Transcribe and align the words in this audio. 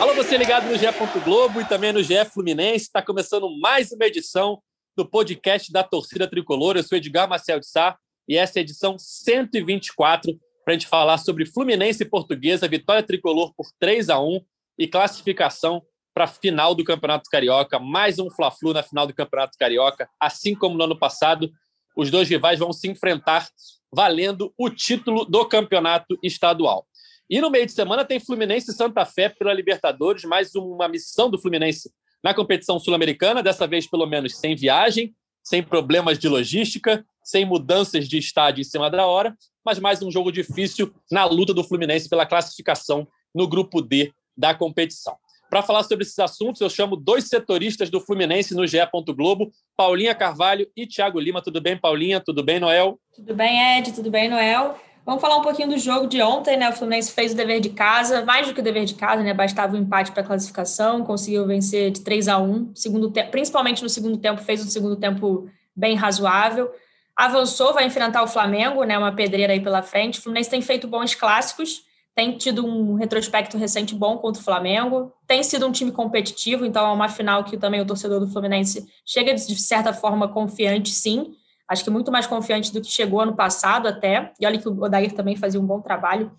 Alô, 0.00 0.14
você 0.14 0.36
ligado 0.36 0.68
no 0.68 0.78
GE. 0.78 0.86
Globo 1.24 1.60
e 1.60 1.64
também 1.64 1.92
no 1.92 2.00
GE 2.00 2.24
Fluminense. 2.32 2.84
Está 2.84 3.02
começando 3.02 3.50
mais 3.58 3.90
uma 3.90 4.06
edição 4.06 4.62
do 4.96 5.04
podcast 5.04 5.72
da 5.72 5.82
Torcida 5.82 6.28
Tricolor. 6.28 6.76
Eu 6.76 6.84
sou 6.84 6.96
Edgar 6.96 7.28
Marcel 7.28 7.58
de 7.58 7.66
Sá 7.66 7.98
e 8.28 8.36
essa 8.36 8.58
é 8.58 8.60
a 8.60 8.62
edição 8.62 8.96
124 8.96 10.38
para 10.64 10.72
a 10.74 10.78
gente 10.78 10.86
falar 10.86 11.18
sobre 11.18 11.44
Fluminense 11.46 12.04
e 12.04 12.08
Portuguesa, 12.08 12.68
vitória 12.68 13.02
tricolor 13.02 13.52
por 13.56 13.66
3 13.80 14.08
a 14.08 14.20
1 14.20 14.40
e 14.78 14.86
classificação 14.86 15.82
para 16.14 16.24
a 16.24 16.28
final 16.28 16.76
do 16.76 16.84
Campeonato 16.84 17.28
Carioca. 17.28 17.80
Mais 17.80 18.20
um 18.20 18.30
Fla-Flu 18.30 18.72
na 18.72 18.84
final 18.84 19.04
do 19.04 19.12
Campeonato 19.12 19.58
Carioca. 19.58 20.08
Assim 20.20 20.54
como 20.54 20.76
no 20.76 20.84
ano 20.84 20.96
passado, 20.96 21.50
os 21.96 22.08
dois 22.08 22.28
rivais 22.28 22.60
vão 22.60 22.72
se 22.72 22.88
enfrentar 22.88 23.48
valendo 23.92 24.54
o 24.56 24.70
título 24.70 25.24
do 25.24 25.44
Campeonato 25.44 26.16
Estadual. 26.22 26.86
E 27.30 27.42
no 27.42 27.50
meio 27.50 27.66
de 27.66 27.72
semana 27.72 28.06
tem 28.06 28.18
Fluminense 28.18 28.70
e 28.70 28.74
Santa 28.74 29.04
Fé 29.04 29.28
pela 29.28 29.52
Libertadores, 29.52 30.24
mais 30.24 30.54
uma 30.54 30.88
missão 30.88 31.28
do 31.28 31.38
Fluminense 31.38 31.90
na 32.24 32.32
competição 32.32 32.78
sul-americana, 32.78 33.42
dessa 33.42 33.66
vez 33.66 33.86
pelo 33.86 34.06
menos 34.06 34.38
sem 34.38 34.56
viagem, 34.56 35.14
sem 35.44 35.62
problemas 35.62 36.18
de 36.18 36.26
logística, 36.26 37.04
sem 37.22 37.44
mudanças 37.44 38.08
de 38.08 38.16
estádio 38.16 38.62
em 38.62 38.64
cima 38.64 38.90
da 38.90 39.06
hora, 39.06 39.36
mas 39.62 39.78
mais 39.78 40.02
um 40.02 40.10
jogo 40.10 40.32
difícil 40.32 40.90
na 41.12 41.26
luta 41.26 41.52
do 41.52 41.62
Fluminense 41.62 42.08
pela 42.08 42.24
classificação 42.24 43.06
no 43.34 43.46
grupo 43.46 43.82
D 43.82 44.10
da 44.34 44.54
competição. 44.54 45.14
Para 45.50 45.62
falar 45.62 45.82
sobre 45.82 46.04
esses 46.04 46.18
assuntos, 46.18 46.62
eu 46.62 46.70
chamo 46.70 46.96
dois 46.96 47.28
setoristas 47.28 47.90
do 47.90 48.00
Fluminense 48.00 48.54
no 48.54 48.66
GE. 48.66 48.78
Globo, 49.14 49.50
Paulinha 49.76 50.14
Carvalho 50.14 50.66
e 50.74 50.86
Thiago 50.86 51.20
Lima. 51.20 51.42
Tudo 51.42 51.60
bem, 51.60 51.76
Paulinha? 51.76 52.20
Tudo 52.20 52.42
bem, 52.42 52.58
Noel? 52.58 52.98
Tudo 53.14 53.34
bem, 53.34 53.78
Ed? 53.78 53.92
Tudo 53.92 54.10
bem, 54.10 54.30
Noel? 54.30 54.78
Vamos 55.08 55.22
falar 55.22 55.38
um 55.38 55.42
pouquinho 55.42 55.70
do 55.70 55.78
jogo 55.78 56.06
de 56.06 56.20
ontem, 56.20 56.54
né? 56.54 56.68
O 56.68 56.72
Fluminense 56.74 57.10
fez 57.10 57.32
o 57.32 57.34
dever 57.34 57.60
de 57.60 57.70
casa, 57.70 58.26
mais 58.26 58.46
do 58.46 58.52
que 58.52 58.60
o 58.60 58.62
dever 58.62 58.84
de 58.84 58.92
casa, 58.92 59.22
né? 59.22 59.32
Bastava 59.32 59.74
o 59.74 59.78
um 59.78 59.80
empate 59.80 60.12
para 60.12 60.22
a 60.22 60.26
classificação, 60.26 61.02
conseguiu 61.02 61.46
vencer 61.46 61.90
de 61.90 62.02
3 62.02 62.28
a 62.28 62.36
1 62.36 62.72
segundo 62.74 63.10
tempo, 63.10 63.30
principalmente 63.30 63.82
no 63.82 63.88
segundo 63.88 64.18
tempo, 64.18 64.42
fez 64.42 64.62
um 64.62 64.68
segundo 64.68 64.96
tempo 64.96 65.48
bem 65.74 65.96
razoável. 65.96 66.70
Avançou, 67.16 67.72
vai 67.72 67.86
enfrentar 67.86 68.22
o 68.22 68.26
Flamengo, 68.26 68.84
né? 68.84 68.98
Uma 68.98 69.10
pedreira 69.10 69.54
aí 69.54 69.60
pela 69.60 69.80
frente. 69.80 70.18
O 70.18 70.22
Fluminense 70.22 70.50
tem 70.50 70.60
feito 70.60 70.86
bons 70.86 71.14
clássicos, 71.14 71.84
tem 72.14 72.36
tido 72.36 72.66
um 72.66 72.92
retrospecto 72.92 73.56
recente 73.56 73.94
bom 73.94 74.18
contra 74.18 74.42
o 74.42 74.44
Flamengo, 74.44 75.10
tem 75.26 75.42
sido 75.42 75.66
um 75.66 75.72
time 75.72 75.90
competitivo, 75.90 76.66
então 76.66 76.86
é 76.86 76.92
uma 76.92 77.08
final 77.08 77.44
que 77.44 77.56
também 77.56 77.80
o 77.80 77.86
torcedor 77.86 78.20
do 78.20 78.28
Fluminense 78.28 78.86
chega 79.06 79.32
de 79.32 79.58
certa 79.58 79.94
forma 79.94 80.28
confiante, 80.28 80.90
sim 80.90 81.34
acho 81.68 81.84
que 81.84 81.90
muito 81.90 82.10
mais 82.10 82.26
confiante 82.26 82.72
do 82.72 82.80
que 82.80 82.90
chegou 82.90 83.20
ano 83.20 83.36
passado 83.36 83.86
até, 83.86 84.32
e 84.40 84.46
olha 84.46 84.58
que 84.58 84.68
o 84.68 84.82
Odair 84.82 85.12
também 85.12 85.36
fazia 85.36 85.60
um 85.60 85.66
bom 85.66 85.80
trabalho 85.80 86.32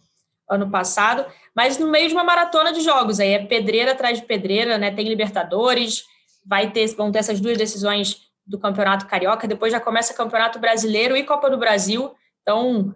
ano 0.49 0.69
passado, 0.69 1.25
mas 1.55 1.77
no 1.77 1.87
meio 1.87 2.07
de 2.07 2.13
uma 2.13 2.23
maratona 2.23 2.73
de 2.73 2.81
jogos, 2.81 3.19
aí 3.19 3.33
é 3.33 3.45
pedreira 3.45 3.91
atrás 3.91 4.19
de 4.19 4.25
pedreira, 4.25 4.77
né, 4.77 4.89
tem 4.89 5.07
Libertadores, 5.07 6.03
vai 6.43 6.71
ter, 6.71 6.87
vão 6.95 7.11
ter 7.11 7.19
essas 7.19 7.39
duas 7.39 7.57
decisões 7.57 8.21
do 8.45 8.57
Campeonato 8.57 9.05
Carioca, 9.05 9.47
depois 9.47 9.71
já 9.71 9.79
começa 9.79 10.13
Campeonato 10.13 10.57
Brasileiro 10.57 11.15
e 11.15 11.23
Copa 11.23 11.51
do 11.51 11.57
Brasil, 11.57 12.11
então 12.41 12.95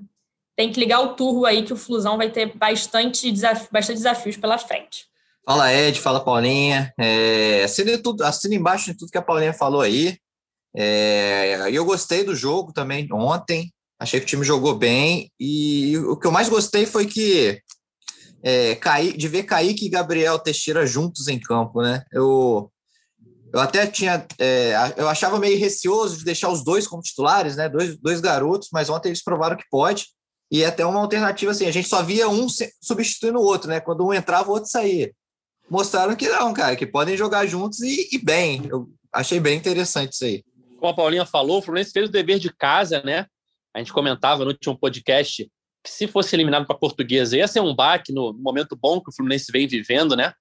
tem 0.56 0.72
que 0.72 0.80
ligar 0.80 1.02
o 1.02 1.14
turro 1.14 1.46
aí 1.46 1.64
que 1.64 1.74
o 1.74 1.78
Flusão 1.78 2.18
vai 2.18 2.30
ter 2.30 2.58
bastante, 2.58 3.32
desaf 3.32 3.68
bastante 3.72 3.98
desafios 3.98 4.38
pela 4.38 4.58
frente. 4.58 5.06
Fala 5.46 5.72
Ed, 5.74 6.00
fala 6.00 6.24
Paulinha, 6.24 6.94
é, 6.98 7.64
assina, 7.64 7.98
tudo, 8.02 8.24
assina 8.24 8.56
embaixo 8.56 8.86
de 8.86 8.98
tudo 8.98 9.12
que 9.12 9.18
a 9.18 9.22
Paulinha 9.22 9.54
falou 9.54 9.82
aí, 9.82 10.18
é, 10.76 11.70
eu 11.72 11.86
gostei 11.86 12.24
do 12.24 12.36
jogo 12.36 12.74
também 12.74 13.08
ontem. 13.12 13.72
Achei 14.00 14.20
que 14.20 14.26
o 14.26 14.28
time 14.28 14.44
jogou 14.44 14.76
bem. 14.76 15.32
E 15.40 15.98
o 16.00 16.18
que 16.18 16.28
eu 16.28 16.32
mais 16.32 16.50
gostei 16.50 16.86
foi 16.86 17.06
que 17.06 17.60
é, 18.44 18.76
de 19.16 19.28
ver 19.28 19.44
Kaique 19.44 19.86
e 19.86 19.90
Gabriel 19.90 20.40
Teixeira 20.40 20.86
juntos 20.86 21.28
em 21.28 21.40
campo, 21.40 21.82
né? 21.82 22.04
Eu, 22.12 22.72
eu 23.54 23.60
até 23.60 23.86
tinha. 23.86 24.26
É, 24.40 24.74
eu 24.98 25.08
achava 25.08 25.40
meio 25.40 25.58
receoso 25.60 26.18
de 26.18 26.26
deixar 26.26 26.50
os 26.50 26.64
dois 26.64 26.88
como 26.88 27.04
titulares, 27.04 27.56
né? 27.56 27.70
Dois, 27.70 27.98
dois 27.98 28.20
garotos, 28.20 28.70
mas 28.74 28.90
ontem 28.90 29.10
eles 29.10 29.24
provaram 29.24 29.56
que 29.56 29.66
pode. 29.70 30.08
E 30.52 30.64
é 30.64 30.68
até 30.68 30.86
uma 30.86 31.00
alternativa 31.00 31.52
assim, 31.52 31.66
a 31.66 31.72
gente 31.72 31.88
só 31.88 32.04
via 32.04 32.30
um 32.30 32.48
substituindo 32.82 33.40
o 33.40 33.44
outro, 33.44 33.70
né? 33.70 33.80
Quando 33.80 34.06
um 34.06 34.14
entrava, 34.14 34.50
o 34.50 34.54
outro 34.54 34.70
saía. 34.70 35.12
Mostraram 35.70 36.16
que 36.16 36.28
não, 36.28 36.54
cara, 36.54 36.76
que 36.76 36.86
podem 36.86 37.16
jogar 37.16 37.46
juntos 37.46 37.80
e, 37.82 38.10
e 38.12 38.18
bem. 38.18 38.68
Eu 38.70 38.90
achei 39.12 39.40
bem 39.40 39.58
interessante 39.58 40.14
isso 40.14 40.26
aí 40.26 40.44
como 40.84 40.92
a 40.92 40.96
Paulinha 40.96 41.26
falou, 41.26 41.60
o 41.60 41.62
Fluminense 41.62 41.94
fez 41.94 42.10
o 42.10 42.12
dever 42.12 42.38
de 42.40 42.54
casa, 42.54 43.02
né? 43.04 43.26
A 43.74 43.80
gente 43.80 43.94
comentava 43.94 44.44
no 44.44 44.52
último 44.52 44.78
podcast 44.78 45.50
que 45.82 45.90
se 45.90 46.08
fosse 46.08 46.36
eliminado 46.36 46.66
para 46.66 46.76
a 46.76 46.80
Portuguesa 46.80 47.38
ia 47.38 47.48
ser 47.48 47.62
um 47.62 47.74
baque 47.74 48.12
no 48.12 48.34
momento 48.34 48.76
bom 48.76 49.00
que 49.00 49.10
o 49.10 49.14
Fluminense 49.14 49.50
vem 49.50 49.66
vivendo, 49.66 50.14
né? 50.14 50.34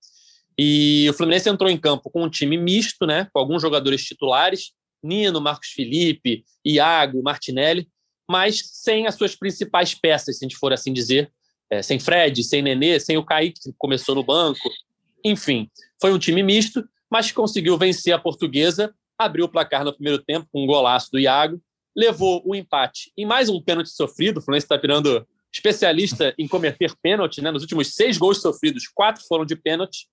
E 0.58 1.06
o 1.08 1.12
Fluminense 1.12 1.48
entrou 1.48 1.70
em 1.70 1.78
campo 1.78 2.10
com 2.10 2.24
um 2.24 2.28
time 2.28 2.56
misto, 2.56 3.06
né? 3.06 3.28
Com 3.32 3.38
alguns 3.38 3.62
jogadores 3.62 4.04
titulares, 4.04 4.72
Nino, 5.00 5.40
Marcos 5.40 5.68
Felipe, 5.68 6.44
Iago, 6.66 7.22
Martinelli, 7.22 7.88
mas 8.28 8.62
sem 8.64 9.06
as 9.06 9.14
suas 9.14 9.36
principais 9.36 9.94
peças, 9.94 10.38
se 10.38 10.44
a 10.44 10.48
gente 10.48 10.58
for 10.58 10.72
assim 10.72 10.92
dizer, 10.92 11.30
é, 11.70 11.82
sem 11.82 12.00
Fred, 12.00 12.42
sem 12.42 12.62
Nenê, 12.62 12.98
sem 12.98 13.16
o 13.16 13.24
Kaique, 13.24 13.60
que 13.60 13.72
começou 13.78 14.16
no 14.16 14.24
banco. 14.24 14.68
Enfim, 15.24 15.70
foi 16.00 16.12
um 16.12 16.18
time 16.18 16.42
misto, 16.42 16.84
mas 17.08 17.30
conseguiu 17.30 17.78
vencer 17.78 18.12
a 18.12 18.18
Portuguesa 18.18 18.92
abriu 19.18 19.46
o 19.46 19.48
placar 19.48 19.84
no 19.84 19.92
primeiro 19.92 20.22
tempo 20.22 20.48
com 20.52 20.64
um 20.64 20.66
golaço 20.66 21.10
do 21.12 21.18
Iago, 21.18 21.60
levou 21.94 22.42
o 22.44 22.54
empate 22.54 23.12
em 23.16 23.26
mais 23.26 23.48
um 23.48 23.60
pênalti 23.60 23.90
sofrido. 23.90 24.38
O 24.38 24.42
Fluminense 24.42 24.64
está 24.64 24.76
virando 24.76 25.26
especialista 25.52 26.34
em 26.38 26.48
cometer 26.48 26.94
pênalti, 27.02 27.42
né? 27.42 27.50
Nos 27.50 27.62
últimos 27.62 27.94
seis 27.94 28.16
gols 28.16 28.40
sofridos, 28.40 28.88
quatro 28.88 29.22
foram 29.26 29.44
de 29.44 29.54
pênalti. 29.54 30.08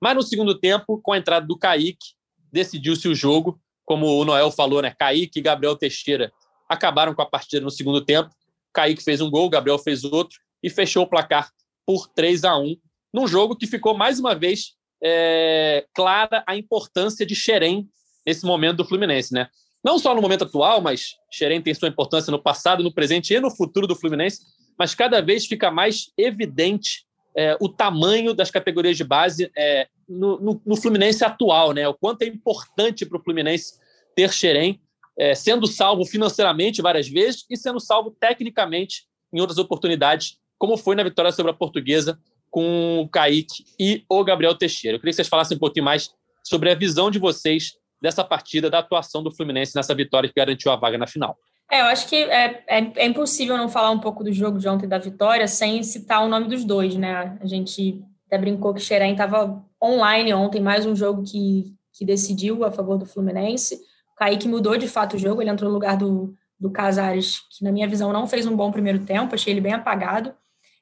Mas 0.00 0.14
no 0.14 0.22
segundo 0.22 0.58
tempo, 0.58 1.00
com 1.02 1.12
a 1.12 1.18
entrada 1.18 1.46
do 1.46 1.58
Kaique, 1.58 2.14
decidiu-se 2.52 3.08
o 3.08 3.14
jogo. 3.14 3.60
Como 3.84 4.06
o 4.06 4.24
Noel 4.24 4.50
falou, 4.50 4.82
né? 4.82 4.94
Kaique 4.96 5.38
e 5.38 5.42
Gabriel 5.42 5.74
Teixeira 5.74 6.30
acabaram 6.68 7.14
com 7.14 7.22
a 7.22 7.26
partida 7.26 7.62
no 7.62 7.70
segundo 7.70 8.04
tempo. 8.04 8.30
Kaique 8.72 9.02
fez 9.02 9.20
um 9.20 9.30
gol, 9.30 9.48
Gabriel 9.48 9.78
fez 9.78 10.04
outro 10.04 10.38
e 10.62 10.68
fechou 10.68 11.04
o 11.04 11.08
placar 11.08 11.50
por 11.86 12.06
3 12.08 12.44
a 12.44 12.58
1 12.58 12.76
num 13.12 13.26
jogo 13.26 13.56
que 13.56 13.66
ficou 13.66 13.96
mais 13.96 14.20
uma 14.20 14.34
vez 14.34 14.74
é, 15.02 15.86
clara 15.94 16.44
a 16.46 16.56
importância 16.56 17.24
de 17.24 17.34
Xerém 17.34 17.88
nesse 18.28 18.44
momento 18.44 18.76
do 18.76 18.84
Fluminense, 18.84 19.32
né? 19.32 19.48
Não 19.82 19.98
só 19.98 20.14
no 20.14 20.20
momento 20.20 20.44
atual, 20.44 20.82
mas 20.82 21.16
Xerém 21.30 21.62
tem 21.62 21.72
sua 21.72 21.88
importância 21.88 22.30
no 22.30 22.38
passado, 22.38 22.82
no 22.82 22.92
presente 22.92 23.32
e 23.32 23.40
no 23.40 23.50
futuro 23.50 23.86
do 23.86 23.96
Fluminense, 23.96 24.42
mas 24.78 24.94
cada 24.94 25.22
vez 25.22 25.46
fica 25.46 25.70
mais 25.70 26.12
evidente 26.18 27.06
é, 27.34 27.56
o 27.58 27.70
tamanho 27.70 28.34
das 28.34 28.50
categorias 28.50 28.98
de 28.98 29.04
base 29.04 29.50
é, 29.56 29.88
no, 30.06 30.38
no, 30.38 30.62
no, 30.66 30.76
Fluminense 30.76 31.24
atual, 31.24 31.72
né? 31.72 31.88
O 31.88 31.94
quanto 31.94 32.20
é 32.20 32.26
importante 32.26 33.06
para 33.06 33.16
o 33.16 33.22
Fluminense 33.22 33.78
ter 34.14 34.30
Xerém, 34.30 34.78
é, 35.18 35.34
sendo 35.34 35.66
salvo 35.66 36.04
financeiramente 36.04 36.82
várias 36.82 37.08
vezes 37.08 37.46
e 37.48 37.56
sendo 37.56 37.80
salvo 37.80 38.10
tecnicamente 38.10 39.06
em 39.32 39.40
outras 39.40 39.58
oportunidades, 39.58 40.38
como 40.58 40.76
foi 40.76 40.96
na 40.96 41.02
vitória 41.02 41.32
sobre 41.32 41.50
a 41.50 41.54
Portuguesa 41.54 42.18
com 42.50 43.00
o 43.00 43.08
Kaique 43.08 43.64
e 43.80 44.04
o 44.06 44.22
Gabriel 44.22 44.54
Teixeira. 44.54 44.96
Eu 44.96 45.00
queria 45.00 45.12
que 45.12 45.16
vocês 45.16 45.28
falassem 45.28 45.56
um 45.56 45.60
pouquinho 45.60 45.86
mais 45.86 46.10
sobre 46.44 46.70
a 46.70 46.74
visão 46.74 47.10
de 47.10 47.18
vocês 47.18 47.78
dessa 48.00 48.24
partida, 48.24 48.70
da 48.70 48.78
atuação 48.78 49.22
do 49.22 49.34
Fluminense 49.34 49.74
nessa 49.74 49.94
vitória 49.94 50.28
que 50.28 50.34
garantiu 50.34 50.70
a 50.70 50.76
vaga 50.76 50.96
na 50.96 51.06
final. 51.06 51.36
É, 51.70 51.80
eu 51.80 51.86
acho 51.86 52.08
que 52.08 52.16
é, 52.16 52.64
é, 52.66 52.92
é, 52.96 53.06
impossível 53.06 53.56
não 53.56 53.68
falar 53.68 53.90
um 53.90 53.98
pouco 53.98 54.24
do 54.24 54.32
jogo 54.32 54.58
de 54.58 54.68
ontem 54.68 54.88
da 54.88 54.98
vitória 54.98 55.46
sem 55.46 55.82
citar 55.82 56.24
o 56.24 56.28
nome 56.28 56.48
dos 56.48 56.64
dois, 56.64 56.96
né? 56.96 57.36
A 57.40 57.46
gente 57.46 58.02
até 58.26 58.38
brincou 58.38 58.72
que 58.72 58.80
Xerém 58.80 59.12
estava 59.12 59.62
online 59.82 60.32
ontem, 60.32 60.60
mais 60.60 60.86
um 60.86 60.96
jogo 60.96 61.22
que, 61.22 61.74
que 61.92 62.04
decidiu 62.04 62.64
a 62.64 62.70
favor 62.70 62.96
do 62.96 63.04
Fluminense. 63.04 63.74
O 64.12 64.16
Kaique 64.16 64.48
mudou 64.48 64.78
de 64.78 64.88
fato 64.88 65.16
o 65.16 65.18
jogo, 65.18 65.42
ele 65.42 65.50
entrou 65.50 65.68
no 65.68 65.74
lugar 65.74 65.96
do, 65.96 66.34
do 66.58 66.70
Casares, 66.70 67.40
que 67.50 67.62
na 67.62 67.70
minha 67.70 67.86
visão 67.86 68.12
não 68.12 68.26
fez 68.26 68.46
um 68.46 68.56
bom 68.56 68.72
primeiro 68.72 69.04
tempo, 69.04 69.34
achei 69.34 69.52
ele 69.52 69.60
bem 69.60 69.74
apagado. 69.74 70.34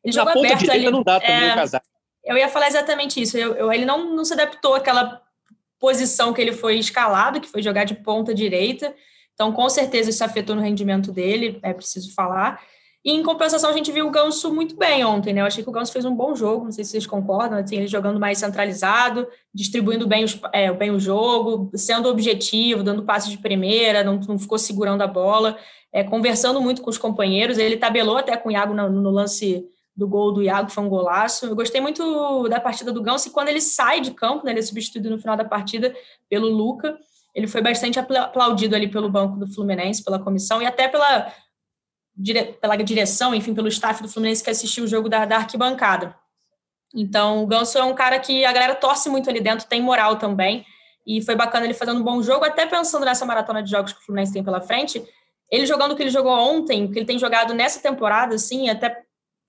Ele 0.04 0.16
na 0.16 0.24
ponta 0.24 0.38
aberto 0.38 0.70
ali, 0.70 0.90
não 0.90 1.02
dá 1.02 1.18
também 1.18 1.48
é, 1.48 1.52
o 1.52 1.54
Casares. 1.56 1.88
Eu 2.24 2.36
ia 2.36 2.48
falar 2.48 2.68
exatamente 2.68 3.20
isso. 3.20 3.36
Eu, 3.36 3.54
eu, 3.54 3.72
ele 3.72 3.84
não, 3.84 4.14
não 4.14 4.24
se 4.24 4.34
adaptou 4.34 4.74
àquela 4.74 5.20
posição 5.78 6.32
que 6.32 6.40
ele 6.40 6.52
foi 6.52 6.78
escalado, 6.78 7.40
que 7.40 7.48
foi 7.48 7.62
jogar 7.62 7.84
de 7.84 7.94
ponta 7.94 8.34
direita. 8.34 8.94
Então, 9.34 9.52
com 9.52 9.68
certeza, 9.68 10.10
isso 10.10 10.24
afetou 10.24 10.56
no 10.56 10.62
rendimento 10.62 11.12
dele, 11.12 11.58
é 11.62 11.72
preciso 11.72 12.14
falar. 12.14 12.60
E 13.04 13.12
em 13.12 13.22
compensação, 13.22 13.70
a 13.70 13.72
gente 13.72 13.92
viu 13.92 14.08
o 14.08 14.10
Ganso 14.10 14.52
muito 14.52 14.76
bem 14.76 15.04
ontem, 15.04 15.32
né? 15.32 15.40
Eu 15.40 15.46
achei 15.46 15.62
que 15.62 15.70
o 15.70 15.72
Ganso 15.72 15.92
fez 15.92 16.04
um 16.04 16.14
bom 16.14 16.34
jogo, 16.34 16.64
não 16.64 16.72
sei 16.72 16.82
se 16.82 16.90
vocês 16.90 17.06
concordam, 17.06 17.56
assim, 17.56 17.76
ele 17.76 17.86
jogando 17.86 18.18
mais 18.18 18.38
centralizado, 18.38 19.28
distribuindo 19.54 20.08
bem, 20.08 20.24
os, 20.24 20.40
é, 20.52 20.72
bem 20.72 20.90
o 20.90 20.98
jogo, 20.98 21.70
sendo 21.76 22.08
objetivo, 22.08 22.82
dando 22.82 23.04
passe 23.04 23.30
de 23.30 23.38
primeira, 23.38 24.02
não, 24.02 24.18
não 24.26 24.36
ficou 24.36 24.58
segurando 24.58 25.02
a 25.02 25.06
bola, 25.06 25.56
é, 25.92 26.02
conversando 26.02 26.60
muito 26.60 26.82
com 26.82 26.90
os 26.90 26.98
companheiros. 26.98 27.58
Ele 27.58 27.76
tabelou 27.76 28.16
até 28.16 28.36
com 28.36 28.48
o 28.48 28.52
Iago 28.52 28.74
no, 28.74 28.90
no 28.90 29.10
lance 29.10 29.64
do 29.96 30.06
gol 30.06 30.32
do 30.32 30.42
Iago, 30.42 30.70
foi 30.70 30.84
um 30.84 30.88
golaço. 30.88 31.46
Eu 31.46 31.56
gostei 31.56 31.80
muito 31.80 32.48
da 32.48 32.60
partida 32.60 32.92
do 32.92 33.02
Ganso 33.02 33.28
e 33.28 33.30
quando 33.30 33.48
ele 33.48 33.60
sai 33.60 34.00
de 34.00 34.10
campo, 34.10 34.44
né, 34.44 34.52
ele 34.52 34.58
é 34.60 34.62
substituído 34.62 35.08
no 35.08 35.18
final 35.18 35.36
da 35.36 35.44
partida 35.44 35.94
pelo 36.28 36.48
Luca, 36.48 36.98
ele 37.34 37.46
foi 37.46 37.62
bastante 37.62 37.98
aplaudido 37.98 38.76
ali 38.76 38.88
pelo 38.88 39.10
banco 39.10 39.38
do 39.38 39.46
Fluminense, 39.46 40.04
pela 40.04 40.18
comissão 40.18 40.60
e 40.60 40.66
até 40.66 40.88
pela 40.88 41.32
dire, 42.14 42.56
pela 42.60 42.76
direção, 42.76 43.34
enfim, 43.34 43.54
pelo 43.54 43.68
staff 43.68 44.02
do 44.02 44.08
Fluminense 44.08 44.44
que 44.44 44.50
assistiu 44.50 44.84
o 44.84 44.86
jogo 44.86 45.08
da, 45.08 45.24
da 45.24 45.36
arquibancada. 45.36 46.14
Então, 46.94 47.42
o 47.42 47.46
Ganso 47.46 47.76
é 47.78 47.84
um 47.84 47.94
cara 47.94 48.18
que 48.18 48.44
a 48.44 48.52
galera 48.52 48.74
torce 48.74 49.08
muito 49.08 49.28
ali 49.28 49.40
dentro, 49.40 49.66
tem 49.66 49.82
moral 49.82 50.16
também, 50.16 50.64
e 51.06 51.22
foi 51.22 51.36
bacana 51.36 51.66
ele 51.66 51.74
fazendo 51.74 52.00
um 52.00 52.02
bom 52.02 52.22
jogo, 52.22 52.44
até 52.44 52.66
pensando 52.66 53.04
nessa 53.04 53.24
maratona 53.24 53.62
de 53.62 53.70
jogos 53.70 53.92
que 53.92 54.00
o 54.00 54.02
Fluminense 54.04 54.32
tem 54.32 54.42
pela 54.42 54.60
frente. 54.60 55.02
Ele 55.50 55.66
jogando 55.66 55.92
o 55.92 55.96
que 55.96 56.02
ele 56.02 56.10
jogou 56.10 56.32
ontem, 56.32 56.84
o 56.84 56.90
que 56.90 56.98
ele 56.98 57.06
tem 57.06 57.18
jogado 57.18 57.54
nessa 57.54 57.80
temporada, 57.80 58.34
assim, 58.34 58.68
até 58.68 59.05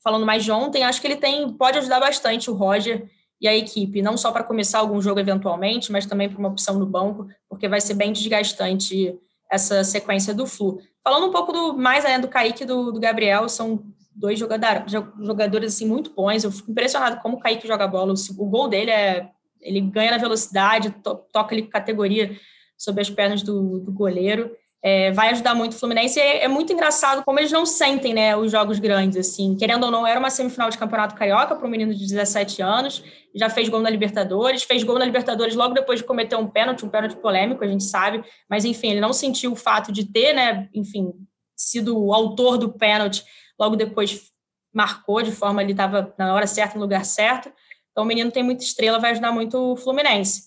falando 0.07 0.25
mais 0.25 0.45
de 0.45 0.51
ontem, 0.53 0.85
acho 0.85 1.01
que 1.01 1.07
ele 1.07 1.17
tem 1.17 1.51
pode 1.51 1.77
ajudar 1.79 1.99
bastante 1.99 2.49
o 2.49 2.53
Roger 2.53 3.09
e 3.41 3.47
a 3.47 3.53
equipe, 3.53 4.01
não 4.01 4.15
só 4.15 4.31
para 4.31 4.41
começar 4.41 4.79
algum 4.79 5.01
jogo 5.01 5.19
eventualmente, 5.19 5.91
mas 5.91 6.05
também 6.05 6.29
para 6.29 6.39
uma 6.39 6.47
opção 6.47 6.79
no 6.79 6.85
banco, 6.85 7.27
porque 7.49 7.67
vai 7.67 7.81
ser 7.81 7.93
bem 7.93 8.13
desgastante 8.13 9.19
essa 9.51 9.83
sequência 9.83 10.33
do 10.33 10.47
Flu. 10.47 10.79
Falando 11.03 11.27
um 11.27 11.31
pouco 11.31 11.51
do 11.51 11.77
mais 11.77 12.05
além 12.05 12.21
do 12.21 12.29
Kaique 12.29 12.63
e 12.63 12.65
do, 12.65 12.93
do 12.93 13.01
Gabriel, 13.01 13.49
são 13.49 13.83
dois 14.15 14.39
jogadores, 14.39 14.93
jogadores 15.19 15.73
assim, 15.73 15.85
muito 15.85 16.13
bons. 16.13 16.45
Eu 16.45 16.53
fico 16.53 16.71
impressionado 16.71 17.21
como 17.21 17.35
o 17.35 17.39
Kaique 17.41 17.67
joga 17.67 17.85
bola. 17.85 18.13
O, 18.13 18.43
o 18.43 18.45
gol 18.45 18.69
dele 18.69 18.91
é. 18.91 19.29
Ele 19.59 19.81
ganha 19.81 20.11
na 20.11 20.17
velocidade, 20.17 20.91
to, 21.03 21.15
toca 21.33 21.53
ali 21.53 21.63
categoria 21.63 22.33
sobre 22.77 23.01
as 23.01 23.09
pernas 23.09 23.43
do, 23.43 23.79
do 23.81 23.91
goleiro 23.91 24.55
é, 24.87 25.11
vai 25.11 25.31
ajudar 25.31 25.53
muito 25.53 25.73
o 25.73 25.75
Fluminense. 25.77 26.17
É, 26.17 26.45
é, 26.45 26.47
muito 26.47 26.71
engraçado 26.71 27.21
como 27.25 27.37
eles 27.37 27.51
não 27.51 27.65
sentem 27.65 28.13
né, 28.13 28.37
os 28.37 28.49
jogos 28.49 28.79
grandes, 28.79 29.17
assim. 29.17 29.53
Querendo 29.57 29.83
ou 29.83 29.91
não, 29.91 30.07
era 30.07 30.17
uma 30.17 30.29
semifinal 30.29 30.69
de 30.69 30.77
campeonato 30.77 31.13
carioca 31.13 31.53
para 31.57 31.67
um 31.67 31.69
menino 31.69 31.93
de 31.93 32.07
17 32.07 32.61
anos, 32.61 33.03
já 33.35 33.49
fez 33.49 33.67
gol 33.67 33.81
na 33.81 33.89
Libertadores, 33.89 34.63
fez 34.63 34.83
gol 34.83 34.97
na 34.97 35.03
Libertadores 35.03 35.55
logo 35.55 35.73
depois 35.73 35.99
de 35.99 36.05
cometer 36.05 36.37
um 36.37 36.47
pênalti, 36.47 36.85
um 36.85 36.89
pênalti 36.89 37.17
polêmico, 37.17 37.65
a 37.65 37.67
gente 37.67 37.83
sabe, 37.83 38.23
mas 38.49 38.63
enfim, 38.63 38.91
ele 38.91 39.01
não 39.01 39.11
sentiu 39.11 39.51
o 39.51 39.57
fato 39.57 39.91
de 39.91 40.05
ter, 40.05 40.31
né, 40.31 40.69
enfim, 40.73 41.11
sido 41.53 42.01
o 42.01 42.13
autor 42.13 42.57
do 42.57 42.71
pênalti, 42.71 43.25
logo 43.59 43.75
depois 43.75 44.31
marcou 44.73 45.21
de 45.21 45.33
forma 45.33 45.61
ele 45.61 45.71
estava 45.71 46.13
na 46.17 46.33
hora 46.33 46.47
certa, 46.47 46.75
no 46.75 46.81
lugar 46.81 47.03
certo. 47.03 47.51
Então 47.91 48.05
o 48.05 48.07
menino 48.07 48.31
tem 48.31 48.43
muita 48.43 48.63
estrela, 48.63 48.99
vai 48.99 49.11
ajudar 49.11 49.33
muito 49.33 49.57
o 49.57 49.75
Fluminense. 49.75 50.43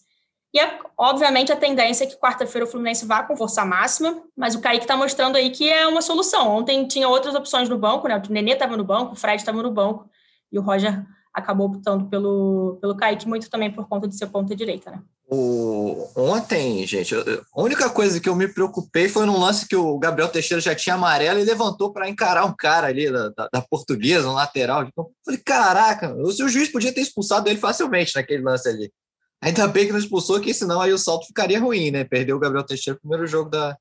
E, 0.52 0.58
é, 0.58 0.78
obviamente, 0.98 1.52
a 1.52 1.56
tendência 1.56 2.04
é 2.04 2.06
que 2.06 2.18
quarta-feira 2.18 2.66
o 2.66 2.68
Fluminense 2.68 3.06
vá 3.06 3.22
com 3.22 3.36
força 3.36 3.64
máxima, 3.64 4.20
mas 4.36 4.54
o 4.54 4.60
Kaique 4.60 4.84
está 4.84 4.96
mostrando 4.96 5.36
aí 5.36 5.50
que 5.50 5.68
é 5.68 5.86
uma 5.86 6.02
solução. 6.02 6.48
Ontem 6.48 6.86
tinha 6.86 7.08
outras 7.08 7.34
opções 7.34 7.68
no 7.68 7.78
banco, 7.78 8.08
né? 8.08 8.20
O 8.28 8.32
Nenê 8.32 8.52
estava 8.52 8.76
no 8.76 8.84
banco, 8.84 9.12
o 9.12 9.16
Fred 9.16 9.36
estava 9.36 9.62
no 9.62 9.70
banco, 9.70 10.10
e 10.50 10.58
o 10.58 10.62
Roger 10.62 11.04
acabou 11.32 11.68
optando 11.68 12.06
pelo, 12.06 12.78
pelo 12.80 12.96
Kaique, 12.96 13.28
muito 13.28 13.48
também 13.48 13.70
por 13.70 13.88
conta 13.88 14.08
de 14.08 14.16
ser 14.16 14.26
ponta 14.26 14.56
direita, 14.56 14.90
né? 14.90 15.00
O... 15.32 16.08
Ontem, 16.16 16.84
gente, 16.84 17.14
a 17.14 17.62
única 17.62 17.88
coisa 17.88 18.18
que 18.18 18.28
eu 18.28 18.34
me 18.34 18.48
preocupei 18.48 19.08
foi 19.08 19.24
num 19.24 19.38
lance 19.38 19.68
que 19.68 19.76
o 19.76 19.96
Gabriel 19.96 20.28
Teixeira 20.28 20.60
já 20.60 20.74
tinha 20.74 20.96
amarelo 20.96 21.38
e 21.38 21.44
levantou 21.44 21.92
para 21.92 22.08
encarar 22.08 22.44
um 22.44 22.52
cara 22.52 22.88
ali 22.88 23.08
da, 23.08 23.28
da, 23.28 23.48
da 23.52 23.62
portuguesa, 23.62 24.28
um 24.28 24.32
lateral. 24.32 24.82
Eu 24.82 25.10
falei, 25.24 25.40
caraca, 25.40 26.12
o 26.16 26.32
seu 26.32 26.48
juiz 26.48 26.68
podia 26.68 26.92
ter 26.92 27.02
expulsado 27.02 27.48
ele 27.48 27.60
facilmente 27.60 28.16
naquele 28.16 28.42
lance 28.42 28.68
ali. 28.68 28.92
Ainda 29.42 29.66
bem 29.66 29.86
que 29.86 29.92
não 29.92 29.98
expulsou, 29.98 30.40
que 30.40 30.52
senão 30.52 30.80
aí 30.80 30.92
o 30.92 30.98
salto 30.98 31.26
ficaria 31.26 31.60
ruim, 31.60 31.90
né? 31.90 32.04
Perdeu 32.04 32.36
o 32.36 32.40
Gabriel 32.40 32.64
Teixeira 32.64 32.96
no 32.96 33.00
primeiro 33.00 33.26
jogo 33.26 33.48
da, 33.48 33.76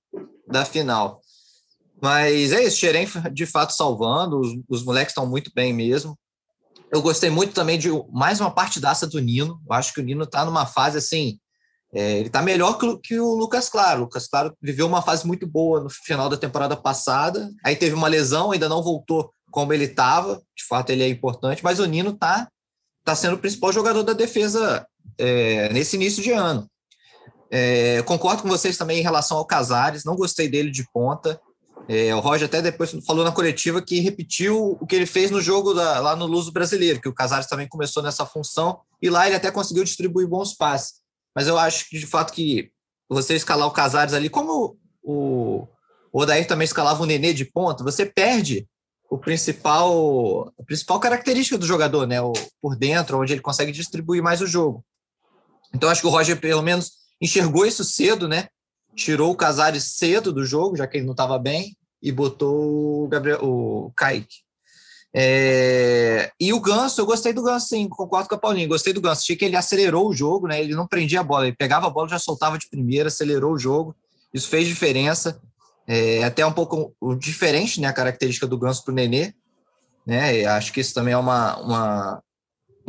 da 0.48 0.64
final. 0.64 1.22
Mas 2.02 2.54
é 2.54 2.64
isso, 2.64 2.78
Xerém 2.78 3.06
de 3.34 3.46
fato 3.46 3.74
salvando, 3.74 4.40
os, 4.40 4.58
os 4.70 4.84
moleques 4.86 5.12
estão 5.12 5.28
muito 5.28 5.52
bem 5.54 5.74
mesmo. 5.74 6.18
Eu 6.92 7.02
gostei 7.02 7.30
muito 7.30 7.54
também 7.54 7.78
de 7.78 7.90
mais 8.12 8.40
uma 8.40 8.50
partidaça 8.50 9.06
do 9.06 9.20
Nino. 9.20 9.62
Eu 9.68 9.74
acho 9.74 9.94
que 9.94 10.00
o 10.00 10.04
Nino 10.04 10.24
está 10.24 10.44
numa 10.44 10.66
fase 10.66 10.98
assim. 10.98 11.38
É, 11.94 12.20
ele 12.20 12.28
está 12.28 12.42
melhor 12.42 12.78
que, 12.78 12.98
que, 13.00 13.20
o 13.20 13.36
Lucas 13.36 13.70
Claro. 13.70 14.02
O 14.02 14.04
Lucas 14.06 14.28
Claro 14.28 14.56
viveu 14.62 14.88
uma 14.88 15.02
fase 15.02 15.28
muito 15.28 15.46
boa 15.46 15.82
no 15.82 15.90
final 15.90 16.30
da 16.30 16.38
temporada 16.38 16.76
passada. 16.76 17.52
Aí 17.64 17.76
teve 17.76 17.94
uma 17.94 18.08
lesão, 18.08 18.52
ainda 18.52 18.70
não 18.70 18.82
voltou 18.82 19.32
como 19.52 19.74
ele 19.74 19.86
estava. 19.86 20.42
De 20.56 20.66
fato, 20.68 20.90
ele 20.90 21.04
é 21.04 21.10
importante, 21.10 21.64
mas 21.64 21.80
o 21.80 21.86
Nino 21.86 22.12
está 22.12 22.48
tá 23.04 23.16
sendo 23.16 23.36
o 23.36 23.40
principal 23.40 23.72
jogador 23.72 24.04
da 24.04 24.14
defesa 24.14 24.86
é, 25.20 25.72
nesse 25.74 25.96
início 25.96 26.24
de 26.24 26.32
ano. 26.32 26.68
É, 27.52 28.02
concordo 28.04 28.44
com 28.44 28.50
vocês 28.50 28.78
também 28.78 29.00
em 29.00 29.04
relação 29.04 29.38
ao 29.38 29.46
Casares, 29.46 30.06
não 30.06 30.16
gostei 30.16 30.48
dele 30.48 30.72
de 30.72 30.88
ponta. 30.92 31.40
É, 31.88 32.14
o 32.14 32.20
Roger 32.20 32.48
até 32.48 32.62
depois 32.62 32.92
falou 33.06 33.24
na 33.24 33.32
coletiva 33.32 33.82
que 33.82 34.00
repetiu 34.00 34.78
o 34.80 34.86
que 34.86 34.96
ele 34.96 35.08
fez 35.08 35.32
no 35.32 35.42
jogo 35.42 35.74
da, 35.74 36.00
lá 36.00 36.16
no 36.16 36.28
Luso 36.28 36.52
Brasileiro, 36.52 37.02
que 37.02 37.10
o 37.10 37.14
Casares 37.14 37.48
também 37.48 37.68
começou 37.68 38.04
nessa 38.04 38.26
função, 38.26 38.80
e 39.02 39.10
lá 39.10 39.26
ele 39.26 39.36
até 39.36 39.50
conseguiu 39.50 39.84
distribuir 39.84 40.28
bons 40.28 40.54
passes. 40.54 41.00
Mas 41.36 41.48
eu 41.48 41.58
acho 41.58 41.90
que, 41.90 41.98
de 41.98 42.06
fato, 42.06 42.32
que 42.34 42.70
você 43.10 43.36
escalar 43.36 43.68
o 43.68 43.72
Casares 43.72 44.14
ali, 44.14 44.30
como 44.30 44.78
o, 45.02 45.68
o 46.12 46.22
Odair 46.22 46.48
também 46.48 46.66
escalava 46.66 47.02
o 47.02 47.06
Nenê 47.06 47.34
de 47.34 47.46
ponta, 47.46 47.84
você 47.84 48.06
perde 48.06 48.68
o 49.10 49.18
principal, 49.18 50.54
a 50.60 50.64
principal 50.64 51.00
característica 51.00 51.58
do 51.58 51.66
jogador, 51.66 52.06
né? 52.06 52.22
O, 52.22 52.34
por 52.62 52.76
dentro, 52.76 53.20
onde 53.20 53.34
ele 53.34 53.42
consegue 53.42 53.72
distribuir 53.72 54.22
mais 54.22 54.42
o 54.42 54.48
jogo. 54.48 54.86
Então, 55.74 55.90
acho 55.90 56.02
que 56.02 56.08
o 56.08 56.10
Roger, 56.10 56.40
pelo 56.40 56.62
menos, 56.62 56.92
enxergou 57.22 57.66
isso 57.66 57.84
cedo, 57.84 58.28
né? 58.28 58.48
Tirou 58.96 59.32
o 59.32 59.36
Casares 59.36 59.96
cedo 59.98 60.34
do 60.34 60.46
jogo, 60.46 60.76
já 60.76 60.88
que 60.88 60.98
ele 60.98 61.06
não 61.06 61.14
estava 61.14 61.38
bem, 61.38 61.76
e 62.02 62.12
botou 62.12 63.04
o, 63.06 63.08
Gabriel, 63.08 63.40
o 63.44 63.92
Kaique. 63.96 64.38
É... 65.14 66.32
E 66.40 66.54
o 66.54 66.60
Ganso, 66.60 67.02
eu 67.02 67.06
gostei 67.06 67.34
do 67.34 67.44
Ganso, 67.44 67.68
sim, 67.68 67.88
concordo 67.88 68.30
com 68.30 68.36
a 68.36 68.40
Paulinha, 68.40 68.68
gostei 68.68 68.94
do 68.94 69.02
Ganso. 69.02 69.22
Achei 69.22 69.36
que 69.36 69.46
ele 69.46 69.56
acelerou 69.56 70.10
o 70.10 70.14
jogo, 70.14 70.48
né? 70.48 70.62
Ele 70.62 70.76
não 70.76 70.88
prendia 70.88 71.20
a 71.20 71.24
bola, 71.24 71.48
ele 71.48 71.56
pegava 71.56 71.88
a 71.88 71.90
bola, 71.90 72.10
já 72.10 72.20
soltava 72.20 72.58
de 72.58 72.70
primeira, 72.70 73.08
acelerou 73.08 73.54
o 73.54 73.60
jogo. 73.60 73.96
Isso 74.34 74.48
fez 74.48 74.68
diferença. 74.68 75.42
É 75.88 76.24
até 76.24 76.46
um 76.46 76.54
pouco 76.54 76.96
diferente, 77.18 77.82
né? 77.82 77.88
A 77.88 77.94
característica 77.94 78.46
do 78.46 78.58
Ganso 78.58 78.84
para 78.84 78.92
o 78.92 78.96
Nenê. 78.96 79.34
Né? 80.06 80.46
Acho 80.46 80.72
que 80.72 80.82
isso 80.82 80.94
também 80.94 81.14
é 81.14 81.18
uma, 81.18 81.58
uma, 81.58 82.24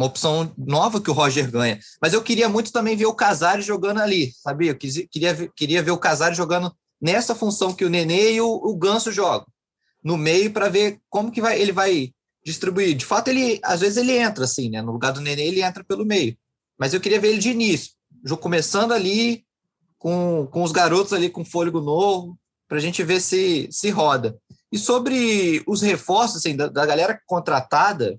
uma 0.00 0.06
opção 0.06 0.50
nova 0.56 0.98
que 0.98 1.10
o 1.10 1.12
Roger 1.12 1.50
ganha. 1.50 1.78
Mas 2.00 2.14
eu 2.14 2.22
queria 2.22 2.48
muito 2.48 2.72
também 2.72 2.96
ver 2.96 3.04
o 3.04 3.14
Casares 3.14 3.66
jogando 3.66 4.00
ali, 4.00 4.32
sabia? 4.32 4.70
Eu 4.70 4.76
queria, 4.76 5.34
ver, 5.34 5.52
queria 5.54 5.82
ver 5.82 5.90
o 5.90 5.98
Casares 5.98 6.38
jogando 6.38 6.74
nessa 6.98 7.34
função 7.34 7.74
que 7.74 7.84
o 7.84 7.90
Nenê 7.90 8.32
e 8.32 8.40
o, 8.40 8.48
o 8.48 8.74
Ganso 8.76 9.12
jogam, 9.12 9.46
no 10.02 10.16
meio, 10.16 10.50
para 10.52 10.70
ver 10.70 10.98
como 11.10 11.30
que 11.30 11.42
vai, 11.42 11.60
ele 11.60 11.70
vai 11.70 12.14
distribuir. 12.42 12.96
De 12.96 13.04
fato, 13.04 13.28
ele 13.28 13.60
às 13.62 13.80
vezes 13.80 13.98
ele 13.98 14.16
entra 14.16 14.44
assim, 14.44 14.70
né? 14.70 14.80
No 14.80 14.92
lugar 14.92 15.12
do 15.12 15.20
Nenê, 15.20 15.46
ele 15.46 15.62
entra 15.62 15.84
pelo 15.84 16.06
meio. 16.06 16.34
Mas 16.78 16.94
eu 16.94 17.00
queria 17.00 17.20
ver 17.20 17.28
ele 17.28 17.38
de 17.38 17.50
início, 17.50 17.92
começando 18.40 18.92
ali 18.92 19.44
com, 19.98 20.48
com 20.50 20.62
os 20.62 20.72
garotos 20.72 21.12
ali 21.12 21.28
com 21.28 21.44
fôlego 21.44 21.82
novo, 21.82 22.38
para 22.66 22.78
a 22.78 22.80
gente 22.80 23.02
ver 23.02 23.20
se, 23.20 23.68
se 23.70 23.90
roda. 23.90 24.38
E 24.72 24.78
sobre 24.78 25.62
os 25.66 25.82
reforços 25.82 26.38
assim, 26.38 26.56
da, 26.56 26.68
da 26.68 26.86
galera 26.86 27.20
contratada, 27.26 28.18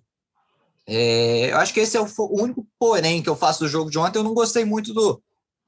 é, 0.87 1.51
eu 1.51 1.57
acho 1.57 1.73
que 1.73 1.79
esse 1.79 1.95
é 1.95 2.01
o, 2.01 2.07
único 2.31 2.67
porém 2.79 3.21
que 3.21 3.29
eu 3.29 3.35
faço 3.35 3.59
do 3.59 3.67
jogo 3.67 3.89
de 3.89 3.97
ontem. 3.99 4.19
Eu 4.19 4.23
não 4.23 4.33
gostei 4.33 4.65
muito 4.65 4.93
do. 4.93 5.21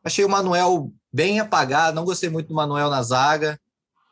Achei 0.03 0.25
o 0.25 0.29
Manuel 0.29 0.91
bem 1.12 1.39
apagado, 1.39 1.96
não 1.96 2.03
gostei 2.03 2.29
muito 2.29 2.48
do 2.48 2.55
Manuel 2.55 2.89
na 2.89 3.01
zaga 3.03 3.60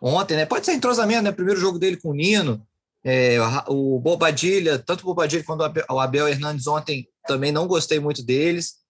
ontem, 0.02 0.36
né? 0.36 0.46
Pode 0.46 0.66
ser 0.66 0.74
entrosamento, 0.74 1.22
né? 1.22 1.32
Primeiro 1.32 1.60
jogo 1.60 1.78
dele 1.78 1.98
com 1.98 2.10
o 2.10 2.14
Nino. 2.14 2.66
É, 3.04 3.38
o 3.68 4.00
Bobadilha, 4.00 4.80
tanto 4.80 5.02
o 5.02 5.06
Bobadilha 5.06 5.44
quanto 5.44 5.62
o 5.90 6.00
Abel 6.00 6.28
Hernandes 6.28 6.68
ontem 6.68 7.08
também 7.28 7.52
não 7.52 7.68
gostei 7.68 8.00
muito 8.00 8.24
deles. 8.24 8.82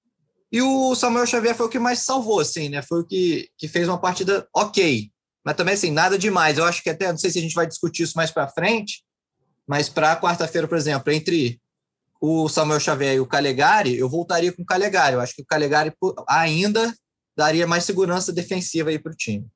E 0.51 0.62
o 0.62 0.94
Samuel 0.96 1.25
Xavier 1.25 1.56
foi 1.56 1.65
o 1.65 1.70
que 1.70 1.80
mais 1.80 2.00
salvou, 2.00 2.39
assim, 2.41 2.70
né? 2.70 2.82
Foi 2.82 3.01
o 3.01 3.06
que, 3.06 3.50
que 3.58 3.68
fez 3.68 3.88
uma 3.88 4.00
partida 4.00 4.48
ok. 4.53 5.10
Mas 5.46 5.56
também, 5.56 5.74
assim, 5.74 5.91
nada 5.91 6.18
demais. 6.18 6.58
Eu 6.58 6.65
acho 6.65 6.84
que 6.84 6.89
até, 6.89 7.10
não 7.10 7.18
sei 7.18 7.32
se 7.32 7.39
a 7.39 7.41
gente 7.41 7.56
vai 7.56 7.65
discutir 7.65 8.03
isso 8.03 8.18
mais 8.18 8.32
para 8.32 8.50
frente, 8.50 9.03
mas 9.65 9.88
para 9.88 10.20
quarta-feira, 10.20 10.68
por 10.68 10.77
exemplo, 10.77 11.12
entre 11.12 11.60
o 12.21 12.47
Samuel 12.47 12.79
Xavier 12.79 13.15
e 13.15 13.19
o 13.19 13.25
Calegari, 13.25 13.97
eu 13.97 14.07
voltaria 14.07 14.53
com 14.53 14.61
o 14.61 14.65
Calegari. 14.65 15.15
Eu 15.15 15.21
acho 15.21 15.35
que 15.35 15.41
o 15.41 15.45
Calegari 15.45 15.91
ainda 16.29 16.93
daria 17.35 17.65
mais 17.65 17.83
segurança 17.83 18.31
defensiva 18.31 18.91
aí 18.91 18.99
para 18.99 19.11
o 19.11 19.15
time. 19.15 19.47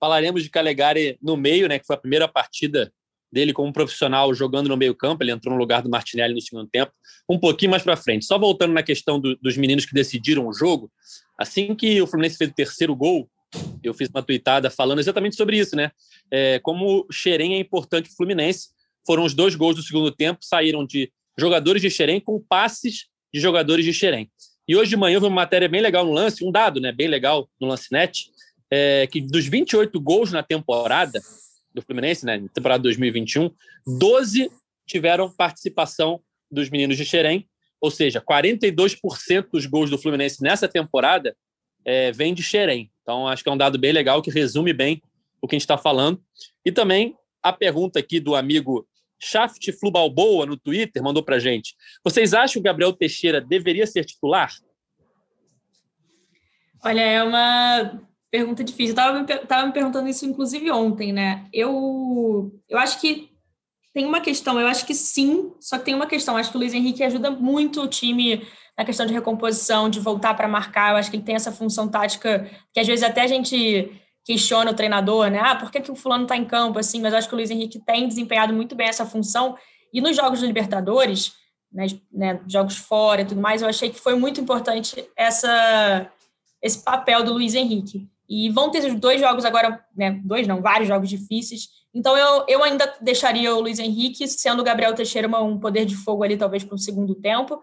Falaremos 0.00 0.42
de 0.42 0.50
Calegari 0.50 1.16
no 1.22 1.36
meio, 1.36 1.68
né? 1.68 1.78
Que 1.78 1.86
foi 1.86 1.94
a 1.94 2.00
primeira 2.00 2.26
partida 2.26 2.92
dele 3.32 3.52
como 3.52 3.72
profissional 3.72 4.34
jogando 4.34 4.68
no 4.68 4.76
meio 4.76 4.92
campo. 4.92 5.22
Ele 5.22 5.30
entrou 5.30 5.54
no 5.54 5.60
lugar 5.60 5.82
do 5.82 5.88
Martinelli 5.88 6.34
no 6.34 6.40
segundo 6.40 6.68
tempo. 6.68 6.90
Um 7.28 7.38
pouquinho 7.38 7.70
mais 7.70 7.84
para 7.84 7.96
frente. 7.96 8.24
Só 8.24 8.36
voltando 8.36 8.72
na 8.72 8.82
questão 8.82 9.20
do, 9.20 9.36
dos 9.36 9.56
meninos 9.56 9.86
que 9.86 9.94
decidiram 9.94 10.48
o 10.48 10.52
jogo, 10.52 10.90
assim 11.38 11.76
que 11.76 12.02
o 12.02 12.08
Fluminense 12.08 12.36
fez 12.36 12.50
o 12.50 12.54
terceiro 12.54 12.96
gol, 12.96 13.30
eu 13.84 13.94
fiz 13.94 14.08
uma 14.08 14.22
tweetada 14.22 14.68
falando 14.68 14.98
exatamente 14.98 15.36
sobre 15.36 15.58
isso, 15.58 15.76
né? 15.76 15.92
É, 16.28 16.58
como 16.58 17.06
o 17.08 17.12
Xerém 17.12 17.54
é 17.54 17.58
importante 17.58 18.06
para 18.06 18.14
o 18.14 18.16
Fluminense 18.16 18.70
foram 19.06 19.24
os 19.24 19.34
dois 19.34 19.54
gols 19.54 19.76
do 19.76 19.82
segundo 19.82 20.10
tempo, 20.10 20.40
saíram 20.42 20.84
de 20.84 21.12
jogadores 21.38 21.82
de 21.82 21.90
Xerém 21.90 22.20
com 22.20 22.40
passes 22.40 23.06
de 23.32 23.40
jogadores 23.40 23.84
de 23.84 23.92
Xerém. 23.92 24.30
E 24.66 24.76
hoje 24.76 24.90
de 24.90 24.96
manhã 24.96 25.16
houve 25.16 25.26
uma 25.26 25.36
matéria 25.36 25.68
bem 25.68 25.80
legal 25.80 26.04
no 26.04 26.12
lance, 26.12 26.44
um 26.44 26.52
dado 26.52 26.80
né, 26.80 26.92
bem 26.92 27.08
legal 27.08 27.48
no 27.60 27.68
lance 27.68 27.90
net, 27.90 28.30
é, 28.70 29.06
que 29.06 29.20
dos 29.20 29.46
28 29.46 30.00
gols 30.00 30.30
na 30.30 30.42
temporada 30.42 31.20
do 31.74 31.82
Fluminense, 31.82 32.24
né, 32.24 32.42
temporada 32.54 32.82
2021, 32.82 33.50
12 33.86 34.50
tiveram 34.86 35.30
participação 35.30 36.20
dos 36.50 36.70
meninos 36.70 36.96
de 36.96 37.04
Xerém, 37.04 37.48
ou 37.80 37.90
seja, 37.90 38.20
42% 38.20 39.46
dos 39.50 39.66
gols 39.66 39.90
do 39.90 39.98
Fluminense 39.98 40.42
nessa 40.42 40.68
temporada 40.68 41.36
é, 41.84 42.12
vem 42.12 42.32
de 42.32 42.42
Xerém. 42.42 42.90
Então, 43.02 43.26
acho 43.26 43.42
que 43.42 43.48
é 43.48 43.52
um 43.52 43.56
dado 43.56 43.78
bem 43.78 43.92
legal 43.92 44.22
que 44.22 44.30
resume 44.30 44.72
bem 44.72 45.02
o 45.40 45.48
que 45.48 45.56
a 45.56 45.58
gente 45.58 45.64
está 45.64 45.76
falando. 45.76 46.22
E 46.64 46.70
também 46.70 47.16
a 47.42 47.52
pergunta 47.52 47.98
aqui 47.98 48.20
do 48.20 48.36
amigo 48.36 48.86
Shaft 49.22 49.72
Flubalboa 49.78 50.44
no 50.44 50.56
Twitter 50.56 51.02
mandou 51.02 51.22
para 51.22 51.38
gente. 51.38 51.74
Vocês 52.04 52.34
acham 52.34 52.54
que 52.54 52.58
o 52.58 52.62
Gabriel 52.62 52.92
Teixeira 52.92 53.40
deveria 53.40 53.86
ser 53.86 54.04
titular? 54.04 54.50
Olha, 56.84 57.00
é 57.00 57.22
uma 57.22 58.00
pergunta 58.30 58.64
difícil. 58.64 58.96
Eu 58.96 59.24
estava 59.24 59.62
me, 59.62 59.68
me 59.68 59.72
perguntando 59.72 60.08
isso, 60.08 60.26
inclusive, 60.26 60.70
ontem, 60.72 61.12
né? 61.12 61.46
Eu, 61.52 62.52
eu 62.68 62.78
acho 62.78 63.00
que 63.00 63.30
tem 63.94 64.04
uma 64.06 64.20
questão, 64.20 64.58
eu 64.58 64.66
acho 64.66 64.86
que 64.86 64.94
sim, 64.94 65.52
só 65.60 65.78
que 65.78 65.84
tem 65.84 65.94
uma 65.94 66.06
questão. 66.06 66.36
Acho 66.36 66.50
que 66.50 66.56
o 66.56 66.58
Luiz 66.58 66.74
Henrique 66.74 67.04
ajuda 67.04 67.30
muito 67.30 67.82
o 67.82 67.88
time 67.88 68.44
na 68.76 68.84
questão 68.84 69.06
de 69.06 69.12
recomposição, 69.12 69.88
de 69.88 70.00
voltar 70.00 70.34
para 70.34 70.48
marcar. 70.48 70.90
Eu 70.90 70.96
acho 70.96 71.10
que 71.10 71.16
ele 71.16 71.24
tem 71.24 71.34
essa 71.34 71.52
função 71.52 71.88
tática 71.88 72.50
que 72.72 72.80
às 72.80 72.86
vezes 72.86 73.04
até 73.04 73.20
a 73.20 73.26
gente 73.26 73.92
questiona 74.24 74.70
o 74.70 74.74
treinador, 74.74 75.30
né? 75.30 75.40
Ah, 75.40 75.56
por 75.56 75.70
que, 75.70 75.80
que 75.80 75.90
o 75.90 75.96
fulano 75.96 76.24
está 76.24 76.36
em 76.36 76.44
campo 76.44 76.78
assim? 76.78 77.00
Mas 77.00 77.14
acho 77.14 77.28
que 77.28 77.34
o 77.34 77.36
Luiz 77.36 77.50
Henrique 77.50 77.80
tem 77.80 78.06
desempenhado 78.06 78.52
muito 78.52 78.74
bem 78.74 78.88
essa 78.88 79.04
função. 79.04 79.56
E 79.92 80.00
nos 80.00 80.16
jogos 80.16 80.40
do 80.40 80.46
Libertadores, 80.46 81.32
né, 81.72 81.86
né, 82.12 82.40
jogos 82.46 82.76
fora 82.76 83.22
e 83.22 83.24
tudo 83.24 83.40
mais, 83.40 83.62
eu 83.62 83.68
achei 83.68 83.90
que 83.90 83.98
foi 83.98 84.14
muito 84.14 84.40
importante 84.40 85.08
essa, 85.16 86.10
esse 86.60 86.82
papel 86.82 87.24
do 87.24 87.32
Luiz 87.32 87.54
Henrique. 87.54 88.08
E 88.28 88.48
vão 88.50 88.70
ter 88.70 88.94
dois 88.94 89.20
jogos 89.20 89.44
agora, 89.44 89.84
né, 89.94 90.20
dois 90.24 90.46
não, 90.46 90.62
vários 90.62 90.88
jogos 90.88 91.08
difíceis. 91.08 91.68
Então 91.92 92.16
eu, 92.16 92.44
eu 92.48 92.62
ainda 92.62 92.94
deixaria 93.00 93.54
o 93.54 93.60
Luiz 93.60 93.78
Henrique, 93.78 94.26
sendo 94.28 94.60
o 94.60 94.64
Gabriel 94.64 94.94
Teixeira 94.94 95.28
um 95.42 95.58
poder 95.58 95.84
de 95.84 95.96
fogo 95.96 96.22
ali, 96.22 96.36
talvez 96.36 96.64
para 96.64 96.74
o 96.74 96.78
segundo 96.78 97.14
tempo. 97.14 97.60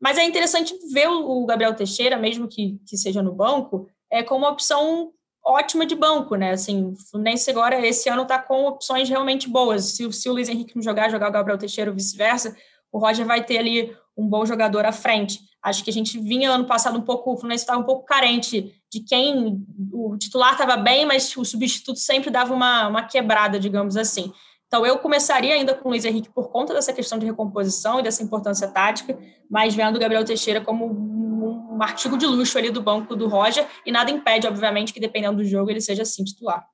Mas 0.00 0.18
é 0.18 0.24
interessante 0.24 0.74
ver 0.92 1.08
o 1.08 1.44
Gabriel 1.46 1.74
Teixeira, 1.74 2.16
mesmo 2.16 2.46
que, 2.46 2.80
que 2.86 2.96
seja 2.96 3.22
no 3.22 3.32
banco, 3.32 3.88
é 4.10 4.22
como 4.22 4.44
uma 4.44 4.50
opção 4.50 5.12
ótima 5.44 5.84
de 5.84 5.94
banco, 5.94 6.36
né? 6.36 6.52
Assim, 6.52 6.92
o 6.92 6.96
Fluminense 6.96 7.50
agora, 7.50 7.84
esse 7.86 8.08
ano, 8.08 8.22
está 8.22 8.38
com 8.38 8.66
opções 8.66 9.08
realmente 9.08 9.48
boas. 9.48 9.84
Se, 9.84 10.12
se 10.12 10.28
o 10.28 10.32
Luiz 10.32 10.48
Henrique 10.48 10.76
não 10.76 10.82
jogar, 10.82 11.10
jogar 11.10 11.28
o 11.28 11.32
Gabriel 11.32 11.58
Teixeira 11.58 11.90
ou 11.90 11.96
vice-versa, 11.96 12.56
o 12.90 12.98
Roger 12.98 13.26
vai 13.26 13.44
ter 13.44 13.58
ali 13.58 13.96
um 14.16 14.28
bom 14.28 14.44
jogador 14.44 14.84
à 14.84 14.92
frente. 14.92 15.40
Acho 15.62 15.82
que 15.82 15.90
a 15.90 15.92
gente 15.92 16.18
vinha 16.18 16.50
ano 16.50 16.66
passado 16.66 16.98
um 16.98 17.02
pouco, 17.02 17.32
o 17.32 17.36
Fluminense 17.36 17.62
estava 17.62 17.80
um 17.80 17.84
pouco 17.84 18.04
carente 18.04 18.74
de 18.90 19.00
quem 19.00 19.64
o 19.92 20.16
titular 20.18 20.52
estava 20.52 20.76
bem, 20.76 21.06
mas 21.06 21.34
o 21.36 21.44
substituto 21.44 21.98
sempre 21.98 22.30
dava 22.30 22.52
uma, 22.52 22.88
uma 22.88 23.02
quebrada, 23.04 23.58
digamos 23.58 23.96
assim. 23.96 24.32
Então, 24.72 24.86
eu 24.86 24.98
começaria 24.98 25.52
ainda 25.52 25.74
com 25.74 25.86
o 25.86 25.90
Luiz 25.90 26.02
Henrique 26.02 26.30
por 26.30 26.50
conta 26.50 26.72
dessa 26.72 26.94
questão 26.94 27.18
de 27.18 27.26
recomposição 27.26 28.00
e 28.00 28.02
dessa 28.02 28.22
importância 28.22 28.66
tática, 28.66 29.18
mas 29.50 29.74
vendo 29.74 29.96
o 29.96 29.98
Gabriel 29.98 30.24
Teixeira 30.24 30.62
como 30.62 30.86
um, 30.86 31.76
um 31.76 31.82
artigo 31.82 32.16
de 32.16 32.24
luxo 32.24 32.56
ali 32.56 32.70
do 32.70 32.80
banco 32.80 33.14
do 33.14 33.28
Roger, 33.28 33.68
e 33.84 33.92
nada 33.92 34.10
impede, 34.10 34.46
obviamente, 34.46 34.94
que 34.94 34.98
dependendo 34.98 35.36
do 35.36 35.44
jogo 35.44 35.70
ele 35.70 35.82
seja 35.82 36.00
assim 36.00 36.24
titular. 36.24 36.66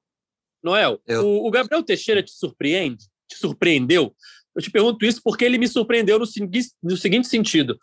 Noel, 0.62 1.00
eu... 1.08 1.26
o, 1.26 1.48
o 1.48 1.50
Gabriel 1.50 1.82
Teixeira 1.82 2.22
te 2.22 2.30
surpreende? 2.30 3.04
Te 3.28 3.36
surpreendeu? 3.36 4.14
Eu 4.54 4.62
te 4.62 4.70
pergunto 4.70 5.04
isso 5.04 5.20
porque 5.20 5.44
ele 5.44 5.58
me 5.58 5.66
surpreendeu 5.66 6.20
no, 6.20 6.26
no 6.84 6.96
seguinte 6.96 7.26
sentido. 7.26 7.76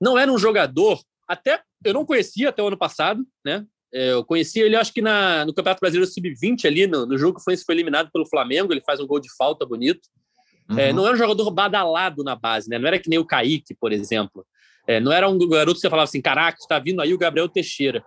Não 0.00 0.18
era 0.18 0.32
um 0.32 0.38
jogador, 0.38 1.00
até 1.28 1.62
eu 1.84 1.94
não 1.94 2.04
conhecia 2.04 2.48
até 2.48 2.60
o 2.60 2.66
ano 2.66 2.76
passado, 2.76 3.24
né? 3.44 3.64
É, 3.92 4.12
eu 4.12 4.24
conheci 4.24 4.60
ele, 4.60 4.76
acho 4.76 4.92
que 4.92 5.02
na, 5.02 5.44
no 5.44 5.52
Campeonato 5.52 5.80
Brasileiro 5.80 6.10
Sub-20, 6.10 6.64
ali 6.64 6.86
no, 6.86 7.06
no, 7.06 7.18
jogo 7.18 7.38
que 7.38 7.44
foi, 7.44 7.56
foi 7.56 7.74
eliminado 7.74 8.10
pelo 8.12 8.26
Flamengo. 8.26 8.72
Ele 8.72 8.80
faz 8.80 9.00
um 9.00 9.06
gol 9.06 9.20
de 9.20 9.28
falta 9.36 9.66
bonito. 9.66 10.08
É, 10.70 10.72
uhum. 10.72 10.78
É, 10.78 10.92
não 10.92 11.06
era 11.06 11.14
um 11.14 11.18
jogador 11.18 11.50
badalado 11.50 12.22
na 12.22 12.36
base, 12.36 12.68
né? 12.68 12.78
Não 12.78 12.86
era 12.86 12.98
que 12.98 13.10
nem 13.10 13.18
o 13.18 13.26
Kaique, 13.26 13.74
por 13.74 13.92
exemplo. 13.92 14.46
É, 14.86 15.00
não 15.00 15.12
era 15.12 15.28
um 15.28 15.38
garoto 15.48 15.74
que 15.74 15.80
você 15.80 15.90
falava 15.90 16.04
assim: 16.04 16.20
caraca, 16.20 16.58
está 16.60 16.78
vindo 16.78 17.00
aí 17.00 17.12
o 17.12 17.18
Gabriel 17.18 17.48
Teixeira. 17.48 18.04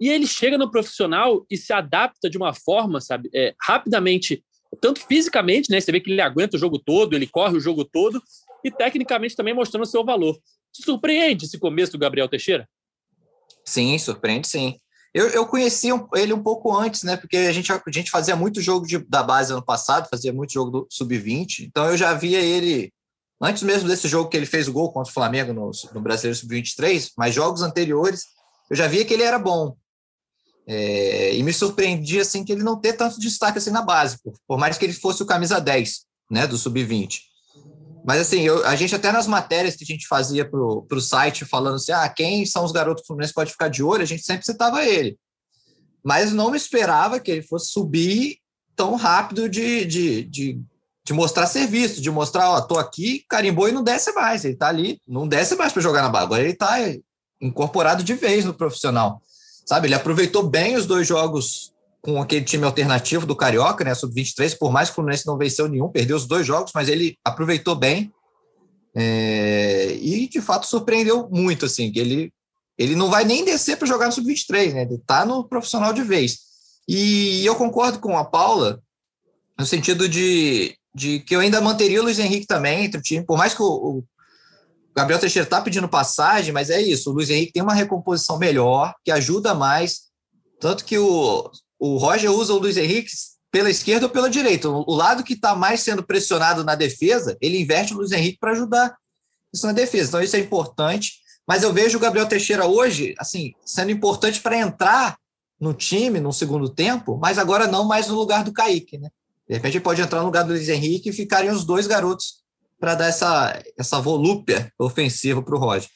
E 0.00 0.08
ele 0.08 0.26
chega 0.26 0.58
no 0.58 0.70
profissional 0.70 1.46
e 1.50 1.56
se 1.56 1.72
adapta 1.72 2.28
de 2.28 2.36
uma 2.36 2.52
forma, 2.52 3.00
sabe, 3.00 3.30
é, 3.34 3.54
rapidamente, 3.62 4.44
tanto 4.80 5.00
fisicamente, 5.06 5.70
né? 5.70 5.80
Você 5.80 5.90
vê 5.90 6.00
que 6.00 6.10
ele 6.10 6.20
aguenta 6.20 6.56
o 6.56 6.60
jogo 6.60 6.78
todo, 6.78 7.14
ele 7.14 7.26
corre 7.26 7.56
o 7.56 7.60
jogo 7.60 7.84
todo, 7.84 8.22
e 8.62 8.70
tecnicamente 8.70 9.36
também 9.36 9.54
mostrando 9.54 9.84
o 9.84 9.86
seu 9.86 10.04
valor. 10.04 10.36
Te 10.72 10.82
surpreende 10.84 11.46
esse 11.46 11.58
começo 11.58 11.92
do 11.92 11.98
Gabriel 11.98 12.28
Teixeira? 12.28 12.68
Sim, 13.64 13.98
surpreende 13.98 14.46
sim. 14.46 14.78
Eu, 15.16 15.30
eu 15.30 15.46
conheci 15.46 15.88
ele 16.14 16.34
um 16.34 16.42
pouco 16.42 16.76
antes, 16.76 17.02
né? 17.02 17.16
Porque 17.16 17.38
a 17.38 17.52
gente, 17.52 17.72
a 17.72 17.80
gente 17.90 18.10
fazia 18.10 18.36
muito 18.36 18.60
jogo 18.60 18.86
de, 18.86 18.98
da 18.98 19.22
base 19.22 19.50
ano 19.50 19.64
passado, 19.64 20.10
fazia 20.10 20.30
muito 20.30 20.52
jogo 20.52 20.70
do 20.70 20.86
Sub-20. 20.90 21.60
Então 21.60 21.86
eu 21.86 21.96
já 21.96 22.12
via 22.12 22.38
ele 22.38 22.92
antes 23.40 23.62
mesmo 23.62 23.88
desse 23.88 24.08
jogo 24.08 24.28
que 24.28 24.36
ele 24.36 24.44
fez 24.44 24.68
o 24.68 24.74
gol 24.74 24.92
contra 24.92 25.10
o 25.10 25.14
Flamengo 25.14 25.54
no, 25.54 25.70
no 25.94 26.00
Brasileiro 26.02 26.38
Sub-23, 26.38 27.12
mas 27.16 27.34
jogos 27.34 27.62
anteriores, 27.62 28.24
eu 28.68 28.76
já 28.76 28.86
via 28.86 29.06
que 29.06 29.14
ele 29.14 29.22
era 29.22 29.38
bom. 29.38 29.74
É, 30.68 31.34
e 31.34 31.42
me 31.42 31.52
surpreendia 31.54 32.20
assim 32.20 32.44
que 32.44 32.52
ele 32.52 32.62
não 32.62 32.78
ter 32.78 32.92
tanto 32.92 33.18
destaque 33.18 33.56
assim 33.56 33.70
na 33.70 33.80
base, 33.80 34.18
por, 34.22 34.34
por 34.46 34.58
mais 34.58 34.76
que 34.76 34.84
ele 34.84 34.92
fosse 34.92 35.22
o 35.22 35.26
camisa 35.26 35.58
10, 35.58 36.04
né, 36.30 36.46
do 36.46 36.58
sub-20. 36.58 37.20
Mas 38.06 38.20
assim, 38.20 38.42
eu, 38.42 38.64
a 38.64 38.76
gente 38.76 38.94
até 38.94 39.10
nas 39.10 39.26
matérias 39.26 39.74
que 39.74 39.82
a 39.82 39.86
gente 39.86 40.06
fazia 40.06 40.48
para 40.48 40.60
o 40.60 41.00
site 41.00 41.44
falando 41.44 41.74
assim, 41.74 41.90
ah, 41.90 42.08
quem 42.08 42.46
são 42.46 42.64
os 42.64 42.70
garotos 42.70 43.02
do 43.02 43.06
Fluminense 43.08 43.34
pode 43.34 43.50
ficar 43.50 43.66
de 43.66 43.82
olho, 43.82 44.02
a 44.02 44.06
gente 44.06 44.22
sempre 44.22 44.46
citava 44.46 44.84
ele. 44.84 45.18
Mas 46.04 46.32
não 46.32 46.52
me 46.52 46.56
esperava 46.56 47.18
que 47.18 47.32
ele 47.32 47.42
fosse 47.42 47.72
subir 47.72 48.38
tão 48.76 48.94
rápido 48.94 49.48
de, 49.48 49.84
de, 49.84 50.22
de, 50.22 50.60
de 51.04 51.12
mostrar 51.12 51.48
serviço, 51.48 52.00
de 52.00 52.08
mostrar, 52.08 52.48
ó, 52.48 52.60
tô 52.60 52.78
aqui, 52.78 53.24
carimbou 53.28 53.68
e 53.68 53.72
não 53.72 53.82
desce 53.82 54.12
mais. 54.12 54.44
Ele 54.44 54.54
tá 54.54 54.68
ali, 54.68 55.00
não 55.04 55.26
desce 55.26 55.56
mais 55.56 55.72
para 55.72 55.82
jogar 55.82 56.02
na 56.02 56.08
bola. 56.08 56.22
Agora 56.22 56.42
ele 56.44 56.54
tá 56.54 56.76
incorporado 57.40 58.04
de 58.04 58.14
vez 58.14 58.44
no 58.44 58.54
profissional. 58.54 59.20
Sabe, 59.66 59.88
ele 59.88 59.96
aproveitou 59.96 60.44
bem 60.44 60.76
os 60.76 60.86
dois 60.86 61.08
jogos 61.08 61.72
com 62.06 62.22
aquele 62.22 62.44
time 62.44 62.64
alternativo 62.64 63.26
do 63.26 63.34
Carioca, 63.34 63.82
né, 63.82 63.92
sub-23, 63.92 64.56
por 64.56 64.70
mais 64.70 64.88
que 64.88 64.92
o 64.92 64.94
Fluminense 64.94 65.26
não 65.26 65.36
venceu 65.36 65.66
nenhum, 65.66 65.88
perdeu 65.88 66.16
os 66.16 66.24
dois 66.24 66.46
jogos, 66.46 66.70
mas 66.72 66.88
ele 66.88 67.18
aproveitou 67.24 67.74
bem 67.74 68.12
é, 68.94 69.92
e 70.00 70.28
de 70.28 70.40
fato 70.40 70.66
surpreendeu 70.66 71.28
muito, 71.28 71.66
assim, 71.66 71.90
que 71.90 71.98
ele, 71.98 72.32
ele 72.78 72.94
não 72.94 73.10
vai 73.10 73.24
nem 73.24 73.44
descer 73.44 73.76
para 73.76 73.88
jogar 73.88 74.06
no 74.06 74.12
sub-23, 74.12 74.72
né, 74.72 74.82
ele 74.82 74.94
está 74.94 75.26
no 75.26 75.48
profissional 75.48 75.92
de 75.92 76.04
vez. 76.04 76.38
E 76.88 77.44
eu 77.44 77.56
concordo 77.56 77.98
com 77.98 78.16
a 78.16 78.24
Paula 78.24 78.80
no 79.58 79.66
sentido 79.66 80.08
de, 80.08 80.76
de 80.94 81.18
que 81.18 81.34
eu 81.34 81.40
ainda 81.40 81.60
manteria 81.60 82.00
o 82.00 82.04
Luiz 82.04 82.20
Henrique 82.20 82.46
também 82.46 82.84
entre 82.84 83.00
o 83.00 83.02
time, 83.02 83.26
por 83.26 83.36
mais 83.36 83.52
que 83.52 83.62
o, 83.62 83.66
o 83.66 84.04
Gabriel 84.96 85.18
Teixeira 85.18 85.44
está 85.44 85.60
pedindo 85.60 85.88
passagem, 85.88 86.52
mas 86.52 86.70
é 86.70 86.80
isso, 86.80 87.10
o 87.10 87.14
Luiz 87.14 87.30
Henrique 87.30 87.52
tem 87.52 87.64
uma 87.64 87.74
recomposição 87.74 88.38
melhor, 88.38 88.94
que 89.04 89.10
ajuda 89.10 89.56
mais, 89.56 90.02
tanto 90.60 90.84
que 90.84 90.96
o, 90.96 91.50
o 91.78 91.96
Roger 91.96 92.30
usa 92.30 92.52
o 92.52 92.58
Luiz 92.58 92.76
Henrique 92.76 93.10
pela 93.50 93.70
esquerda 93.70 94.06
ou 94.06 94.12
pela 94.12 94.28
direita. 94.28 94.68
O 94.68 94.94
lado 94.94 95.24
que 95.24 95.34
está 95.34 95.54
mais 95.54 95.80
sendo 95.80 96.02
pressionado 96.02 96.64
na 96.64 96.74
defesa, 96.74 97.36
ele 97.40 97.60
inverte 97.60 97.94
o 97.94 97.96
Luiz 97.96 98.12
Henrique 98.12 98.38
para 98.38 98.52
ajudar 98.52 98.96
isso 99.52 99.66
na 99.66 99.72
defesa. 99.72 100.08
Então, 100.08 100.22
isso 100.22 100.36
é 100.36 100.40
importante. 100.40 101.12
Mas 101.46 101.62
eu 101.62 101.72
vejo 101.72 101.96
o 101.96 102.00
Gabriel 102.00 102.26
Teixeira 102.26 102.66
hoje, 102.66 103.14
assim, 103.18 103.52
sendo 103.64 103.92
importante 103.92 104.40
para 104.40 104.58
entrar 104.58 105.16
no 105.60 105.72
time 105.72 106.20
no 106.20 106.32
segundo 106.32 106.68
tempo, 106.68 107.16
mas 107.16 107.38
agora 107.38 107.66
não 107.66 107.84
mais 107.84 108.08
no 108.08 108.14
lugar 108.14 108.44
do 108.44 108.52
Kaique, 108.52 108.98
né? 108.98 109.08
De 109.48 109.54
repente 109.54 109.76
ele 109.76 109.84
pode 109.84 110.02
entrar 110.02 110.20
no 110.20 110.26
lugar 110.26 110.42
do 110.42 110.50
Luiz 110.50 110.68
Henrique 110.68 111.10
e 111.10 111.12
ficarem 111.12 111.50
os 111.50 111.64
dois 111.64 111.86
garotos 111.86 112.42
para 112.78 112.94
dar 112.94 113.06
essa, 113.06 113.62
essa 113.78 114.00
volúpia 114.00 114.70
ofensiva 114.78 115.40
para 115.40 115.54
o 115.54 115.58
Roger. 115.58 115.88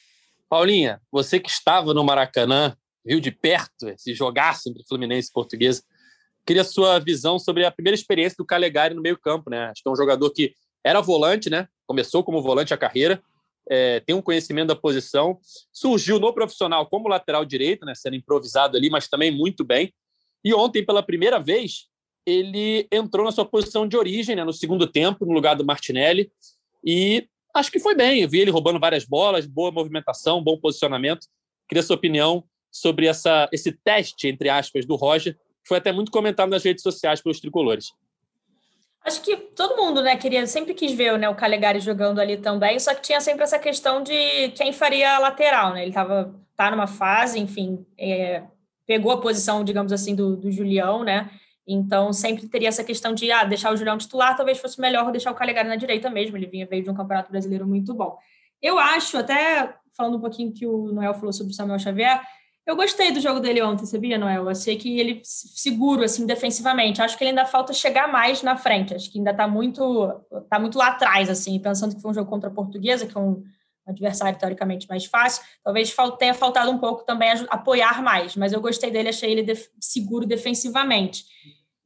Paulinha, 0.49 0.99
você 1.11 1.39
que 1.39 1.49
estava 1.49 1.93
no 1.93 2.03
Maracanã 2.03 2.75
viu 3.05 3.19
de 3.19 3.31
perto 3.31 3.89
esse 3.89 4.13
jogaço 4.13 4.69
entre 4.69 4.83
Fluminense 4.87 5.29
e 5.29 5.33
Portuguesa. 5.33 5.83
Queria 6.45 6.63
sua 6.63 6.99
visão 6.99 7.37
sobre 7.37 7.65
a 7.65 7.71
primeira 7.71 7.95
experiência 7.95 8.35
do 8.37 8.45
Calegari 8.45 8.93
no 8.93 9.01
meio-campo, 9.01 9.49
né? 9.49 9.65
Acho 9.65 9.83
que 9.83 9.89
é 9.89 9.91
um 9.91 9.95
jogador 9.95 10.29
que 10.31 10.53
era 10.83 11.01
volante, 11.01 11.49
né? 11.49 11.67
Começou 11.85 12.23
como 12.23 12.41
volante 12.41 12.73
a 12.73 12.77
carreira, 12.77 13.21
é, 13.69 13.99
tem 13.99 14.15
um 14.15 14.21
conhecimento 14.21 14.69
da 14.69 14.75
posição, 14.75 15.39
surgiu 15.71 16.19
no 16.19 16.33
profissional 16.33 16.87
como 16.87 17.07
lateral 17.07 17.45
direito, 17.45 17.85
né? 17.85 17.93
Sendo 17.95 18.15
improvisado 18.15 18.75
ali, 18.75 18.89
mas 18.89 19.07
também 19.07 19.31
muito 19.31 19.63
bem. 19.63 19.93
E 20.43 20.53
ontem, 20.53 20.83
pela 20.83 21.03
primeira 21.03 21.39
vez, 21.39 21.87
ele 22.25 22.87
entrou 22.91 23.25
na 23.25 23.31
sua 23.31 23.45
posição 23.45 23.87
de 23.87 23.95
origem, 23.95 24.35
né? 24.35 24.43
No 24.43 24.53
segundo 24.53 24.87
tempo, 24.87 25.25
no 25.25 25.33
lugar 25.33 25.55
do 25.55 25.65
Martinelli, 25.65 26.31
e 26.83 27.27
acho 27.53 27.71
que 27.71 27.79
foi 27.79 27.95
bem. 27.95 28.21
Eu 28.21 28.29
vi 28.29 28.39
ele 28.39 28.51
roubando 28.51 28.79
várias 28.79 29.05
bolas, 29.05 29.45
boa 29.45 29.71
movimentação, 29.71 30.43
bom 30.43 30.57
posicionamento. 30.57 31.27
Queria 31.69 31.83
sua 31.83 31.95
opinião 31.95 32.43
sobre 32.71 33.05
essa, 33.05 33.49
esse 33.51 33.71
teste, 33.71 34.27
entre 34.27 34.49
aspas, 34.49 34.85
do 34.85 34.95
Roger, 34.95 35.33
que 35.33 35.67
foi 35.67 35.77
até 35.77 35.91
muito 35.91 36.11
comentado 36.11 36.49
nas 36.49 36.63
redes 36.63 36.81
sociais 36.81 37.21
pelos 37.21 37.39
tricolores. 37.39 37.91
Acho 39.03 39.21
que 39.21 39.35
todo 39.35 39.75
mundo, 39.75 40.01
né, 40.01 40.15
queria, 40.15 40.45
sempre 40.45 40.73
quis 40.73 40.91
ver 40.91 41.17
né, 41.17 41.27
o 41.27 41.35
Calegari 41.35 41.79
jogando 41.79 42.19
ali 42.19 42.37
também, 42.37 42.79
só 42.79 42.93
que 42.93 43.01
tinha 43.01 43.19
sempre 43.19 43.43
essa 43.43 43.57
questão 43.57 44.01
de 44.03 44.49
quem 44.49 44.71
faria 44.71 45.15
a 45.15 45.19
lateral, 45.19 45.73
né? 45.73 45.83
Ele 45.83 45.91
tava, 45.91 46.35
tá 46.55 46.69
numa 46.69 46.85
fase, 46.85 47.39
enfim, 47.39 47.83
é, 47.97 48.43
pegou 48.85 49.11
a 49.11 49.19
posição, 49.19 49.63
digamos 49.63 49.91
assim, 49.91 50.13
do, 50.15 50.37
do 50.37 50.51
Julião, 50.51 51.03
né? 51.03 51.31
Então 51.67 52.11
sempre 52.13 52.47
teria 52.47 52.67
essa 52.67 52.83
questão 52.83 53.13
de 53.13 53.31
ah, 53.31 53.43
deixar 53.43 53.73
o 53.73 53.77
Julião 53.77 53.97
titular, 53.97 54.35
talvez 54.35 54.59
fosse 54.59 54.79
melhor 54.79 55.11
deixar 55.11 55.31
o 55.31 55.35
Calegari 55.35 55.67
na 55.67 55.75
direita 55.75 56.09
mesmo. 56.09 56.37
Ele 56.37 56.45
vinha 56.45 56.67
veio 56.67 56.83
de 56.83 56.89
um 56.89 56.95
campeonato 56.95 57.31
brasileiro 57.31 57.67
muito 57.67 57.93
bom. 57.93 58.17
Eu 58.61 58.77
acho, 58.77 59.17
até 59.17 59.73
falando 59.95 60.17
um 60.17 60.21
pouquinho 60.21 60.51
que 60.53 60.67
o 60.67 60.91
Noel 60.91 61.13
falou 61.13 61.33
sobre 61.33 61.53
o 61.53 61.55
Samuel 61.55 61.79
Xavier, 61.79 62.21
eu 62.65 62.75
gostei 62.75 63.11
do 63.11 63.19
jogo 63.19 63.39
dele 63.39 63.61
ontem, 63.61 63.85
sabia, 63.85 64.17
Noel? 64.17 64.43
Eu 64.43 64.49
achei 64.49 64.77
que 64.77 64.99
ele 64.99 65.21
seguro, 65.23 66.03
assim, 66.03 66.25
defensivamente. 66.25 67.01
Acho 67.01 67.17
que 67.17 67.23
ele 67.23 67.31
ainda 67.31 67.45
falta 67.45 67.73
chegar 67.73 68.11
mais 68.11 68.43
na 68.43 68.55
frente. 68.55 68.93
Acho 68.93 69.11
que 69.11 69.17
ainda 69.17 69.31
está 69.31 69.47
muito, 69.47 70.07
tá 70.49 70.59
muito 70.59 70.77
lá 70.77 70.87
atrás, 70.89 71.29
assim, 71.29 71.59
pensando 71.59 71.95
que 71.95 72.01
foi 72.01 72.11
um 72.11 72.13
jogo 72.13 72.29
contra 72.29 72.49
a 72.49 72.53
Portuguesa, 72.53 73.07
que 73.07 73.17
é 73.17 73.19
um 73.19 73.43
adversário 73.87 74.37
teoricamente 74.37 74.87
mais 74.87 75.05
fácil. 75.05 75.43
Talvez 75.63 75.93
tenha 76.19 76.33
faltado 76.33 76.69
um 76.69 76.77
pouco 76.77 77.03
também 77.03 77.29
apoiar 77.49 78.01
mais, 78.03 78.35
mas 78.35 78.53
eu 78.53 78.61
gostei 78.61 78.91
dele, 78.91 79.09
achei 79.09 79.31
ele 79.31 79.53
seguro 79.79 80.25
defensivamente. 80.25 81.25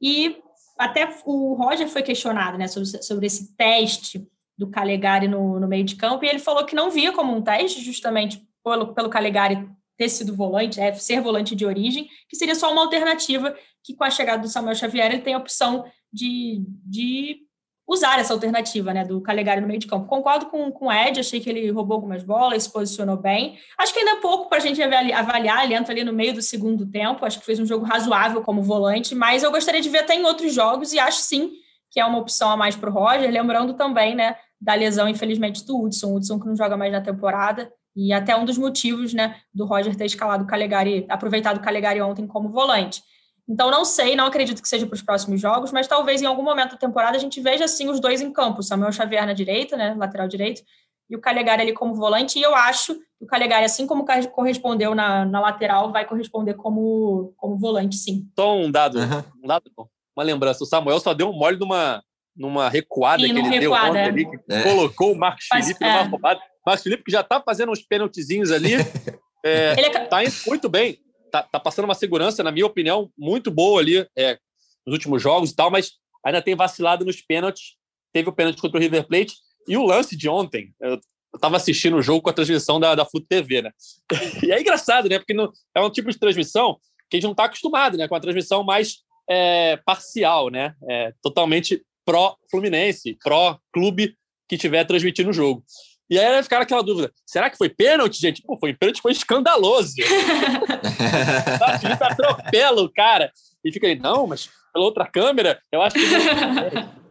E 0.00 0.36
até 0.78 1.08
o 1.24 1.54
Roger 1.54 1.88
foi 1.88 2.02
questionado, 2.02 2.58
né, 2.58 2.68
sobre, 2.68 3.02
sobre 3.02 3.26
esse 3.26 3.56
teste 3.56 4.28
do 4.58 4.70
Calegari 4.70 5.26
no, 5.26 5.58
no 5.58 5.66
meio 5.66 5.84
de 5.84 5.96
campo, 5.96 6.24
e 6.24 6.28
ele 6.28 6.38
falou 6.38 6.64
que 6.64 6.74
não 6.74 6.90
via 6.90 7.12
como 7.12 7.34
um 7.34 7.42
teste, 7.42 7.82
justamente 7.82 8.46
pelo, 8.62 8.94
pelo 8.94 9.08
Calegari 9.08 9.66
ter 9.96 10.08
sido 10.08 10.34
volante, 10.34 10.80
é, 10.80 10.92
ser 10.94 11.20
volante 11.20 11.54
de 11.54 11.64
origem, 11.64 12.08
que 12.28 12.36
seria 12.36 12.54
só 12.54 12.70
uma 12.72 12.82
alternativa 12.82 13.54
que, 13.82 13.94
com 13.94 14.04
a 14.04 14.10
chegada 14.10 14.42
do 14.42 14.48
Samuel 14.48 14.74
Xavier, 14.74 15.06
ele 15.06 15.22
tem 15.22 15.34
a 15.34 15.38
opção 15.38 15.84
de, 16.12 16.64
de 16.84 17.46
usar 17.88 18.18
essa 18.18 18.32
alternativa, 18.32 18.92
né, 18.92 19.04
do 19.04 19.20
Calegari 19.20 19.60
no 19.60 19.68
meio 19.68 19.78
de 19.78 19.86
campo. 19.86 20.06
Concordo 20.06 20.46
com, 20.46 20.70
com 20.72 20.86
o 20.86 20.92
Ed, 20.92 21.20
achei 21.20 21.38
que 21.38 21.48
ele 21.48 21.70
roubou 21.70 21.94
algumas 21.94 22.24
bolas, 22.24 22.64
se 22.64 22.72
posicionou 22.72 23.16
bem. 23.16 23.56
Acho 23.78 23.92
que 23.92 24.00
ainda 24.00 24.12
é 24.12 24.20
pouco 24.20 24.48
para 24.48 24.58
a 24.58 24.60
gente 24.60 24.82
avaliar, 24.82 25.64
ele 25.64 25.74
entra 25.74 25.92
ali 25.92 26.02
no 26.02 26.12
meio 26.12 26.34
do 26.34 26.42
segundo 26.42 26.84
tempo, 26.84 27.24
acho 27.24 27.38
que 27.38 27.46
fez 27.46 27.60
um 27.60 27.66
jogo 27.66 27.84
razoável 27.84 28.42
como 28.42 28.62
volante, 28.62 29.14
mas 29.14 29.44
eu 29.44 29.52
gostaria 29.52 29.80
de 29.80 29.88
ver 29.88 30.00
até 30.00 30.16
em 30.16 30.24
outros 30.24 30.52
jogos 30.52 30.92
e 30.92 30.98
acho 30.98 31.20
sim 31.20 31.52
que 31.88 32.00
é 32.00 32.04
uma 32.04 32.18
opção 32.18 32.50
a 32.50 32.56
mais 32.56 32.74
para 32.74 32.90
o 32.90 32.92
Roger, 32.92 33.30
lembrando 33.30 33.74
também, 33.74 34.14
né, 34.14 34.36
da 34.60 34.74
lesão, 34.74 35.08
infelizmente, 35.08 35.64
do 35.64 35.80
Hudson, 35.80 36.14
Hudson 36.14 36.40
que 36.40 36.46
não 36.46 36.56
joga 36.56 36.76
mais 36.76 36.92
na 36.92 37.00
temporada, 37.00 37.72
e 37.96 38.12
até 38.12 38.36
um 38.36 38.44
dos 38.44 38.58
motivos, 38.58 39.14
né, 39.14 39.36
do 39.54 39.64
Roger 39.64 39.96
ter 39.96 40.04
escalado 40.04 40.44
o 40.44 40.46
Calegari, 40.46 41.06
aproveitado 41.08 41.56
o 41.56 41.62
Calegari 41.62 42.00
ontem 42.02 42.26
como 42.26 42.50
volante. 42.50 43.02
Então, 43.48 43.70
não 43.70 43.84
sei, 43.84 44.14
não 44.14 44.26
acredito 44.26 44.60
que 44.60 44.68
seja 44.68 44.86
para 44.86 44.96
os 44.96 45.02
próximos 45.02 45.40
jogos, 45.40 45.72
mas 45.72 45.86
talvez 45.86 46.20
em 46.20 46.26
algum 46.26 46.42
momento 46.42 46.72
da 46.72 46.76
temporada 46.76 47.16
a 47.16 47.20
gente 47.20 47.40
veja, 47.40 47.64
assim, 47.64 47.88
os 47.88 48.00
dois 48.00 48.20
em 48.20 48.32
campo. 48.32 48.60
O 48.60 48.62
Samuel 48.62 48.92
Xavier 48.92 49.24
na 49.24 49.32
direita, 49.32 49.76
né, 49.76 49.94
lateral 49.96 50.28
direito, 50.28 50.62
e 51.08 51.16
o 51.16 51.20
Calegari 51.20 51.62
ali 51.62 51.72
como 51.72 51.94
volante. 51.94 52.38
E 52.38 52.42
eu 52.42 52.54
acho 52.54 52.94
que 52.94 53.24
o 53.24 53.26
Calegari, 53.26 53.64
assim 53.64 53.86
como 53.86 54.04
correspondeu 54.32 54.94
na, 54.94 55.24
na 55.24 55.40
lateral, 55.40 55.92
vai 55.92 56.04
corresponder 56.04 56.54
como, 56.54 57.32
como 57.36 57.56
volante, 57.56 57.96
sim. 57.96 58.28
Só 58.38 58.56
um 58.56 58.70
dado, 58.70 58.98
uhum. 58.98 59.22
um 59.44 59.46
dado, 59.46 59.70
uma 60.14 60.24
lembrança. 60.24 60.64
O 60.64 60.66
Samuel 60.66 60.98
só 60.98 61.14
deu 61.14 61.30
um 61.30 61.32
mole 61.32 61.56
numa, 61.56 62.02
numa 62.36 62.68
recuada 62.68 63.22
sim, 63.22 63.32
que 63.32 63.38
ele 63.38 63.48
recuada, 63.48 63.60
deu 63.60 63.72
ontem 63.72 64.00
é. 64.00 64.04
ali, 64.04 64.28
que 64.28 64.52
é. 64.52 64.62
colocou 64.64 65.12
o 65.12 65.16
Marcos 65.16 65.46
Felipe 65.46 65.84
é. 65.84 65.92
numa 65.92 66.10
roubada. 66.10 66.40
Mas 66.66 66.82
Felipe, 66.82 67.04
que 67.04 67.12
já 67.12 67.20
está 67.20 67.40
fazendo 67.40 67.70
uns 67.70 67.82
pênaltizinhos 67.82 68.50
ali, 68.50 68.74
é, 69.46 69.74
é... 69.78 70.06
tá 70.06 70.24
indo 70.24 70.34
muito 70.46 70.68
bem. 70.68 70.98
Tá, 71.30 71.42
tá, 71.42 71.60
passando 71.60 71.84
uma 71.84 71.94
segurança, 71.94 72.42
na 72.42 72.50
minha 72.50 72.66
opinião, 72.66 73.10
muito 73.16 73.50
boa 73.50 73.80
ali 73.80 74.06
é, 74.16 74.38
nos 74.86 74.94
últimos 74.94 75.22
jogos 75.22 75.50
e 75.50 75.56
tal, 75.56 75.70
mas 75.70 75.92
ainda 76.24 76.42
tem 76.42 76.56
vacilado 76.56 77.04
nos 77.04 77.20
pênaltis. 77.20 77.76
Teve 78.12 78.28
o 78.28 78.32
pênalti 78.32 78.60
contra 78.60 78.78
o 78.78 78.80
River 78.80 79.06
Plate 79.06 79.34
e 79.68 79.76
o 79.76 79.84
lance 79.84 80.16
de 80.16 80.28
ontem. 80.28 80.74
Eu 80.80 80.98
estava 81.34 81.56
assistindo 81.56 81.96
o 81.96 82.02
jogo 82.02 82.22
com 82.22 82.30
a 82.30 82.32
transmissão 82.32 82.80
da, 82.80 82.94
da 82.94 83.04
Fute 83.04 83.26
TV, 83.28 83.62
né? 83.62 83.70
E 84.42 84.50
é 84.50 84.60
engraçado, 84.60 85.08
né? 85.08 85.18
Porque 85.18 85.34
não, 85.34 85.52
é 85.74 85.80
um 85.80 85.90
tipo 85.90 86.10
de 86.10 86.18
transmissão 86.18 86.78
que 87.08 87.16
a 87.16 87.18
gente 87.18 87.24
não 87.24 87.32
está 87.32 87.44
acostumado, 87.44 87.96
né? 87.96 88.08
Com 88.08 88.14
a 88.14 88.20
transmissão 88.20 88.64
mais 88.64 88.98
é, 89.28 89.76
parcial, 89.84 90.48
né? 90.48 90.74
É, 90.88 91.12
totalmente 91.22 91.84
pró-Fluminense, 92.04 93.18
pró-clube 93.22 94.16
que 94.48 94.54
estiver 94.54 94.84
transmitindo 94.84 95.30
o 95.30 95.34
jogo. 95.34 95.64
E 96.08 96.18
aí 96.18 96.42
ficar 96.42 96.60
aquela 96.62 96.82
dúvida: 96.82 97.12
será 97.24 97.50
que 97.50 97.56
foi 97.56 97.68
pênalti, 97.68 98.20
gente? 98.20 98.42
Pô, 98.42 98.56
foi 98.58 98.72
pênalti, 98.74 99.00
foi 99.00 99.12
escandaloso. 99.12 99.94
o 100.02 101.78
Felipe 101.78 102.04
atropela 102.04 102.82
o 102.82 102.92
cara. 102.92 103.32
E 103.64 103.72
fica 103.72 103.86
aí, 103.86 103.98
não, 103.98 104.26
mas 104.26 104.48
pela 104.72 104.84
outra 104.84 105.06
câmera, 105.06 105.58
eu 105.72 105.82
acho 105.82 105.96
que 105.96 106.06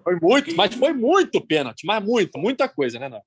foi 0.04 0.20
muito, 0.22 0.56
mas 0.56 0.74
foi 0.76 0.94
muito 0.94 1.46
pênalti, 1.46 1.86
mas 1.86 2.04
muito, 2.04 2.38
muita 2.38 2.70
coisa, 2.70 3.00
né, 3.00 3.10
não? 3.10 3.22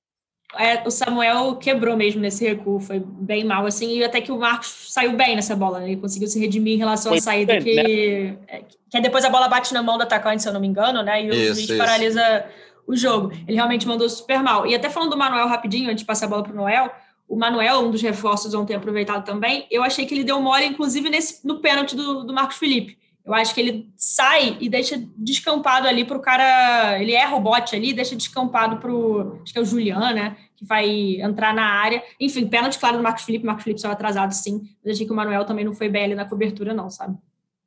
É, 0.57 0.83
o 0.87 0.91
Samuel 0.91 1.57
quebrou 1.57 1.95
mesmo 1.95 2.23
nesse 2.23 2.43
recuo, 2.47 2.81
foi 2.81 2.99
bem 2.99 3.45
mal, 3.45 3.67
assim, 3.67 3.99
e 3.99 4.05
até 4.05 4.19
que 4.19 4.33
o 4.33 4.39
Marcos 4.39 4.87
saiu 4.89 5.13
bem 5.13 5.37
nessa 5.37 5.55
bola, 5.55 5.81
né? 5.81 5.91
Ele 5.91 6.01
conseguiu 6.01 6.27
se 6.27 6.41
redimir 6.41 6.75
em 6.75 6.79
relação 6.79 7.11
foi 7.11 7.19
à 7.19 7.21
saída 7.23 7.53
bem, 7.55 7.63
que, 7.63 7.75
né? 7.75 8.39
É, 8.49 8.65
que 8.91 9.01
depois 9.01 9.25
a 9.27 9.31
bola 9.31 9.47
bate 9.47 9.75
na 9.75 9.83
mão 9.83 9.99
do 9.99 10.05
atacante, 10.05 10.43
se 10.43 10.49
eu 10.49 10.53
não 10.55 10.61
me 10.61 10.67
engano, 10.67 11.03
né? 11.03 11.23
E 11.23 11.29
o 11.29 11.35
isso, 11.35 11.55
juiz 11.55 11.59
isso. 11.59 11.77
paralisa 11.77 12.47
o 12.89 12.97
jogo. 12.97 13.31
Ele 13.47 13.55
realmente 13.55 13.87
mandou 13.87 14.09
super 14.09 14.43
mal. 14.43 14.67
E 14.67 14.75
até 14.75 14.89
falando 14.89 15.11
do 15.11 15.17
Manuel 15.17 15.47
rapidinho, 15.47 15.91
antes 15.91 16.01
de 16.01 16.07
passar 16.07 16.25
a 16.25 16.29
bola 16.31 16.43
para 16.43 16.53
o 16.53 16.57
Noel, 16.57 16.91
o 17.29 17.37
Manuel, 17.37 17.81
um 17.81 17.91
dos 17.91 18.01
reforços 18.01 18.55
ontem 18.55 18.75
aproveitado 18.75 19.25
também, 19.25 19.67
eu 19.71 19.83
achei 19.83 20.07
que 20.07 20.15
ele 20.15 20.25
deu 20.25 20.41
mole, 20.41 20.65
inclusive, 20.65 21.11
nesse, 21.11 21.47
no 21.47 21.61
pênalti 21.61 21.95
do, 21.95 22.25
do 22.25 22.33
Marcos 22.33 22.57
Felipe. 22.57 22.97
Eu 23.27 23.35
acho 23.35 23.55
que 23.55 23.61
ele 23.61 23.93
sai 23.95 24.57
e 24.59 24.71
deixa 24.71 24.99
descampado 25.15 25.87
ali 25.87 26.03
para 26.03 26.17
o 26.17 26.23
cara. 26.23 26.99
Ele 26.99 27.13
erra 27.13 27.37
o 27.37 27.41
bote 27.41 27.77
ali, 27.77 27.93
deixa 27.93 28.17
descampado 28.17 28.79
para 28.79 28.91
o. 28.91 29.39
Acho 29.43 29.53
que 29.53 29.59
é 29.59 29.61
o 29.61 29.67
Julian, 29.67 30.15
né? 30.15 30.35
Que 30.57 30.65
vai 30.65 31.21
entrar 31.21 31.53
na 31.53 31.63
área. 31.63 32.03
Enfim, 32.19 32.47
pênalti, 32.47 32.79
claro, 32.79 32.97
do 32.97 33.03
Marcos 33.03 33.25
Felipe. 33.25 33.45
Marcos 33.45 33.65
Felipe 33.65 33.83
saiu 33.83 33.93
atrasado, 33.93 34.33
sim. 34.33 34.63
Mas 34.83 34.95
achei 34.95 35.05
que 35.05 35.13
o 35.13 35.15
Manuel 35.15 35.45
também 35.45 35.63
não 35.63 35.75
foi 35.75 35.91
bem 35.91 36.05
ali 36.05 36.15
na 36.15 36.25
cobertura, 36.25 36.73
não, 36.73 36.89
sabe? 36.89 37.19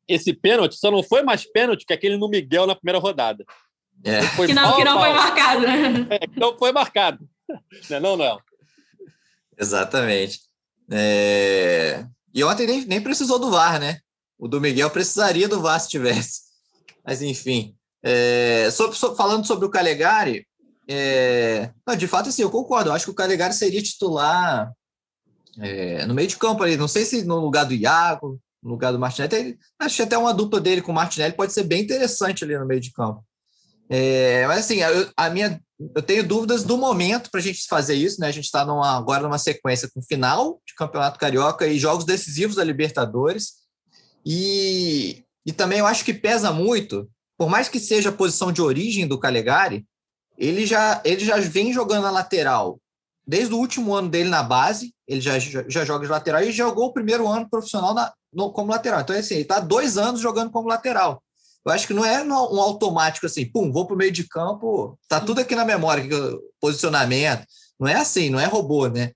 Esse 0.07 0.33
pênalti 0.33 0.73
só 0.73 0.89
não 0.89 1.03
foi 1.03 1.21
mais 1.21 1.45
pênalti 1.45 1.85
que 1.85 1.93
aquele 1.93 2.17
no 2.17 2.27
Miguel 2.27 2.65
na 2.65 2.73
primeira 2.73 2.97
rodada. 2.97 3.45
É. 4.03 4.21
Que, 4.47 4.53
não, 4.53 4.75
que 4.75 4.83
não 4.83 4.99
foi 4.99 5.13
marcado, 5.13 5.61
né? 5.61 6.07
É, 6.09 6.19
que 6.27 6.39
não 6.39 6.57
foi 6.57 6.71
marcado. 6.71 7.19
Não 7.89 7.97
é 7.97 7.99
não, 7.99 8.17
Noel? 8.17 8.39
Exatamente. 9.57 10.39
É... 10.89 12.05
E 12.33 12.43
ontem 12.43 12.65
nem, 12.65 12.85
nem 12.85 13.01
precisou 13.01 13.37
do 13.37 13.51
VAR, 13.51 13.79
né? 13.79 13.99
O 14.39 14.47
do 14.47 14.59
Miguel 14.59 14.89
precisaria 14.89 15.47
do 15.47 15.61
VAR 15.61 15.79
se 15.79 15.89
tivesse. 15.89 16.41
Mas, 17.05 17.21
enfim. 17.21 17.75
É... 18.01 18.69
Sobre, 18.71 18.97
sobre, 18.97 19.17
falando 19.17 19.45
sobre 19.45 19.65
o 19.65 19.69
Calegari, 19.69 20.47
é... 20.87 21.71
não, 21.85 21.95
de 21.95 22.07
fato, 22.07 22.29
assim, 22.29 22.41
eu 22.41 22.49
concordo. 22.49 22.89
Eu 22.89 22.93
acho 22.93 23.05
que 23.05 23.11
o 23.11 23.15
Calegari 23.15 23.53
seria 23.53 23.83
titular 23.83 24.71
é, 25.59 26.05
no 26.05 26.13
meio 26.13 26.27
de 26.27 26.37
campo 26.37 26.63
ali. 26.63 26.77
Não 26.77 26.87
sei 26.87 27.05
se 27.05 27.23
no 27.23 27.37
lugar 27.37 27.65
do 27.65 27.73
Iago, 27.73 28.39
no 28.61 28.71
lugar 28.71 28.91
do 28.91 28.99
Martinelli. 28.99 29.57
Acho 29.79 29.97
que 29.97 30.01
até 30.01 30.17
uma 30.17 30.33
dupla 30.33 30.59
dele 30.59 30.81
com 30.81 30.91
o 30.91 30.95
Martinelli 30.95 31.33
pode 31.33 31.53
ser 31.53 31.63
bem 31.63 31.81
interessante 31.83 32.43
ali 32.43 32.57
no 32.57 32.65
meio 32.65 32.79
de 32.79 32.91
campo. 32.91 33.23
É, 33.93 34.47
mas 34.47 34.59
assim, 34.59 34.77
eu, 34.77 35.11
a 35.17 35.29
minha, 35.29 35.61
eu 35.93 36.01
tenho 36.01 36.25
dúvidas 36.25 36.63
do 36.63 36.77
momento 36.77 37.29
para 37.29 37.41
a 37.41 37.43
gente 37.43 37.67
fazer 37.67 37.95
isso, 37.95 38.21
né? 38.21 38.27
A 38.27 38.31
gente 38.31 38.45
está 38.45 38.61
agora 38.61 39.23
numa 39.23 39.37
sequência 39.37 39.89
com 39.93 40.01
final 40.01 40.61
de 40.65 40.73
Campeonato 40.75 41.19
Carioca 41.19 41.67
e 41.67 41.77
jogos 41.77 42.05
decisivos 42.05 42.55
da 42.55 42.63
Libertadores. 42.63 43.55
E, 44.25 45.25
e 45.45 45.51
também 45.51 45.79
eu 45.79 45.85
acho 45.85 46.05
que 46.05 46.13
pesa 46.13 46.53
muito, 46.53 47.09
por 47.37 47.49
mais 47.49 47.67
que 47.67 47.81
seja 47.81 48.07
a 48.07 48.13
posição 48.13 48.49
de 48.49 48.61
origem 48.61 49.05
do 49.05 49.19
Calegari, 49.19 49.85
ele 50.37 50.65
já, 50.65 51.01
ele 51.03 51.25
já 51.25 51.35
vem 51.37 51.73
jogando 51.73 52.03
na 52.03 52.11
lateral 52.11 52.79
desde 53.27 53.53
o 53.53 53.57
último 53.57 53.93
ano 53.93 54.09
dele 54.09 54.29
na 54.29 54.41
base, 54.41 54.93
ele 55.07 55.21
já, 55.21 55.37
já, 55.37 55.85
joga 55.85 56.05
de 56.05 56.11
lateral 56.11 56.41
e 56.41 56.51
jogou 56.51 56.87
o 56.87 56.93
primeiro 56.93 57.27
ano 57.27 57.49
profissional 57.49 57.93
na, 57.93 58.11
no, 58.33 58.51
como 58.51 58.71
lateral. 58.71 59.01
Então, 59.01 59.15
assim, 59.15 59.35
ele 59.35 59.43
está 59.43 59.59
dois 59.59 59.97
anos 59.97 60.21
jogando 60.21 60.51
como 60.51 60.67
lateral. 60.67 61.21
Eu 61.65 61.71
acho 61.71 61.85
que 61.85 61.93
não 61.93 62.03
é 62.03 62.23
um 62.23 62.59
automático 62.59 63.25
assim, 63.25 63.45
pum, 63.45 63.71
vou 63.71 63.85
para 63.85 63.93
o 63.93 63.97
meio 63.97 64.11
de 64.11 64.27
campo, 64.27 64.97
tá 65.07 65.19
tudo 65.19 65.41
aqui 65.41 65.55
na 65.55 65.63
memória, 65.63 66.03
posicionamento. 66.59 67.45
Não 67.79 67.87
é 67.87 67.95
assim, 67.95 68.29
não 68.29 68.39
é 68.39 68.45
robô, 68.45 68.87
né? 68.87 69.11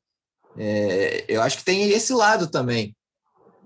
É, 0.57 1.25
eu 1.27 1.41
acho 1.41 1.57
que 1.57 1.65
tem 1.65 1.89
esse 1.89 2.13
lado 2.13 2.47
também 2.47 2.95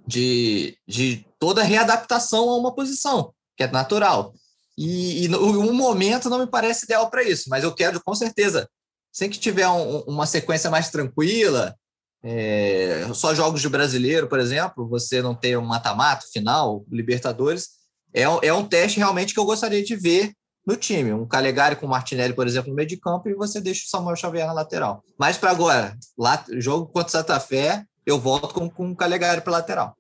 de, 0.07 0.77
de 0.87 1.25
toda 1.37 1.61
readaptação 1.61 2.49
a 2.49 2.57
uma 2.57 2.73
posição, 2.73 3.33
que 3.55 3.63
é 3.63 3.71
natural. 3.71 4.33
E, 4.77 5.25
e 5.25 5.35
um 5.35 5.73
momento 5.73 6.29
não 6.29 6.39
me 6.39 6.47
parece 6.47 6.85
ideal 6.85 7.09
para 7.09 7.23
isso, 7.23 7.49
mas 7.49 7.63
eu 7.63 7.75
quero 7.75 8.01
com 8.03 8.15
certeza, 8.15 8.67
sem 9.11 9.29
que 9.29 9.37
tiver 9.37 9.67
um, 9.67 9.99
uma 10.01 10.25
sequência 10.25 10.69
mais 10.69 10.89
tranquila, 10.89 11.75
é, 12.23 13.07
só 13.13 13.35
jogos 13.35 13.61
de 13.61 13.69
brasileiro, 13.69 14.27
por 14.27 14.39
exemplo, 14.39 14.87
você 14.87 15.21
não 15.21 15.35
ter 15.35 15.57
um 15.57 15.65
mata-mata 15.65 16.25
final, 16.31 16.85
Libertadores, 16.89 17.78
é, 18.13 18.23
é 18.23 18.53
um 18.53 18.65
teste 18.65 18.97
realmente 18.97 19.33
que 19.33 19.39
eu 19.39 19.45
gostaria 19.45 19.83
de 19.83 19.95
ver 19.95 20.33
no 20.65 20.75
time. 20.75 21.11
Um 21.13 21.27
Calegari 21.27 21.75
com 21.75 21.85
o 21.85 21.89
Martinelli, 21.89 22.33
por 22.33 22.47
exemplo, 22.47 22.69
no 22.69 22.75
meio 22.75 22.87
de 22.87 22.97
campo, 22.97 23.29
e 23.29 23.33
você 23.33 23.59
deixa 23.59 23.85
o 23.85 23.89
Samuel 23.89 24.15
Xavier 24.15 24.47
na 24.47 24.53
lateral. 24.53 25.03
Mas 25.17 25.37
para 25.37 25.51
agora, 25.51 25.97
lá, 26.17 26.43
jogo 26.53 26.87
contra 26.87 27.07
o 27.07 27.11
Santa 27.11 27.39
Fé, 27.39 27.83
eu 28.05 28.19
volto 28.19 28.53
com, 28.53 28.69
com 28.69 28.91
o 28.91 28.95
Calegari 28.95 29.41
para 29.41 29.53
lateral. 29.53 29.95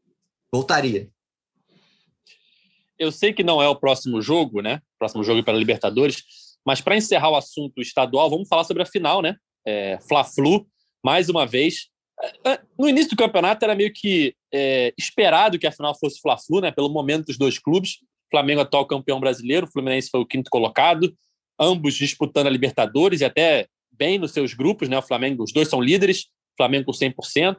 Voltaria. 0.51 1.09
eu 2.97 3.11
sei 3.11 3.31
que 3.31 3.43
não 3.43 3.61
é 3.61 3.69
o 3.69 3.75
próximo 3.75 4.21
jogo, 4.21 4.61
né? 4.61 4.81
Próximo 4.97 5.23
jogo 5.23 5.43
para 5.43 5.57
Libertadores, 5.57 6.23
mas 6.65 6.81
para 6.81 6.97
encerrar 6.97 7.29
o 7.29 7.35
assunto 7.35 7.81
estadual, 7.81 8.29
vamos 8.29 8.47
falar 8.47 8.63
sobre 8.63 8.83
a 8.83 8.85
final, 8.85 9.21
né? 9.21 9.35
É, 9.65 9.99
Fla-Flu, 10.07 10.67
mais 11.03 11.29
uma 11.29 11.45
vez. 11.45 11.87
É, 12.21 12.51
é, 12.51 12.59
no 12.77 12.87
início 12.87 13.11
do 13.11 13.15
campeonato 13.15 13.63
era 13.63 13.75
meio 13.75 13.91
que 13.93 14.35
é, 14.53 14.93
esperado 14.97 15.57
que 15.57 15.67
a 15.67 15.71
final 15.71 15.97
fosse 15.97 16.19
Fla-Flu, 16.21 16.61
né? 16.61 16.71
Pelo 16.71 16.89
momento 16.89 17.27
dos 17.27 17.37
dois 17.37 17.57
clubes. 17.57 17.99
Flamengo 18.29 18.61
atual 18.61 18.85
campeão 18.85 19.19
brasileiro, 19.19 19.67
Fluminense 19.67 20.09
foi 20.11 20.19
o 20.19 20.25
quinto 20.25 20.51
colocado, 20.51 21.11
ambos 21.59 21.95
disputando 21.95 22.45
a 22.45 22.49
Libertadores 22.51 23.21
e 23.21 23.25
até 23.25 23.67
bem 23.91 24.19
nos 24.19 24.31
seus 24.31 24.53
grupos, 24.53 24.87
né? 24.87 24.97
O 24.97 25.01
Flamengo, 25.01 25.43
os 25.43 25.51
dois 25.51 25.67
são 25.67 25.81
líderes, 25.81 26.27
Flamengo 26.55 26.85
com 26.85 26.91
100%. 26.91 27.57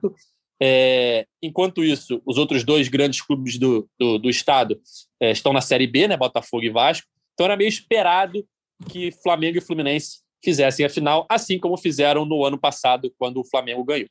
É, 0.63 1.27
enquanto 1.43 1.83
isso, 1.83 2.21
os 2.25 2.37
outros 2.37 2.65
dois 2.65 2.89
grandes 2.89 3.23
clubes 3.23 3.59
do, 3.59 3.89
do, 3.99 4.19
do 4.19 4.29
estado 4.29 4.79
é, 5.19 5.31
estão 5.31 5.53
na 5.53 5.63
Série 5.63 5.87
B, 5.87 6.07
né, 6.07 6.17
Botafogo 6.17 6.65
e 6.65 6.71
Vasco. 6.71 7.07
Então 7.33 7.47
era 7.47 7.57
meio 7.57 7.69
esperado 7.69 8.47
que 8.91 9.11
Flamengo 9.23 9.59
e 9.59 9.61
Fluminense 9.61 10.21
fizessem 10.45 10.85
a 10.85 10.91
final, 10.91 11.27
assim 11.29 11.59
como 11.59 11.77
fizeram 11.77 12.25
no 12.25 12.45
ano 12.45 12.59
passado, 12.59 13.13
quando 13.19 13.41
o 13.41 13.45
Flamengo 13.45 13.85
ganhou. 13.85 14.09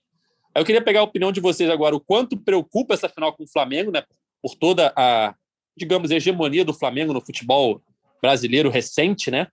Eu 0.60 0.66
queria 0.66 0.82
pegar 0.82 1.00
a 1.00 1.04
opinião 1.04 1.32
de 1.32 1.40
vocês 1.40 1.70
agora, 1.70 1.96
o 1.96 2.02
quanto 2.02 2.36
preocupa 2.36 2.94
essa 2.94 3.08
final 3.08 3.32
com 3.32 3.46
o 3.46 3.48
Flamengo, 3.48 3.92
né, 3.92 4.04
por 4.42 4.56
toda 4.56 4.92
a, 4.94 5.34
digamos, 5.76 6.12
hegemonia 6.12 6.66
do 6.66 6.74
Flamengo 6.74 7.14
no 7.14 7.22
futebol 7.22 7.82
brasileiro 8.22 8.70
recente, 8.70 9.32
né? 9.32 9.48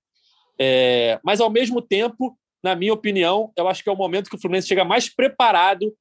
É, 0.58 1.20
mas, 1.22 1.40
ao 1.40 1.48
mesmo 1.48 1.80
tempo, 1.80 2.36
na 2.60 2.74
minha 2.74 2.92
opinião, 2.92 3.52
eu 3.56 3.68
acho 3.68 3.84
que 3.84 3.88
é 3.88 3.92
o 3.92 3.96
momento 3.96 4.28
que 4.28 4.34
o 4.34 4.40
Fluminense 4.40 4.66
chega 4.66 4.84
mais 4.84 5.08
preparado 5.08 5.94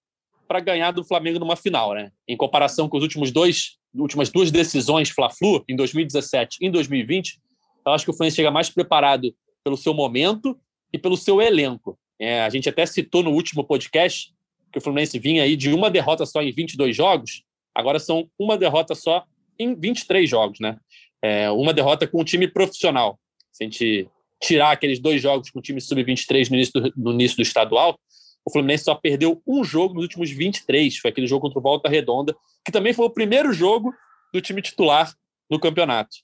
para 0.47 0.59
ganhar 0.59 0.89
do 0.89 1.03
Flamengo 1.03 1.37
numa 1.37 1.55
final, 1.55 1.93
né? 1.93 2.11
Em 2.27 2.35
comparação 2.35 2.89
com 2.89 2.97
os 2.97 3.03
últimos 3.03 3.31
dois, 3.31 3.77
últimas 3.93 4.31
duas 4.31 4.49
decisões 4.49 5.11
Fla-Flu 5.11 5.63
em 5.69 5.75
2017 5.75 6.57
e 6.61 6.65
em 6.65 6.71
2020, 6.71 7.39
eu 7.85 7.91
acho 7.91 8.05
que 8.05 8.09
o 8.09 8.13
Fluminense 8.13 8.37
chega 8.37 8.49
mais 8.49 8.71
preparado 8.71 9.31
pelo 9.63 9.77
seu 9.77 9.93
momento 9.93 10.59
e 10.91 10.97
pelo 10.97 11.15
seu 11.15 11.39
elenco. 11.39 11.95
É, 12.19 12.41
a 12.41 12.49
gente 12.49 12.67
até 12.67 12.87
citou 12.87 13.21
no 13.21 13.29
último 13.29 13.63
podcast 13.63 14.34
que 14.75 14.79
o 14.79 14.81
Fluminense 14.81 15.17
vinha 15.17 15.43
aí 15.43 15.55
de 15.55 15.73
uma 15.73 15.89
derrota 15.89 16.25
só 16.25 16.41
em 16.41 16.51
22 16.51 16.93
jogos, 16.93 17.43
agora 17.73 17.97
são 17.97 18.29
uma 18.37 18.57
derrota 18.57 18.93
só 18.93 19.23
em 19.57 19.73
23 19.73 20.29
jogos, 20.29 20.59
né? 20.59 20.77
É, 21.23 21.49
uma 21.49 21.73
derrota 21.73 22.05
com 22.05 22.19
um 22.19 22.25
time 22.25 22.45
profissional. 22.45 23.17
Se 23.53 23.63
a 23.63 23.67
gente 23.67 24.09
tirar 24.43 24.71
aqueles 24.71 24.99
dois 24.99 25.21
jogos 25.21 25.49
com 25.49 25.59
o 25.59 25.61
time 25.61 25.79
sub-23 25.79 26.49
no, 26.49 26.57
início 26.57 26.73
do, 26.73 26.93
no 26.97 27.13
início 27.13 27.37
do 27.37 27.41
estadual, 27.41 27.97
o 28.45 28.51
Fluminense 28.51 28.83
só 28.83 28.93
perdeu 28.93 29.41
um 29.47 29.63
jogo 29.63 29.93
nos 29.93 30.03
últimos 30.03 30.29
23, 30.29 30.97
foi 30.97 31.09
aquele 31.09 31.25
jogo 31.25 31.43
contra 31.43 31.57
o 31.57 31.61
Volta 31.61 31.87
Redonda, 31.87 32.35
que 32.65 32.71
também 32.71 32.91
foi 32.91 33.05
o 33.05 33.09
primeiro 33.09 33.53
jogo 33.53 33.93
do 34.33 34.41
time 34.41 34.61
titular 34.61 35.15
no 35.49 35.57
campeonato. 35.57 36.17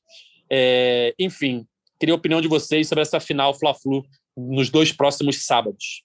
É, 0.51 1.15
enfim, 1.17 1.65
queria 1.97 2.13
a 2.13 2.17
opinião 2.17 2.41
de 2.41 2.49
vocês 2.49 2.85
sobre 2.85 3.01
essa 3.01 3.21
final 3.21 3.57
Fla-Flu 3.57 4.03
nos 4.35 4.69
dois 4.69 4.91
próximos 4.91 5.45
sábados. 5.45 6.03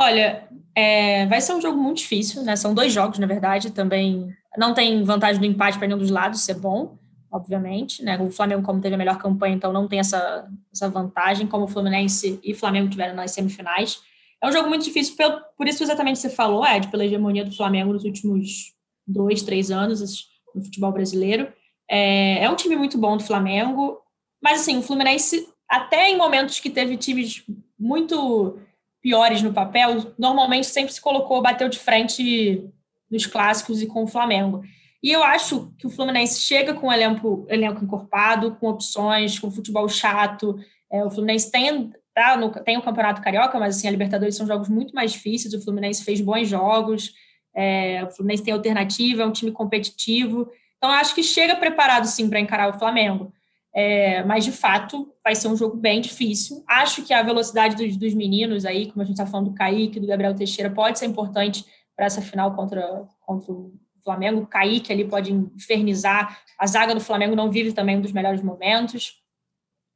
Olha, 0.00 0.48
é, 0.74 1.26
vai 1.26 1.42
ser 1.42 1.52
um 1.52 1.60
jogo 1.60 1.76
muito 1.76 1.98
difícil, 1.98 2.42
né? 2.42 2.56
São 2.56 2.72
dois 2.72 2.90
jogos, 2.90 3.18
na 3.18 3.26
verdade, 3.26 3.70
também 3.70 4.34
não 4.56 4.72
tem 4.72 5.04
vantagem 5.04 5.38
do 5.38 5.44
empate 5.46 5.76
para 5.76 5.86
nenhum 5.86 5.98
dos 5.98 6.10
lados, 6.10 6.40
isso 6.40 6.50
é 6.50 6.54
bom, 6.54 6.96
obviamente, 7.30 8.02
né? 8.02 8.18
O 8.18 8.30
Flamengo, 8.30 8.62
como 8.62 8.80
teve 8.80 8.94
a 8.94 8.98
melhor 8.98 9.18
campanha, 9.18 9.54
então 9.54 9.74
não 9.74 9.86
tem 9.86 9.98
essa, 9.98 10.48
essa 10.72 10.88
vantagem, 10.88 11.46
como 11.46 11.64
o 11.64 11.68
Fluminense 11.68 12.40
e 12.42 12.54
Flamengo 12.54 12.88
tiveram 12.88 13.14
nas 13.14 13.32
semifinais. 13.32 14.00
É 14.42 14.48
um 14.48 14.52
jogo 14.52 14.70
muito 14.70 14.86
difícil, 14.86 15.14
por, 15.16 15.42
por 15.54 15.68
isso 15.68 15.82
exatamente 15.82 16.18
você 16.18 16.30
falou, 16.30 16.66
Ed, 16.66 16.88
pela 16.88 17.04
hegemonia 17.04 17.44
do 17.44 17.54
Flamengo 17.54 17.92
nos 17.92 18.04
últimos 18.04 18.72
dois, 19.06 19.42
três 19.42 19.70
anos 19.70 20.28
no 20.54 20.64
futebol 20.64 20.92
brasileiro. 20.92 21.52
É, 21.90 22.42
é 22.42 22.48
um 22.48 22.56
time 22.56 22.74
muito 22.74 22.96
bom 22.96 23.18
do 23.18 23.22
Flamengo, 23.22 23.98
mas 24.42 24.62
assim, 24.62 24.78
o 24.78 24.82
Fluminense, 24.82 25.46
até 25.68 26.08
em 26.08 26.16
momentos 26.16 26.58
que 26.58 26.70
teve 26.70 26.96
times 26.96 27.44
muito 27.78 28.58
piores 29.02 29.42
no 29.42 29.52
papel, 29.52 30.12
normalmente 30.18 30.66
sempre 30.66 30.92
se 30.92 31.00
colocou, 31.00 31.42
bateu 31.42 31.68
de 31.68 31.78
frente 31.78 32.64
nos 33.10 33.26
clássicos 33.26 33.80
e 33.82 33.86
com 33.86 34.04
o 34.04 34.08
Flamengo. 34.08 34.62
E 35.02 35.10
eu 35.10 35.22
acho 35.22 35.72
que 35.78 35.86
o 35.86 35.90
Fluminense 35.90 36.40
chega 36.40 36.74
com 36.74 36.88
um 36.88 36.92
elenco, 36.92 37.46
elenco 37.48 37.82
encorpado, 37.82 38.54
com 38.56 38.68
opções, 38.68 39.38
com 39.38 39.50
futebol 39.50 39.88
chato. 39.88 40.58
É, 40.92 41.02
o 41.02 41.10
Fluminense 41.10 41.50
tem 41.50 41.92
tá? 42.14 42.36
No, 42.36 42.50
tem 42.50 42.76
o 42.76 42.82
Campeonato 42.82 43.22
Carioca, 43.22 43.58
mas 43.58 43.76
assim, 43.76 43.88
a 43.88 43.90
Libertadores 43.90 44.36
são 44.36 44.46
jogos 44.46 44.68
muito 44.68 44.94
mais 44.94 45.12
difíceis. 45.12 45.54
O 45.54 45.62
Fluminense 45.62 46.04
fez 46.04 46.20
bons 46.20 46.48
jogos, 46.48 47.14
é, 47.54 48.04
o 48.04 48.10
Fluminense 48.10 48.42
tem 48.42 48.52
alternativa, 48.52 49.22
é 49.22 49.26
um 49.26 49.32
time 49.32 49.52
competitivo. 49.52 50.50
Então, 50.76 50.90
acho 50.90 51.14
que 51.14 51.22
chega 51.22 51.56
preparado 51.56 52.06
sim 52.06 52.28
para 52.28 52.40
encarar 52.40 52.68
o 52.68 52.78
Flamengo. 52.78 53.32
É, 53.72 54.24
mas 54.24 54.44
de 54.44 54.52
fato 54.52 55.14
vai 55.22 55.34
ser 55.34 55.48
um 55.48 55.56
jogo 55.56 55.76
bem 55.76 56.00
difícil. 56.00 56.64
Acho 56.66 57.04
que 57.04 57.14
a 57.14 57.22
velocidade 57.22 57.76
dos, 57.76 57.96
dos 57.96 58.14
meninos 58.14 58.64
aí, 58.64 58.90
como 58.90 59.02
a 59.02 59.04
gente 59.04 59.14
está 59.14 59.26
falando 59.26 59.50
do 59.50 59.54
Kaique, 59.54 60.00
do 60.00 60.06
Gabriel 60.06 60.34
Teixeira, 60.34 60.70
pode 60.70 60.98
ser 60.98 61.06
importante 61.06 61.64
para 61.94 62.06
essa 62.06 62.20
final 62.20 62.54
contra, 62.54 63.06
contra 63.20 63.52
o 63.52 63.72
Flamengo. 64.02 64.40
O 64.40 64.46
Kaique 64.46 64.92
ali 64.92 65.04
pode 65.04 65.32
infernizar. 65.32 66.40
A 66.58 66.66
zaga 66.66 66.94
do 66.94 67.00
Flamengo 67.00 67.36
não 67.36 67.50
vive 67.50 67.72
também 67.72 67.96
um 67.96 68.00
dos 68.00 68.12
melhores 68.12 68.42
momentos. 68.42 69.20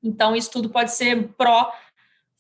Então, 0.03 0.37
isso 0.37 0.51
tudo 0.51 0.69
pode 0.69 0.93
ser 0.93 1.29
pró 1.37 1.73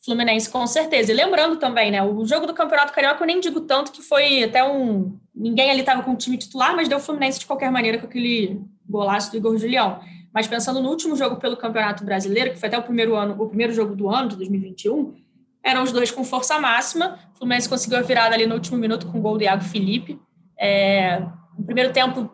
Fluminense, 0.05 0.51
com 0.51 0.67
certeza. 0.67 1.11
E 1.11 1.15
lembrando 1.15 1.57
também, 1.57 1.91
né? 1.91 2.03
O 2.03 2.27
jogo 2.27 2.47
do 2.47 2.53
Campeonato 2.53 2.93
Carioca, 2.93 3.23
eu 3.23 3.27
nem 3.27 3.41
digo 3.41 3.63
tanto 3.63 3.91
que 3.91 4.03
foi 4.03 4.45
até 4.45 4.63
um. 4.63 5.19
Ninguém 5.35 5.71
ali 5.71 5.81
estava 5.81 6.03
com 6.03 6.13
o 6.13 6.17
time 6.17 6.37
titular, 6.37 6.77
mas 6.77 6.89
deu 6.89 7.01
Fluminense 7.01 7.41
de 7.41 7.47
qualquer 7.47 7.71
maneira 7.71 7.99
com 7.99 8.05
aquele 8.05 8.61
golaço 8.87 9.31
do 9.31 9.39
Igor 9.39 9.57
Julião. 9.57 10.01
Mas 10.35 10.49
pensando 10.49 10.83
no 10.83 10.89
último 10.89 11.15
jogo 11.15 11.37
pelo 11.37 11.57
Campeonato 11.57 12.05
Brasileiro, 12.05 12.51
que 12.51 12.59
foi 12.59 12.69
até 12.69 12.77
o 12.77 12.83
primeiro 12.83 13.15
ano, 13.15 13.41
o 13.41 13.47
primeiro 13.47 13.73
jogo 13.73 13.95
do 13.95 14.11
ano, 14.11 14.31
de 14.31 14.37
2021, 14.37 15.15
eram 15.63 15.85
os 15.85 15.93
dois 15.93 16.11
com 16.11 16.25
força 16.25 16.59
máxima. 16.59 17.21
O 17.35 17.39
Fluminense 17.39 17.69
conseguiu 17.69 17.99
a 17.99 18.03
virada 18.03 18.35
ali 18.35 18.45
no 18.45 18.55
último 18.55 18.77
minuto 18.77 19.07
com 19.07 19.19
o 19.19 19.23
gol 19.23 19.39
do 19.39 19.45
Iago 19.45 19.63
Felipe. 19.63 20.21
É, 20.59 21.21
no 21.57 21.65
primeiro 21.65 21.93
tempo 21.93 22.29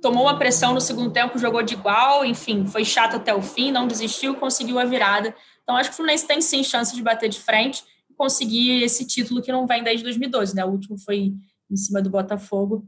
tomou 0.00 0.22
uma 0.22 0.38
pressão, 0.38 0.72
no 0.72 0.80
segundo 0.80 1.10
tempo 1.10 1.36
jogou 1.38 1.62
de 1.62 1.74
igual, 1.74 2.24
enfim, 2.24 2.66
foi 2.66 2.84
chato 2.84 3.16
até 3.16 3.34
o 3.34 3.42
fim, 3.42 3.70
não 3.72 3.86
desistiu, 3.88 4.36
conseguiu 4.36 4.78
a 4.78 4.84
virada. 4.84 5.34
Então, 5.62 5.76
acho 5.76 5.90
que 5.90 5.94
o 5.94 5.96
Fluminense 5.96 6.26
tem 6.26 6.40
sim 6.40 6.62
chance 6.62 6.94
de 6.94 7.02
bater 7.02 7.28
de 7.28 7.40
frente 7.40 7.82
e 8.08 8.14
conseguir 8.14 8.82
esse 8.82 9.04
título 9.04 9.42
que 9.42 9.50
não 9.50 9.66
vem 9.66 9.82
desde 9.82 10.04
2012, 10.04 10.54
né? 10.54 10.64
O 10.64 10.70
último 10.70 10.96
foi 10.96 11.34
em 11.70 11.76
cima 11.76 12.00
do 12.00 12.08
Botafogo 12.08 12.86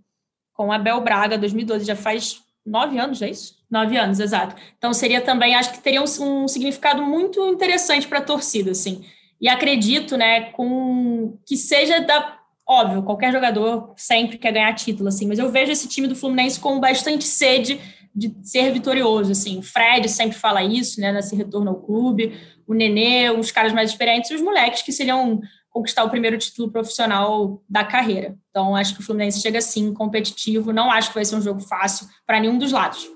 com 0.52 0.72
Abel 0.72 1.00
Braga, 1.00 1.36
2012, 1.36 1.84
já 1.84 1.96
faz 1.96 2.40
nove 2.64 2.98
anos, 2.98 3.20
é 3.22 3.30
isso? 3.30 3.56
Nove 3.70 3.96
anos, 3.96 4.20
exato. 4.20 4.54
Então, 4.78 4.92
seria 4.92 5.20
também, 5.20 5.54
acho 5.54 5.72
que 5.72 5.80
teria 5.80 6.02
um, 6.02 6.44
um 6.44 6.48
significado 6.48 7.02
muito 7.02 7.46
interessante 7.48 8.06
para 8.06 8.18
a 8.18 8.22
torcida, 8.22 8.70
assim. 8.70 9.04
E 9.40 9.48
acredito, 9.48 10.16
né, 10.16 10.52
com 10.52 11.38
que 11.46 11.56
seja 11.56 12.00
da. 12.00 12.38
Óbvio, 12.66 13.02
qualquer 13.02 13.30
jogador 13.30 13.92
sempre 13.94 14.38
quer 14.38 14.52
ganhar 14.52 14.72
título, 14.72 15.08
assim, 15.08 15.26
mas 15.26 15.38
eu 15.38 15.50
vejo 15.50 15.70
esse 15.70 15.86
time 15.86 16.08
do 16.08 16.16
Fluminense 16.16 16.58
com 16.58 16.80
bastante 16.80 17.24
sede 17.24 17.78
de 18.14 18.34
ser 18.42 18.72
vitorioso, 18.72 19.32
assim. 19.32 19.58
O 19.58 19.62
Fred 19.62 20.08
sempre 20.08 20.38
fala 20.38 20.62
isso, 20.62 20.98
né, 20.98 21.12
nesse 21.12 21.36
retorno 21.36 21.70
ao 21.70 21.82
clube 21.82 22.32
o 22.66 22.74
Nenê, 22.74 23.30
os 23.30 23.50
caras 23.50 23.72
mais 23.72 23.90
experientes 23.90 24.30
os 24.30 24.40
moleques 24.40 24.82
que 24.82 24.92
seriam 24.92 25.40
conquistar 25.74 26.04
o 26.04 26.10
primeiro 26.10 26.38
título 26.38 26.70
profissional 26.70 27.60
da 27.68 27.84
carreira. 27.84 28.38
Então, 28.48 28.76
acho 28.76 28.94
que 28.94 29.00
o 29.00 29.02
Fluminense 29.02 29.42
chega 29.42 29.58
assim, 29.58 29.92
competitivo. 29.92 30.72
Não 30.72 30.88
acho 30.88 31.08
que 31.08 31.16
vai 31.16 31.24
ser 31.24 31.34
um 31.34 31.42
jogo 31.42 31.58
fácil 31.58 32.06
para 32.24 32.38
nenhum 32.38 32.56
dos 32.56 32.70
lados. 32.70 33.10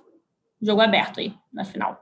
Jogo 0.61 0.81
aberto 0.81 1.21
aí, 1.21 1.33
na 1.53 1.65
final. 1.65 2.01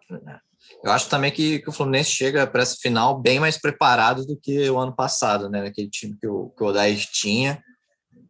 Eu 0.82 0.90
acho 0.90 1.10
também 1.10 1.30
que, 1.30 1.58
que 1.58 1.68
o 1.68 1.72
Fluminense 1.72 2.10
chega 2.10 2.46
para 2.46 2.62
essa 2.62 2.74
final 2.80 3.20
bem 3.20 3.38
mais 3.38 3.60
preparado 3.60 4.24
do 4.24 4.34
que 4.34 4.70
o 4.70 4.78
ano 4.78 4.96
passado, 4.96 5.50
né? 5.50 5.66
Aquele 5.66 5.90
time 5.90 6.16
que 6.18 6.26
o, 6.26 6.48
que 6.56 6.64
o 6.64 6.68
Odair 6.68 7.06
tinha, 7.12 7.62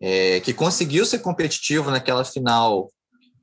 é, 0.00 0.40
que 0.40 0.52
conseguiu 0.52 1.06
ser 1.06 1.20
competitivo 1.20 1.92
naquela 1.92 2.24
final 2.24 2.90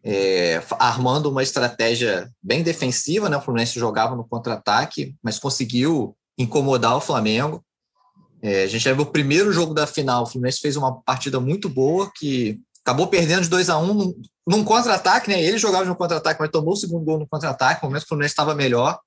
é, 0.04 0.62
armando 0.78 1.30
uma 1.30 1.42
estratégia 1.42 2.30
bem 2.44 2.62
defensiva, 2.62 3.30
né? 3.30 3.38
O 3.38 3.42
Fluminense 3.42 3.80
jogava 3.80 4.14
no 4.14 4.28
contra-ataque, 4.28 5.16
mas 5.24 5.40
conseguiu 5.40 6.18
incomodar 6.38 6.98
o 6.98 7.02
Flamengo. 7.02 7.64
É, 8.44 8.64
a 8.64 8.68
gente 8.68 8.86
lembra 8.86 9.04
o 9.04 9.12
primeiro 9.12 9.54
jogo 9.54 9.74
da 9.74 9.88
final, 9.88 10.24
o 10.24 10.26
Fluminense 10.26 10.60
fez 10.60 10.76
uma 10.76 11.02
partida 11.02 11.40
muito 11.40 11.70
boa, 11.70 12.12
que 12.14 12.60
acabou 12.82 13.08
perdendo 13.08 13.44
de 13.44 13.50
2 13.50 13.70
a 13.70 13.78
1 13.78 13.84
um, 13.84 13.94
num, 13.94 14.22
num 14.46 14.64
contra-ataque, 14.66 15.30
né? 15.30 15.42
Ele 15.42 15.58
jogava 15.58 15.86
no 15.86 15.96
contra-ataque, 15.96 16.42
mas 16.42 16.52
tomou 16.52 16.74
o 16.74 16.78
segundo 16.78 17.06
gol 17.06 17.18
no 17.18 17.26
contra-ataque, 17.26 17.82
no 17.82 17.88
momento 17.88 18.02
que 18.02 18.08
o 18.08 18.10
Fluminense 18.10 18.34
estava 18.34 18.54
melhor. 18.54 19.00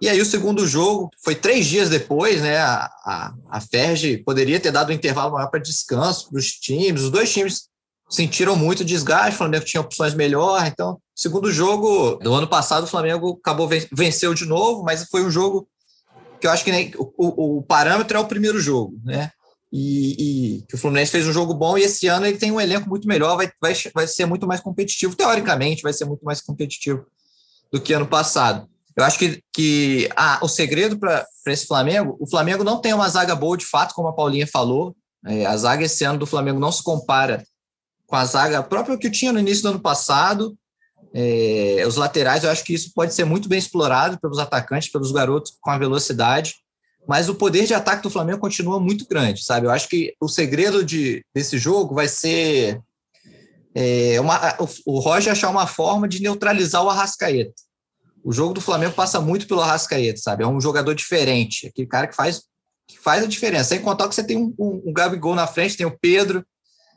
E 0.00 0.08
aí 0.08 0.18
o 0.22 0.26
segundo 0.26 0.66
jogo 0.66 1.10
foi 1.22 1.34
três 1.34 1.66
dias 1.66 1.90
depois, 1.90 2.40
né? 2.40 2.56
A, 2.56 2.90
a, 3.04 3.34
a 3.50 3.60
Ferge 3.60 4.18
poderia 4.24 4.58
ter 4.58 4.70
dado 4.70 4.88
um 4.88 4.94
intervalo 4.94 5.34
maior 5.34 5.48
para 5.48 5.60
descanso 5.60 6.30
para 6.30 6.38
os 6.38 6.52
times. 6.52 7.02
Os 7.02 7.10
dois 7.10 7.30
times 7.30 7.68
sentiram 8.08 8.56
muito 8.56 8.86
desgaste, 8.86 9.34
o 9.34 9.38
Flamengo 9.38 9.66
tinha 9.66 9.82
opções 9.82 10.14
melhores, 10.14 10.68
então, 10.68 10.98
segundo 11.14 11.52
jogo 11.52 12.16
do 12.22 12.32
ano 12.32 12.46
passado, 12.46 12.84
o 12.84 12.86
Flamengo 12.86 13.38
acabou 13.40 13.68
venceu 13.92 14.32
de 14.32 14.46
novo, 14.46 14.82
mas 14.82 15.04
foi 15.10 15.24
um 15.24 15.30
jogo 15.30 15.68
que 16.40 16.46
eu 16.46 16.50
acho 16.50 16.64
que 16.64 16.92
o, 16.98 17.58
o, 17.58 17.62
parâmetro 17.62 18.16
é 18.16 18.20
o 18.20 18.26
primeiro 18.26 18.60
jogo, 18.60 18.98
né? 19.04 19.30
e, 19.72 20.58
e, 20.58 20.62
que 20.62 20.74
o 20.74 20.78
Fluminense 20.78 21.10
fez 21.10 21.26
um 21.26 21.32
jogo 21.32 21.52
bom 21.52 21.76
e 21.76 21.82
esse 21.82 22.06
ano 22.06 22.26
ele 22.26 22.38
tem 22.38 22.50
um 22.50 22.60
elenco 22.60 22.88
muito 22.88 23.06
melhor, 23.06 23.36
vai, 23.36 23.50
vai, 23.60 23.74
vai 23.94 24.06
ser 24.06 24.24
muito 24.26 24.46
mais 24.46 24.60
competitivo, 24.60 25.16
teoricamente 25.16 25.82
vai 25.82 25.92
ser 25.92 26.04
muito 26.04 26.24
mais 26.24 26.40
competitivo 26.40 27.06
do 27.70 27.80
que 27.80 27.92
ano 27.92 28.06
passado. 28.06 28.68
Eu 28.96 29.04
acho 29.04 29.18
que, 29.18 29.42
que 29.52 30.08
ah, 30.16 30.38
o 30.42 30.48
segredo 30.48 30.98
para 30.98 31.26
esse 31.48 31.66
Flamengo, 31.66 32.16
o 32.18 32.28
Flamengo 32.28 32.64
não 32.64 32.80
tem 32.80 32.94
uma 32.94 33.08
zaga 33.08 33.34
boa 33.34 33.56
de 33.56 33.66
fato, 33.66 33.94
como 33.94 34.08
a 34.08 34.14
Paulinha 34.14 34.46
falou. 34.46 34.96
É, 35.26 35.44
a 35.44 35.54
zaga 35.56 35.84
esse 35.84 36.02
ano 36.04 36.18
do 36.18 36.26
Flamengo 36.26 36.58
não 36.58 36.72
se 36.72 36.82
compara 36.82 37.44
com 38.06 38.16
a 38.16 38.24
zaga 38.24 38.62
própria 38.62 38.96
que 38.96 39.10
tinha 39.10 39.32
no 39.32 39.40
início 39.40 39.62
do 39.64 39.70
ano 39.70 39.80
passado. 39.80 40.56
É, 41.18 41.82
os 41.86 41.96
laterais, 41.96 42.44
eu 42.44 42.50
acho 42.50 42.62
que 42.62 42.74
isso 42.74 42.92
pode 42.94 43.14
ser 43.14 43.24
muito 43.24 43.48
bem 43.48 43.58
explorado 43.58 44.20
pelos 44.20 44.38
atacantes, 44.38 44.90
pelos 44.90 45.12
garotos 45.12 45.56
com 45.60 45.70
a 45.70 45.78
velocidade 45.78 46.56
mas 47.06 47.28
o 47.28 47.34
poder 47.34 47.66
de 47.66 47.74
ataque 47.74 48.02
do 48.02 48.10
Flamengo 48.10 48.40
continua 48.40 48.80
muito 48.80 49.06
grande, 49.06 49.44
sabe? 49.44 49.66
Eu 49.66 49.70
acho 49.70 49.88
que 49.88 50.14
o 50.20 50.28
segredo 50.28 50.84
de, 50.84 51.24
desse 51.32 51.56
jogo 51.56 51.94
vai 51.94 52.08
ser 52.08 52.80
é, 53.74 54.20
uma, 54.20 54.56
o, 54.58 54.94
o 54.94 54.98
Roger 54.98 55.32
achar 55.32 55.48
uma 55.48 55.66
forma 55.66 56.08
de 56.08 56.20
neutralizar 56.20 56.82
o 56.82 56.90
Arrascaeta. 56.90 57.54
O 58.24 58.32
jogo 58.32 58.54
do 58.54 58.60
Flamengo 58.60 58.92
passa 58.92 59.20
muito 59.20 59.46
pelo 59.46 59.60
Arrascaeta, 59.60 60.18
sabe? 60.18 60.42
É 60.42 60.46
um 60.46 60.60
jogador 60.60 60.94
diferente, 60.94 61.68
aquele 61.68 61.86
cara 61.86 62.08
que 62.08 62.16
faz, 62.16 62.42
que 62.88 62.98
faz 62.98 63.22
a 63.22 63.26
diferença. 63.26 63.68
Sem 63.68 63.80
contar 63.80 64.08
que 64.08 64.14
você 64.14 64.24
tem 64.24 64.36
um, 64.36 64.52
um, 64.58 64.82
um 64.86 64.92
Gabigol 64.92 65.36
na 65.36 65.46
frente, 65.46 65.76
tem 65.76 65.86
o 65.86 65.96
Pedro, 65.96 66.44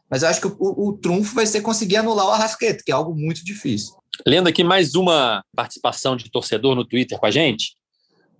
mas 0.10 0.24
eu 0.24 0.30
acho 0.30 0.42
que 0.42 0.48
o, 0.48 0.56
o, 0.58 0.90
o 0.90 0.98
trunfo 0.98 1.36
vai 1.36 1.46
ser 1.46 1.62
conseguir 1.62 1.98
anular 1.98 2.26
o 2.26 2.32
Arrascaeta, 2.32 2.82
que 2.84 2.92
é 2.92 2.96
algo 2.96 3.14
muito 3.14 3.46
difícil. 3.46 3.94
Lendo 4.28 4.48
aqui 4.48 4.64
mais 4.64 4.96
uma 4.96 5.44
participação 5.56 6.16
de 6.16 6.30
torcedor 6.30 6.76
no 6.76 6.84
Twitter 6.84 7.18
com 7.18 7.26
a 7.26 7.32
gente, 7.32 7.74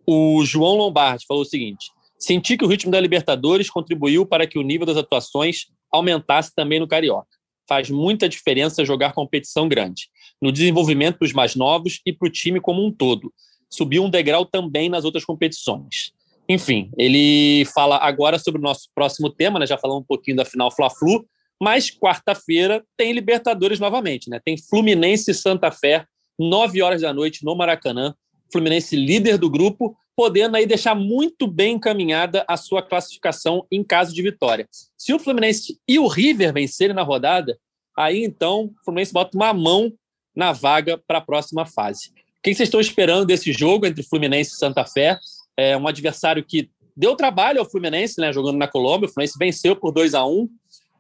o 0.06 0.44
João 0.44 0.76
Lombardi 0.76 1.26
falou 1.26 1.44
o 1.44 1.46
seguinte: 1.46 1.90
senti 2.18 2.58
que 2.58 2.66
o 2.66 2.68
ritmo 2.68 2.92
da 2.92 3.00
Libertadores 3.00 3.70
contribuiu 3.70 4.26
para 4.26 4.46
que 4.46 4.60
o 4.60 4.62
nível 4.62 4.86
das 4.86 4.98
atuações 4.98 5.68
aumentasse 5.92 6.54
também 6.54 6.80
no 6.80 6.88
Carioca. 6.88 7.30
Faz 7.68 7.90
muita 7.90 8.28
diferença 8.28 8.84
jogar 8.84 9.14
competição 9.14 9.70
grande, 9.70 10.10
no 10.42 10.52
desenvolvimento 10.52 11.20
dos 11.20 11.32
mais 11.32 11.56
novos 11.56 12.02
e 12.06 12.12
para 12.12 12.28
o 12.28 12.32
time 12.32 12.60
como 12.60 12.86
um 12.86 12.92
todo. 12.92 13.32
Subiu 13.70 14.04
um 14.04 14.10
degrau 14.10 14.46
também 14.46 14.90
nas 14.90 15.06
outras 15.06 15.24
competições. 15.24 16.12
Enfim, 16.50 16.90
ele 16.98 17.64
fala 17.74 17.98
agora 17.98 18.40
sobre 18.40 18.60
o 18.60 18.64
nosso 18.64 18.90
próximo 18.94 19.30
tema, 19.30 19.60
né? 19.60 19.68
já 19.68 19.78
falamos 19.78 20.02
um 20.02 20.08
pouquinho 20.08 20.36
da 20.36 20.44
final 20.44 20.72
Fla-Flu, 20.72 21.26
mas 21.60 21.92
quarta-feira 21.92 22.84
tem 22.96 23.12
Libertadores 23.12 23.80
novamente, 23.80 24.30
né? 24.30 24.40
Tem 24.44 24.58
Fluminense 24.58 25.32
e 25.32 25.34
Santa 25.34 25.72
Fé, 25.72 26.06
nove 26.38 26.82
horas 26.82 27.02
da 27.02 27.14
noite 27.14 27.44
no 27.44 27.56
Maracanã. 27.56 28.16
Fluminense 28.52 28.96
líder 28.96 29.38
do 29.38 29.50
grupo, 29.50 29.96
podendo 30.16 30.56
aí 30.58 30.66
deixar 30.66 30.96
muito 30.96 31.46
bem 31.46 31.76
encaminhada 31.76 32.44
a 32.48 32.58
sua 32.58 32.82
classificação 32.82 33.66
em 33.72 33.84
caso 33.84 34.14
de 34.14 34.22
vitória. 34.22 34.68
Se 34.98 35.14
o 35.14 35.20
Fluminense 35.20 35.80
e 35.88 36.00
o 36.00 36.08
River 36.08 36.54
vencerem 36.54 36.96
na 36.96 37.04
rodada, 37.04 37.58
aí 37.96 38.24
então 38.24 38.66
o 38.66 38.84
Fluminense 38.84 39.14
bota 39.14 39.38
uma 39.38 39.54
mão 39.54 39.94
na 40.36 40.52
vaga 40.52 40.98
para 40.98 41.20
a 41.20 41.22
próxima 41.22 41.66
fase. 41.66 42.10
O 42.10 42.42
que 42.42 42.56
vocês 42.56 42.68
estão 42.68 42.80
esperando 42.80 43.26
desse 43.26 43.52
jogo 43.52 43.86
entre 43.86 44.02
Fluminense 44.02 44.54
e 44.54 44.58
Santa 44.58 44.86
Fé? 44.86 45.20
É 45.58 45.76
um 45.76 45.88
adversário 45.88 46.44
que 46.44 46.70
deu 46.96 47.16
trabalho 47.16 47.60
ao 47.60 47.70
Fluminense, 47.70 48.20
né, 48.20 48.32
jogando 48.32 48.58
na 48.58 48.68
Colômbia. 48.68 49.08
O 49.08 49.12
Fluminense 49.12 49.38
venceu 49.38 49.76
por 49.76 49.92
2 49.92 50.14
a 50.14 50.26
1 50.26 50.50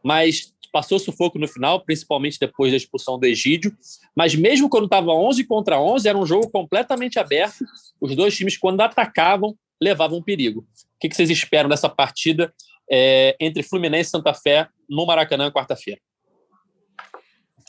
mas 0.03 0.53
passou 0.71 0.99
sufoco 0.99 1.39
no 1.39 1.47
final, 1.47 1.83
principalmente 1.83 2.39
depois 2.39 2.71
da 2.71 2.77
expulsão 2.77 3.17
do 3.17 3.25
Egídio. 3.25 3.75
Mas 4.15 4.35
mesmo 4.35 4.69
quando 4.69 4.85
estava 4.85 5.11
11 5.11 5.43
contra 5.45 5.79
11, 5.79 6.07
era 6.07 6.17
um 6.17 6.25
jogo 6.25 6.49
completamente 6.49 7.19
aberto. 7.19 7.65
Os 7.99 8.15
dois 8.15 8.35
times, 8.35 8.57
quando 8.57 8.81
atacavam, 8.81 9.55
levavam 9.81 10.21
perigo. 10.21 10.61
O 10.61 10.99
que 10.99 11.13
vocês 11.13 11.29
esperam 11.29 11.69
dessa 11.69 11.89
partida 11.89 12.53
é, 12.89 13.35
entre 13.39 13.63
Fluminense 13.63 14.09
e 14.09 14.11
Santa 14.11 14.33
Fé 14.33 14.67
no 14.89 15.05
Maracanã, 15.05 15.51
quarta-feira? 15.51 15.99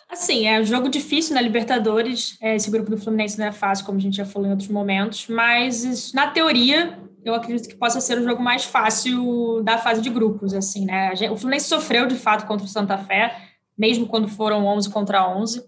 Assim, 0.09 0.49
é 0.49 0.61
um 0.61 0.65
jogo 0.65 0.89
difícil 0.89 1.37
na 1.37 1.41
Libertadores. 1.41 2.37
É, 2.43 2.57
esse 2.57 2.69
grupo 2.69 2.91
do 2.91 2.99
Fluminense 2.99 3.39
não 3.39 3.47
é 3.47 3.53
fácil, 3.53 3.87
como 3.87 3.99
a 3.99 4.01
gente 4.01 4.17
já 4.17 4.27
falou 4.27 4.49
em 4.49 4.51
outros 4.51 4.69
momentos, 4.69 5.29
mas 5.29 6.13
na 6.13 6.27
teoria 6.27 6.99
eu 7.25 7.35
acredito 7.35 7.69
que 7.69 7.77
possa 7.77 8.01
ser 8.01 8.19
o 8.19 8.25
jogo 8.25 8.43
mais 8.43 8.65
fácil 8.65 9.63
da 9.63 9.79
fase 9.79 10.01
de 10.01 10.11
grupos, 10.11 10.55
assim, 10.55 10.85
né? 10.85 11.13
O 11.31 11.37
Fluminense 11.37 11.69
sofreu, 11.69 12.07
de 12.07 12.15
fato, 12.15 12.47
contra 12.47 12.65
o 12.65 12.69
Santa 12.69 12.97
Fé, 12.99 13.37
mesmo 13.77 14.07
quando 14.07 14.29
foram 14.29 14.67
11 14.67 14.91
contra 14.91 15.29
11, 15.29 15.63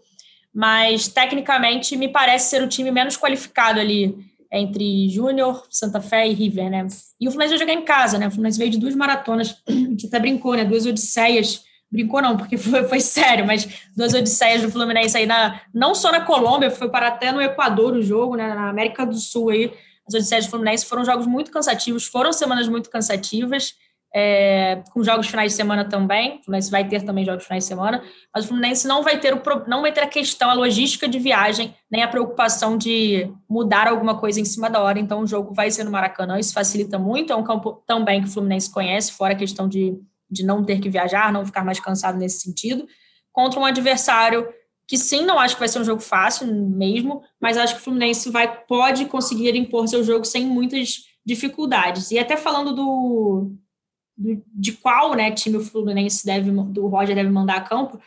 mas, 0.54 1.08
tecnicamente, 1.08 1.96
me 1.96 2.08
parece 2.08 2.50
ser 2.50 2.62
o 2.62 2.68
time 2.68 2.90
menos 2.90 3.16
qualificado 3.16 3.80
ali 3.80 4.14
entre 4.52 5.08
Júnior, 5.08 5.66
Santa 5.70 6.00
Fé 6.00 6.28
e 6.28 6.34
River, 6.34 6.70
né? 6.70 6.86
E 7.18 7.26
o 7.26 7.30
Fluminense 7.30 7.56
vai 7.56 7.66
jogar 7.66 7.80
em 7.80 7.84
casa, 7.84 8.18
né? 8.18 8.28
O 8.28 8.30
Fluminense 8.30 8.58
veio 8.58 8.70
de 8.70 8.78
duas 8.78 8.94
maratonas, 8.94 9.56
a 9.66 9.72
gente 9.72 10.06
até 10.06 10.18
brincou, 10.18 10.54
né? 10.54 10.64
Duas 10.64 10.84
odisseias, 10.84 11.64
brincou 11.90 12.20
não, 12.20 12.36
porque 12.36 12.58
foi, 12.58 12.84
foi 12.84 13.00
sério, 13.00 13.46
mas 13.46 13.66
duas 13.96 14.12
odisseias 14.12 14.60
do 14.60 14.70
Fluminense 14.70 15.16
aí, 15.16 15.24
na, 15.24 15.62
não 15.72 15.94
só 15.94 16.12
na 16.12 16.20
Colômbia, 16.20 16.70
foi 16.70 16.90
para 16.90 17.08
até 17.08 17.32
no 17.32 17.40
Equador 17.40 17.94
o 17.94 18.02
jogo, 18.02 18.36
né? 18.36 18.54
Na 18.54 18.68
América 18.68 19.06
do 19.06 19.16
Sul 19.16 19.48
aí, 19.48 19.72
as 20.14 20.20
Odisseias 20.20 20.46
do 20.46 20.50
Fluminense 20.50 20.86
foram 20.86 21.04
jogos 21.04 21.26
muito 21.26 21.50
cansativos, 21.50 22.06
foram 22.06 22.32
semanas 22.32 22.68
muito 22.68 22.90
cansativas, 22.90 23.74
é, 24.14 24.82
com 24.92 25.02
jogos 25.02 25.26
finais 25.26 25.52
de 25.52 25.56
semana 25.56 25.86
também. 25.86 26.38
O 26.38 26.44
Fluminense 26.44 26.70
vai 26.70 26.86
ter 26.86 27.02
também 27.02 27.24
jogos 27.24 27.44
finais 27.44 27.64
de 27.64 27.68
semana, 27.68 28.02
mas 28.34 28.44
o 28.44 28.48
Fluminense 28.48 28.86
não 28.86 29.02
vai 29.02 29.18
ter 29.18 29.32
o 29.32 29.42
não 29.66 29.80
vai 29.80 29.92
ter 29.92 30.02
a 30.02 30.06
questão, 30.06 30.50
a 30.50 30.54
logística 30.54 31.08
de 31.08 31.18
viagem, 31.18 31.74
nem 31.90 32.02
a 32.02 32.08
preocupação 32.08 32.76
de 32.76 33.32
mudar 33.48 33.88
alguma 33.88 34.18
coisa 34.18 34.40
em 34.40 34.44
cima 34.44 34.68
da 34.68 34.82
hora. 34.82 34.98
Então 34.98 35.20
o 35.20 35.26
jogo 35.26 35.54
vai 35.54 35.70
ser 35.70 35.84
no 35.84 35.90
Maracanã, 35.90 36.38
isso 36.38 36.52
facilita 36.52 36.98
muito. 36.98 37.32
É 37.32 37.36
um 37.36 37.44
campo 37.44 37.82
também 37.86 38.20
que 38.20 38.28
o 38.28 38.30
Fluminense 38.30 38.70
conhece, 38.70 39.12
fora 39.12 39.32
a 39.32 39.36
questão 39.36 39.66
de, 39.66 39.98
de 40.30 40.44
não 40.44 40.62
ter 40.62 40.78
que 40.78 40.90
viajar, 40.90 41.32
não 41.32 41.46
ficar 41.46 41.64
mais 41.64 41.80
cansado 41.80 42.18
nesse 42.18 42.40
sentido, 42.40 42.86
contra 43.32 43.58
um 43.58 43.64
adversário 43.64 44.46
que 44.92 44.98
sim, 44.98 45.24
não 45.24 45.38
acho 45.38 45.54
que 45.54 45.60
vai 45.60 45.68
ser 45.68 45.78
um 45.78 45.84
jogo 45.86 46.02
fácil 46.02 46.46
mesmo, 46.46 47.22
mas 47.40 47.56
acho 47.56 47.76
que 47.76 47.80
o 47.80 47.82
Fluminense 47.82 48.28
vai, 48.28 48.62
pode 48.66 49.06
conseguir 49.06 49.56
impor 49.56 49.88
seu 49.88 50.04
jogo 50.04 50.26
sem 50.26 50.44
muitas 50.44 51.06
dificuldades. 51.24 52.10
E 52.10 52.18
até 52.18 52.36
falando 52.36 52.74
do, 52.74 53.52
do 54.14 54.42
de 54.54 54.72
qual 54.72 55.14
né, 55.14 55.30
time 55.30 55.56
o 55.56 55.64
Fluminense 55.64 56.26
deve, 56.26 56.50
do 56.50 56.88
Roger 56.88 57.14
deve 57.14 57.30
mandar 57.30 57.56
a 57.56 57.60
campo, 57.62 57.98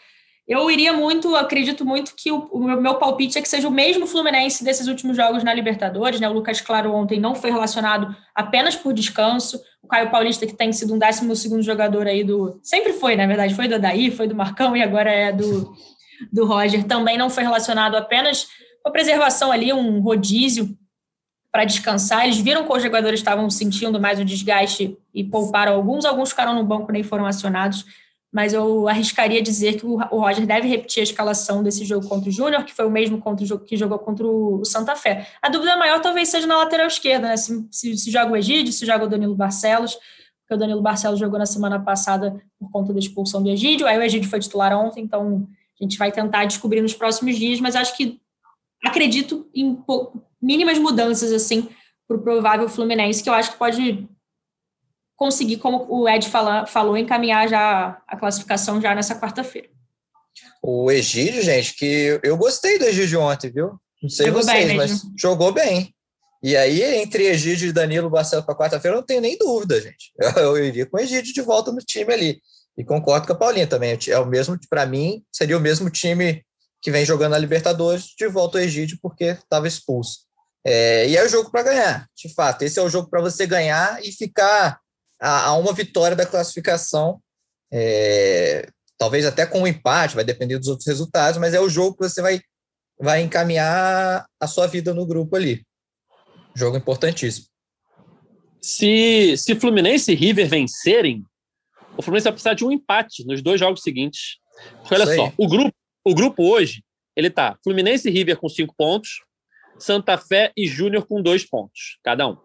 eu 0.47 0.69
iria 0.69 0.93
muito, 0.93 1.35
acredito 1.35 1.83
muito 1.83 2.13
que 2.15 2.31
o, 2.31 2.47
o, 2.51 2.79
meu 2.79 2.99
palpite 2.99 3.39
é 3.39 3.41
que 3.41 3.49
seja 3.49 3.67
o 3.67 3.71
mesmo 3.71 4.05
Fluminense 4.05 4.63
desses 4.63 4.87
últimos 4.87 5.17
jogos 5.17 5.43
na 5.43 5.55
Libertadores, 5.55 6.19
né? 6.19 6.29
O 6.29 6.33
Lucas 6.33 6.61
Claro 6.61 6.93
ontem 6.93 7.19
não 7.19 7.33
foi 7.33 7.49
relacionado 7.49 8.15
apenas 8.35 8.75
por 8.75 8.93
descanso. 8.93 9.59
O 9.81 9.87
Caio 9.87 10.11
Paulista, 10.11 10.45
que 10.45 10.53
tem 10.53 10.71
sido 10.71 10.93
um 10.93 10.99
décimo 10.99 11.35
segundo 11.35 11.63
jogador 11.63 12.05
aí 12.05 12.23
do. 12.23 12.59
Sempre 12.61 12.93
foi, 12.93 13.15
na 13.15 13.25
verdade, 13.25 13.55
foi 13.55 13.67
do 13.67 13.79
Daí, 13.79 14.11
foi 14.11 14.27
do 14.27 14.35
Marcão 14.35 14.77
e 14.77 14.83
agora 14.83 15.09
é 15.09 15.31
do, 15.31 15.73
do 16.31 16.45
Roger 16.45 16.83
também 16.83 17.17
não 17.17 17.29
foi 17.29 17.43
relacionado 17.43 17.95
apenas 17.95 18.47
com 18.81 18.89
a 18.89 18.91
preservação 18.91 19.51
ali, 19.51 19.73
um 19.73 19.99
rodízio 19.99 20.77
para 21.51 21.63
descansar. 21.63 22.25
Eles 22.25 22.37
viram 22.37 22.65
que 22.65 22.73
os 22.73 22.83
jogadores 22.83 23.19
estavam 23.19 23.49
sentindo 23.49 23.99
mais 23.99 24.19
o 24.19 24.25
desgaste 24.25 24.97
e 25.13 25.23
pouparam 25.23 25.73
alguns, 25.73 26.05
alguns 26.05 26.29
ficaram 26.29 26.53
no 26.53 26.63
banco 26.63 26.91
nem 26.91 27.01
foram 27.01 27.25
acionados, 27.25 27.85
mas 28.31 28.51
eu 28.51 28.89
arriscaria 28.89 29.41
dizer 29.41 29.79
que 29.79 29.85
o 29.85 29.95
Roger 29.95 30.45
deve 30.45 30.67
repetir 30.67 30.99
a 30.99 31.03
escalação 31.05 31.63
desse 31.63 31.85
jogo 31.85 32.05
contra 32.09 32.29
o 32.29 32.31
Júnior, 32.31 32.65
que 32.65 32.73
foi 32.73 32.85
o 32.85 32.91
mesmo 32.91 33.17
contra 33.19 33.55
o 33.55 33.59
que 33.59 33.77
jogou 33.77 33.97
contra 33.97 34.27
o 34.27 34.65
Santa 34.65 34.93
Fé. 34.93 35.25
A 35.41 35.47
dúvida 35.47 35.77
maior 35.77 36.01
talvez 36.01 36.27
seja 36.27 36.45
na 36.45 36.57
lateral 36.57 36.87
esquerda, 36.87 37.29
né? 37.29 37.37
Se, 37.37 37.65
se, 37.71 37.97
se 37.97 38.11
joga 38.11 38.33
o 38.33 38.35
Egídio, 38.35 38.73
se 38.73 38.85
joga 38.85 39.05
o 39.05 39.07
Danilo 39.07 39.33
Barcelos, 39.33 39.97
porque 40.41 40.53
o 40.53 40.57
Danilo 40.57 40.81
Barcelos 40.81 41.17
jogou 41.17 41.39
na 41.39 41.45
semana 41.45 41.79
passada 41.79 42.35
por 42.59 42.69
conta 42.69 42.91
da 42.91 42.99
expulsão 42.99 43.41
do 43.41 43.49
Egídio, 43.49 43.87
aí 43.87 43.97
o 43.97 44.03
Egídio 44.03 44.29
foi 44.29 44.41
titular 44.41 44.77
ontem, 44.77 45.01
então 45.01 45.47
a 45.79 45.83
gente 45.83 45.97
vai 45.97 46.11
tentar 46.11 46.45
descobrir 46.45 46.81
nos 46.81 46.93
próximos 46.93 47.37
dias, 47.37 47.59
mas 47.59 47.75
acho 47.75 47.95
que 47.95 48.19
acredito 48.83 49.49
em 49.53 49.77
mínimas 50.41 50.77
mudanças 50.77 51.31
assim 51.31 51.69
para 52.07 52.17
o 52.17 52.21
provável 52.21 52.69
Fluminense, 52.69 53.23
que 53.23 53.29
eu 53.29 53.33
acho 53.33 53.51
que 53.51 53.57
pode 53.57 54.07
conseguir, 55.15 55.57
como 55.57 55.85
o 55.89 56.07
Ed 56.07 56.29
fala, 56.29 56.65
falou, 56.65 56.97
encaminhar 56.97 57.47
já 57.47 58.01
a 58.07 58.17
classificação 58.17 58.81
já 58.81 58.93
nessa 58.93 59.19
quarta-feira. 59.19 59.69
O 60.61 60.91
Egídio, 60.91 61.41
gente, 61.41 61.73
que 61.75 62.19
eu 62.21 62.37
gostei 62.37 62.77
do 62.77 62.85
Egídio 62.85 63.21
ontem, 63.21 63.51
viu? 63.51 63.79
Não 64.01 64.09
sei 64.09 64.27
jogou 64.27 64.43
vocês, 64.43 64.73
mas 64.73 65.01
jogou 65.17 65.51
bem. 65.53 65.93
E 66.43 66.55
aí, 66.55 66.83
entre 67.01 67.25
Egídio 67.25 67.69
e 67.69 67.73
Danilo 67.73 68.09
Barcelos 68.09 68.45
para 68.45 68.55
quarta-feira, 68.55 68.95
eu 68.95 68.99
não 68.99 69.05
tenho 69.05 69.21
nem 69.21 69.37
dúvida, 69.37 69.81
gente. 69.81 70.11
Eu, 70.37 70.57
eu 70.57 70.65
iria 70.65 70.85
com 70.85 70.97
o 70.97 70.99
Egídio 70.99 71.33
de 71.33 71.41
volta 71.41 71.71
no 71.71 71.79
time 71.79 72.13
ali. 72.13 72.41
E 72.77 72.83
concordo 72.83 73.25
com 73.25 73.33
a 73.33 73.37
Paulinha 73.37 73.67
também. 73.67 73.97
É 74.09 74.19
o 74.19 74.25
mesmo, 74.25 74.57
para 74.69 74.85
mim, 74.85 75.23
seria 75.31 75.57
o 75.57 75.61
mesmo 75.61 75.89
time 75.89 76.43
que 76.81 76.91
vem 76.91 77.05
jogando 77.05 77.31
na 77.31 77.37
Libertadores 77.37 78.13
de 78.17 78.27
volta 78.27 78.57
ao 78.57 78.63
Egídio 78.63 78.99
porque 79.01 79.25
estava 79.25 79.67
expulso. 79.67 80.19
É, 80.63 81.07
e 81.07 81.15
é 81.15 81.23
o 81.23 81.29
jogo 81.29 81.51
para 81.51 81.63
ganhar, 81.63 82.07
de 82.15 82.33
fato. 82.33 82.63
Esse 82.63 82.79
é 82.79 82.81
o 82.81 82.89
jogo 82.89 83.09
para 83.09 83.21
você 83.21 83.45
ganhar 83.45 84.03
e 84.03 84.11
ficar 84.11 84.79
a, 85.19 85.45
a 85.45 85.53
uma 85.57 85.73
vitória 85.73 86.15
da 86.15 86.25
classificação. 86.25 87.21
É, 87.71 88.67
talvez 88.97 89.25
até 89.25 89.45
com 89.45 89.61
um 89.61 89.67
empate, 89.67 90.15
vai 90.15 90.23
depender 90.23 90.57
dos 90.57 90.67
outros 90.67 90.87
resultados, 90.87 91.39
mas 91.39 91.53
é 91.53 91.59
o 91.59 91.69
jogo 91.69 91.97
que 91.97 92.09
você 92.09 92.21
vai, 92.21 92.41
vai 92.99 93.21
encaminhar 93.21 94.25
a 94.39 94.47
sua 94.47 94.67
vida 94.67 94.93
no 94.93 95.05
grupo 95.05 95.35
ali. 95.35 95.63
Jogo 96.55 96.77
importantíssimo. 96.77 97.47
Se, 98.61 99.35
se 99.37 99.55
Fluminense 99.55 100.11
e 100.11 100.15
River 100.15 100.47
vencerem, 100.47 101.23
o 101.97 102.01
Fluminense 102.01 102.25
vai 102.25 102.33
precisar 102.33 102.53
de 102.53 102.65
um 102.65 102.71
empate 102.71 103.25
nos 103.25 103.41
dois 103.41 103.59
jogos 103.59 103.81
seguintes. 103.81 104.37
Porque 104.79 104.95
olha 104.95 105.05
só, 105.05 105.33
o 105.37 105.47
grupo, 105.47 105.75
o 106.03 106.13
grupo 106.13 106.43
hoje, 106.43 106.83
ele 107.15 107.29
tá 107.29 107.57
Fluminense 107.63 108.07
e 108.07 108.11
River 108.11 108.37
com 108.37 108.49
cinco 108.49 108.73
pontos, 108.77 109.23
Santa 109.77 110.17
Fé 110.17 110.51
e 110.55 110.67
Júnior 110.67 111.05
com 111.05 111.21
dois 111.21 111.45
pontos, 111.45 111.97
cada 112.03 112.27
um. 112.27 112.37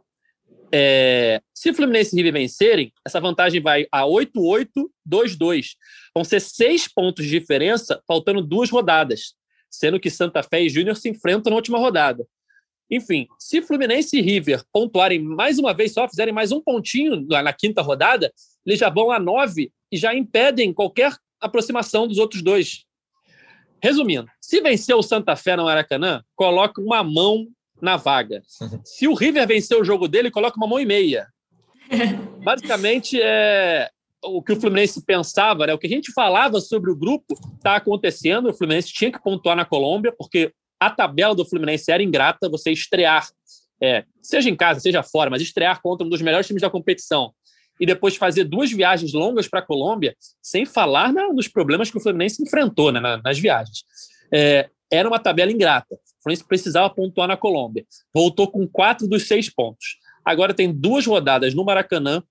É, 0.72 1.40
se 1.52 1.72
Fluminense 1.72 2.14
e 2.14 2.16
River 2.16 2.32
vencerem, 2.32 2.92
essa 3.04 3.20
vantagem 3.20 3.60
vai 3.60 3.86
a 3.90 4.02
8-8, 4.02 4.68
2-2. 5.08 5.66
Vão 6.14 6.24
ser 6.24 6.40
seis 6.40 6.86
pontos 6.86 7.24
de 7.24 7.38
diferença, 7.38 8.00
faltando 8.06 8.42
duas 8.42 8.70
rodadas, 8.70 9.34
sendo 9.68 9.98
que 9.98 10.10
Santa 10.10 10.42
Fé 10.42 10.62
e 10.62 10.68
Júnior 10.68 10.96
se 10.96 11.08
enfrentam 11.08 11.50
na 11.50 11.56
última 11.56 11.78
rodada. 11.78 12.24
Enfim, 12.90 13.28
se 13.38 13.62
Fluminense 13.62 14.18
e 14.18 14.20
River 14.20 14.62
pontuarem 14.72 15.20
mais 15.20 15.58
uma 15.58 15.72
vez 15.72 15.92
só, 15.92 16.08
fizerem 16.08 16.34
mais 16.34 16.50
um 16.50 16.60
pontinho 16.60 17.20
na 17.28 17.52
quinta 17.52 17.82
rodada, 17.82 18.32
eles 18.64 18.78
já 18.78 18.88
vão 18.88 19.10
a 19.10 19.18
nove 19.18 19.72
e 19.90 19.96
já 19.96 20.14
impedem 20.14 20.72
qualquer 20.72 21.14
aproximação 21.40 22.06
dos 22.06 22.18
outros 22.18 22.42
dois. 22.42 22.84
Resumindo, 23.82 24.28
se 24.40 24.60
vencer 24.60 24.94
o 24.94 25.02
Santa 25.02 25.34
Fé 25.34 25.56
no 25.56 25.64
Maracanã, 25.64 26.22
coloca 26.36 26.80
uma 26.80 27.02
mão 27.02 27.48
na 27.80 27.96
vaga. 27.96 28.42
Se 28.84 29.08
o 29.08 29.14
River 29.14 29.46
vencer 29.46 29.80
o 29.80 29.84
jogo 29.84 30.06
dele, 30.06 30.30
coloca 30.30 30.56
uma 30.58 30.66
mão 30.66 30.78
e 30.78 30.84
meia. 30.84 31.26
Basicamente, 32.44 33.18
é 33.20 33.88
o 34.22 34.42
que 34.42 34.52
o 34.52 34.60
Fluminense 34.60 35.02
pensava, 35.02 35.66
né? 35.66 35.72
o 35.72 35.78
que 35.78 35.86
a 35.86 35.90
gente 35.90 36.12
falava 36.12 36.60
sobre 36.60 36.90
o 36.90 36.96
grupo 36.96 37.34
está 37.56 37.76
acontecendo. 37.76 38.50
O 38.50 38.54
Fluminense 38.54 38.92
tinha 38.92 39.10
que 39.10 39.22
pontuar 39.22 39.56
na 39.56 39.64
Colômbia, 39.64 40.12
porque 40.12 40.52
a 40.78 40.90
tabela 40.90 41.34
do 41.34 41.46
Fluminense 41.46 41.90
era 41.90 42.02
ingrata. 42.02 42.50
Você 42.50 42.70
estrear, 42.70 43.26
é, 43.82 44.04
seja 44.22 44.50
em 44.50 44.56
casa, 44.56 44.78
seja 44.78 45.02
fora, 45.02 45.30
mas 45.30 45.40
estrear 45.40 45.80
contra 45.80 46.06
um 46.06 46.10
dos 46.10 46.20
melhores 46.20 46.46
times 46.46 46.60
da 46.60 46.68
competição 46.68 47.32
e 47.80 47.86
depois 47.86 48.16
fazer 48.16 48.44
duas 48.44 48.70
viagens 48.70 49.14
longas 49.14 49.48
para 49.48 49.60
a 49.60 49.66
Colômbia, 49.66 50.14
sem 50.42 50.66
falar 50.66 51.12
na, 51.12 51.32
nos 51.32 51.48
problemas 51.48 51.90
que 51.90 51.96
o 51.96 52.00
Fluminense 52.00 52.42
enfrentou 52.42 52.92
né, 52.92 53.00
nas 53.24 53.38
viagens. 53.38 53.84
É, 54.32 54.68
era 54.92 55.08
uma 55.08 55.18
tabela 55.18 55.50
ingrata. 55.50 55.94
O 55.94 56.22
Fluminense 56.22 56.46
precisava 56.46 56.90
pontuar 56.90 57.26
na 57.26 57.36
Colômbia. 57.36 57.86
Voltou 58.14 58.50
com 58.50 58.68
quatro 58.68 59.08
dos 59.08 59.26
seis 59.26 59.48
pontos. 59.48 59.98
Agora 60.22 60.52
tem 60.52 60.70
duas 60.70 61.06
rodadas 61.06 61.54
no 61.54 61.64
Maracanã 61.64 62.22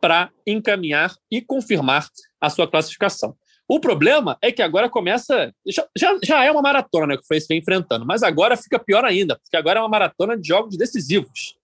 para 0.00 0.30
encaminhar 0.46 1.14
e 1.30 1.40
confirmar 1.40 2.06
a 2.40 2.50
sua 2.50 2.68
classificação. 2.68 3.34
O 3.66 3.78
problema 3.78 4.36
é 4.42 4.50
que 4.50 4.62
agora 4.62 4.90
começa. 4.90 5.54
Já, 5.96 6.18
já, 6.24 6.44
é 6.44 6.50
uma 6.50 6.60
maratona 6.60 7.16
que 7.16 7.22
o 7.22 7.26
Fluminense 7.26 7.48
vem 7.48 7.58
enfrentando, 7.58 8.04
mas 8.04 8.22
agora 8.22 8.56
fica 8.56 8.78
pior 8.78 9.04
ainda, 9.04 9.38
porque 9.38 9.56
agora 9.56 9.78
é 9.78 9.82
uma 9.82 9.88
maratona 9.88 10.36
de 10.36 10.46
jogos 10.46 10.76
decisivos. 10.76 11.56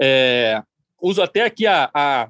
É, 0.00 0.60
uso 1.00 1.22
até 1.22 1.44
aqui 1.44 1.66
a, 1.66 1.88
a, 1.94 2.28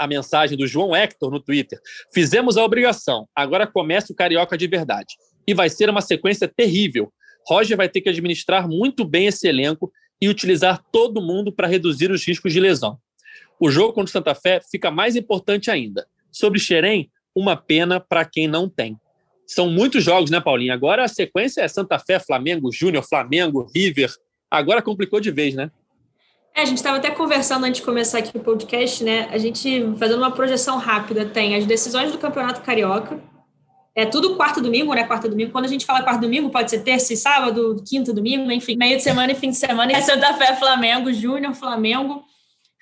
a 0.00 0.06
mensagem 0.06 0.56
do 0.56 0.66
João 0.66 0.96
Hector 0.96 1.30
no 1.30 1.38
Twitter. 1.38 1.78
Fizemos 2.10 2.56
a 2.56 2.64
obrigação, 2.64 3.28
agora 3.36 3.66
começa 3.66 4.10
o 4.10 4.16
Carioca 4.16 4.56
de 4.56 4.66
verdade. 4.66 5.14
E 5.46 5.52
vai 5.52 5.68
ser 5.68 5.90
uma 5.90 6.00
sequência 6.00 6.48
terrível. 6.48 7.12
Roger 7.46 7.76
vai 7.76 7.86
ter 7.86 8.00
que 8.00 8.08
administrar 8.08 8.66
muito 8.66 9.04
bem 9.04 9.26
esse 9.26 9.46
elenco 9.46 9.92
e 10.18 10.26
utilizar 10.26 10.82
todo 10.90 11.20
mundo 11.20 11.52
para 11.52 11.68
reduzir 11.68 12.10
os 12.10 12.26
riscos 12.26 12.50
de 12.50 12.60
lesão. 12.60 12.98
O 13.60 13.70
jogo 13.70 13.92
contra 13.92 14.08
o 14.08 14.12
Santa 14.12 14.34
Fé 14.34 14.62
fica 14.70 14.90
mais 14.90 15.16
importante 15.16 15.70
ainda. 15.70 16.06
Sobre 16.32 16.58
Xerém, 16.58 17.10
uma 17.34 17.54
pena 17.54 18.00
para 18.00 18.24
quem 18.24 18.48
não 18.48 18.70
tem. 18.70 18.96
São 19.46 19.68
muitos 19.68 20.02
jogos, 20.02 20.30
né, 20.30 20.40
Paulinho? 20.40 20.72
Agora 20.72 21.04
a 21.04 21.08
sequência 21.08 21.60
é 21.60 21.68
Santa 21.68 21.98
Fé, 21.98 22.18
Flamengo, 22.18 22.72
Júnior, 22.72 23.04
Flamengo, 23.06 23.70
River. 23.74 24.10
Agora 24.50 24.80
complicou 24.80 25.20
de 25.20 25.30
vez, 25.30 25.54
né? 25.54 25.70
É, 26.54 26.62
a 26.62 26.64
gente 26.64 26.78
estava 26.78 26.98
até 26.98 27.10
conversando 27.10 27.64
antes 27.64 27.80
de 27.80 27.86
começar 27.86 28.18
aqui 28.18 28.36
o 28.36 28.40
podcast, 28.40 29.04
né? 29.04 29.28
A 29.30 29.38
gente 29.38 29.94
fazendo 29.98 30.18
uma 30.18 30.30
projeção 30.30 30.78
rápida, 30.78 31.24
tem 31.24 31.54
as 31.54 31.64
decisões 31.64 32.10
do 32.12 32.18
Campeonato 32.18 32.60
Carioca. 32.60 33.22
É 33.94 34.06
tudo 34.06 34.36
quarto 34.36 34.60
domingo, 34.60 34.92
né? 34.94 35.04
Quarta 35.04 35.28
domingo. 35.28 35.52
Quando 35.52 35.64
a 35.64 35.68
gente 35.68 35.84
fala 35.84 36.02
quarto 36.02 36.20
domingo, 36.20 36.50
pode 36.50 36.70
ser 36.70 36.80
terça 36.80 37.12
e 37.12 37.16
sábado, 37.16 37.82
quinta 37.88 38.12
domingo, 38.12 38.50
enfim, 38.50 38.76
meio 38.76 38.96
de 38.96 39.02
semana 39.02 39.32
e 39.32 39.34
fim 39.34 39.50
de 39.50 39.56
semana. 39.56 39.92
É 39.92 40.00
Santa 40.00 40.34
Fé, 40.34 40.54
Flamengo, 40.56 41.12
Júnior, 41.12 41.54
Flamengo, 41.54 42.22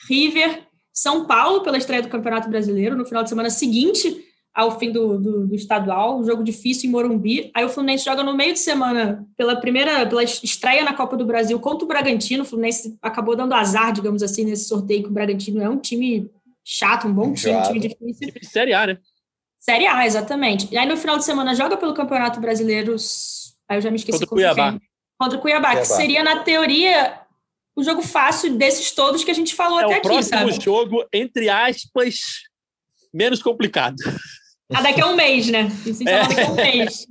River, 0.09 0.66
São 0.92 1.26
Paulo 1.26 1.62
pela 1.62 1.78
estreia 1.78 2.02
do 2.02 2.09
Campeonato 2.09 2.48
Brasileiro 2.48 2.96
no 2.96 3.04
final 3.04 3.22
de 3.22 3.28
semana 3.28 3.50
seguinte 3.50 4.28
ao 4.59 4.77
fim 4.77 4.90
do, 4.90 5.16
do, 5.18 5.47
do, 5.47 5.55
estadual, 5.55 6.18
um 6.18 6.25
jogo 6.25 6.42
difícil 6.42 6.88
em 6.88 6.92
Morumbi. 6.92 7.49
Aí 7.55 7.64
o 7.64 7.68
Fluminense 7.68 8.05
joga 8.05 8.25
no 8.25 8.37
meio 8.37 8.53
de 8.53 8.59
semana 8.59 9.25
pela 9.37 9.55
primeira, 9.55 10.05
pela 10.05 10.25
estreia 10.25 10.83
na 10.83 10.92
Copa 10.92 11.16
do 11.16 11.25
Brasil 11.25 11.61
contra 11.61 11.85
o 11.85 11.87
Bragantino. 11.87 12.42
O 12.42 12.44
Fluminense 12.44 12.99
acabou 13.01 13.37
dando 13.37 13.55
azar, 13.55 13.92
digamos 13.92 14.21
assim, 14.21 14.44
nesse 14.44 14.64
sorteio 14.64 15.05
que 15.05 15.09
o 15.09 15.12
Bragantino 15.12 15.62
é 15.62 15.68
um 15.68 15.79
time 15.79 16.29
chato, 16.64 17.07
um 17.07 17.12
bom 17.12 17.33
time, 17.33 17.55
um 17.55 17.62
time 17.62 17.79
difícil. 17.79 18.33
De 18.33 18.47
Série 18.49 18.73
A, 18.75 18.88
né? 18.88 18.99
Série 19.61 19.87
A, 19.87 20.05
exatamente. 20.05 20.66
E 20.73 20.77
aí 20.77 20.88
no 20.88 20.97
final 20.97 21.16
de 21.16 21.25
semana 21.25 21.55
joga 21.55 21.77
pelo 21.77 21.94
Campeonato 21.94 22.40
Brasileiro, 22.40 22.97
aí 23.68 23.77
eu 23.77 23.81
já 23.81 23.92
me 23.92 23.97
esqueci 23.97 24.27
contra, 24.27 24.27
contra 24.27 24.55
Cuiabá. 24.55 24.71
Quem. 24.73 24.88
Contra 25.21 25.38
o 25.38 25.40
Cuiabá, 25.40 25.68
Cuiabá, 25.68 25.87
que 25.87 25.87
seria, 25.87 26.25
na 26.25 26.40
teoria, 26.40 27.21
o 27.77 27.85
jogo 27.85 28.03
fácil 28.03 28.57
desses 28.57 28.90
todos 28.90 29.23
que 29.23 29.31
a 29.31 29.35
gente 29.35 29.55
falou 29.55 29.79
é 29.79 29.85
até 29.85 29.94
o 29.94 29.97
aqui, 29.99 30.09
próximo 30.09 30.53
sabe? 30.53 30.64
jogo, 30.64 31.07
entre 31.12 31.49
aspas, 31.49 32.16
menos 33.14 33.40
complicado. 33.40 33.97
Ah, 34.72 34.83
daqui 34.83 35.00
a 35.00 35.07
um 35.07 35.16
mês, 35.16 35.48
né? 35.48 35.68
Isso 35.87 36.07
é. 36.07 36.22
daqui 36.22 36.40
a 36.40 36.50
um 36.50 36.54
mês. 36.54 37.07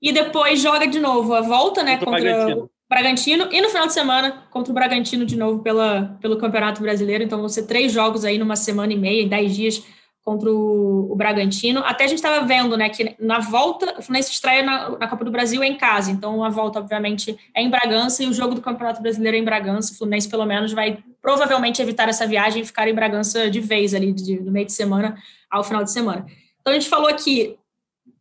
E 0.00 0.12
depois 0.12 0.60
joga 0.60 0.86
de 0.86 1.00
novo 1.00 1.34
a 1.34 1.40
volta, 1.40 1.82
né, 1.82 1.96
contra, 1.96 2.12
contra 2.12 2.30
o 2.30 2.34
Bragantino. 2.34 2.70
Bragantino. 2.88 3.48
E 3.50 3.60
no 3.60 3.70
final 3.70 3.86
de 3.86 3.92
semana, 3.94 4.44
contra 4.50 4.70
o 4.70 4.74
Bragantino 4.74 5.24
de 5.24 5.36
novo 5.36 5.62
pela, 5.62 6.18
pelo 6.20 6.36
Campeonato 6.36 6.82
Brasileiro. 6.82 7.24
Então 7.24 7.38
vão 7.38 7.48
ser 7.48 7.66
três 7.66 7.90
jogos 7.90 8.24
aí 8.24 8.38
numa 8.38 8.54
semana 8.54 8.92
e 8.92 8.98
meia, 8.98 9.22
em 9.22 9.28
dez 9.28 9.56
dias 9.56 9.82
contra 10.22 10.50
o, 10.50 11.12
o 11.12 11.16
Bragantino. 11.16 11.80
Até 11.80 12.04
a 12.04 12.06
gente 12.06 12.18
estava 12.18 12.46
vendo, 12.46 12.76
né, 12.76 12.88
que 12.88 13.14
na 13.18 13.40
volta, 13.40 13.98
o 13.98 14.02
Fluminense 14.02 14.30
estreia 14.30 14.62
na, 14.62 14.90
na, 14.90 15.06
Copa 15.08 15.24
do 15.24 15.30
Brasil 15.30 15.62
é 15.62 15.66
em 15.66 15.76
casa. 15.76 16.10
Então 16.10 16.42
a 16.42 16.48
volta, 16.48 16.78
obviamente, 16.78 17.36
é 17.54 17.62
em 17.62 17.68
Bragança 17.68 18.22
e 18.22 18.26
o 18.26 18.32
jogo 18.32 18.54
do 18.54 18.62
Campeonato 18.62 19.02
Brasileiro 19.02 19.36
é 19.36 19.40
em 19.40 19.44
Bragança. 19.44 19.92
O 19.92 19.96
Fluminense, 19.96 20.28
pelo 20.28 20.46
menos, 20.46 20.72
vai 20.72 20.98
provavelmente 21.20 21.80
evitar 21.82 22.08
essa 22.08 22.26
viagem 22.26 22.62
e 22.62 22.66
ficar 22.66 22.88
em 22.88 22.94
Bragança 22.94 23.50
de 23.50 23.60
vez 23.60 23.94
ali, 23.94 24.12
de, 24.12 24.38
do 24.38 24.50
meio 24.50 24.66
de 24.66 24.72
semana 24.72 25.16
ao 25.50 25.62
final 25.62 25.84
de 25.84 25.92
semana. 25.92 26.26
Então, 26.64 26.72
a 26.72 26.80
gente 26.80 26.88
falou 26.88 27.08
aqui 27.08 27.58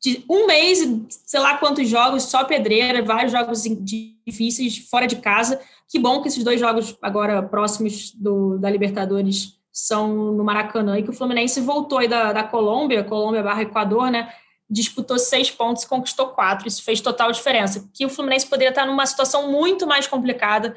de 0.01 0.25
um 0.29 0.45
mês, 0.45 0.79
sei 1.25 1.39
lá 1.39 1.57
quantos 1.57 1.87
jogos, 1.87 2.23
só 2.23 2.43
pedreira, 2.43 3.01
vários 3.01 3.31
jogos 3.31 3.63
difíceis 3.63 4.77
fora 4.89 5.07
de 5.07 5.15
casa. 5.15 5.61
Que 5.89 5.97
bom 5.97 6.21
que 6.21 6.27
esses 6.27 6.43
dois 6.43 6.59
jogos 6.59 6.97
agora 7.01 7.41
próximos 7.41 8.11
do, 8.11 8.57
da 8.57 8.69
Libertadores 8.69 9.57
são 9.71 10.33
no 10.33 10.43
Maracanã 10.43 10.99
e 10.99 11.03
que 11.03 11.09
o 11.09 11.13
Fluminense 11.13 11.61
voltou 11.61 11.99
aí 11.99 12.07
da, 12.09 12.33
da 12.33 12.43
Colômbia, 12.43 13.05
Colômbia 13.05 13.41
barra 13.41 13.61
Equador, 13.61 14.11
né? 14.11 14.29
Disputou 14.69 15.17
seis 15.17 15.49
pontos 15.49 15.83
e 15.83 15.87
conquistou 15.87 16.27
quatro. 16.27 16.67
Isso 16.67 16.83
fez 16.83 16.99
total 16.99 17.31
diferença. 17.31 17.89
Que 17.93 18.05
o 18.05 18.09
Fluminense 18.09 18.45
poderia 18.45 18.71
estar 18.71 18.85
numa 18.85 19.05
situação 19.05 19.49
muito 19.49 19.87
mais 19.87 20.05
complicada 20.05 20.75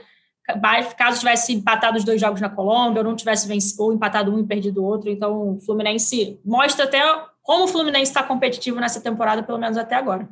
caso 0.96 1.18
tivesse 1.18 1.52
empatado 1.52 1.98
os 1.98 2.04
dois 2.04 2.20
jogos 2.20 2.40
na 2.40 2.48
Colômbia, 2.48 3.00
ou 3.00 3.04
não 3.04 3.16
tivesse 3.16 3.48
vencido, 3.48 3.82
ou 3.82 3.92
empatado 3.92 4.32
um 4.32 4.38
e 4.38 4.46
perdido 4.46 4.80
o 4.80 4.84
outro. 4.84 5.10
Então, 5.10 5.56
o 5.56 5.60
Fluminense 5.60 6.38
mostra 6.44 6.84
até 6.84 7.02
como 7.46 7.64
o 7.64 7.68
Fluminense 7.68 8.10
está 8.10 8.24
competitivo 8.24 8.80
nessa 8.80 9.00
temporada, 9.00 9.42
pelo 9.42 9.58
menos 9.58 9.78
até 9.78 9.94
agora. 9.94 10.28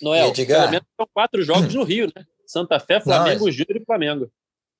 Noel, 0.00 0.28
Edgar... 0.28 0.60
pelo 0.60 0.70
menos 0.72 0.86
são 0.96 1.06
quatro 1.12 1.42
jogos 1.42 1.74
no 1.74 1.84
Rio, 1.84 2.10
né? 2.16 2.24
Santa 2.46 2.80
Fé, 2.80 3.00
Flamengo, 3.00 3.44
não, 3.44 3.52
Júnior 3.52 3.76
e 3.76 3.84
Flamengo. 3.84 4.32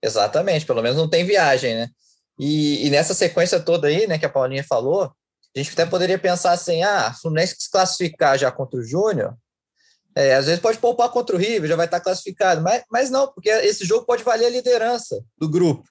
Exatamente, 0.02 0.64
pelo 0.64 0.82
menos 0.82 0.96
não 0.96 1.08
tem 1.08 1.24
viagem, 1.24 1.74
né? 1.74 1.90
E, 2.38 2.86
e, 2.86 2.90
nessa 2.90 3.12
sequência 3.12 3.60
toda 3.60 3.86
aí, 3.86 4.06
né, 4.06 4.18
que 4.18 4.24
a 4.24 4.30
Paulinha 4.30 4.64
falou, 4.64 5.12
a 5.54 5.58
gente 5.58 5.72
até 5.72 5.84
poderia 5.84 6.18
pensar 6.18 6.52
assim, 6.52 6.82
ah, 6.82 7.14
Fluminense 7.20 7.56
se 7.58 7.70
classificar 7.70 8.38
já 8.38 8.50
contra 8.50 8.80
o 8.80 8.82
Júnior, 8.82 9.36
é, 10.16 10.34
às 10.34 10.46
vezes 10.46 10.60
pode 10.60 10.78
poupar 10.78 11.10
contra 11.10 11.36
o 11.36 11.38
River, 11.38 11.68
já 11.68 11.76
vai 11.76 11.84
estar 11.84 12.00
classificado, 12.00 12.62
mas, 12.62 12.82
mas 12.90 13.10
não, 13.10 13.30
porque 13.30 13.50
esse 13.50 13.84
jogo 13.84 14.06
pode 14.06 14.24
valer 14.24 14.46
a 14.46 14.50
liderança 14.50 15.22
do 15.38 15.48
grupo. 15.48 15.84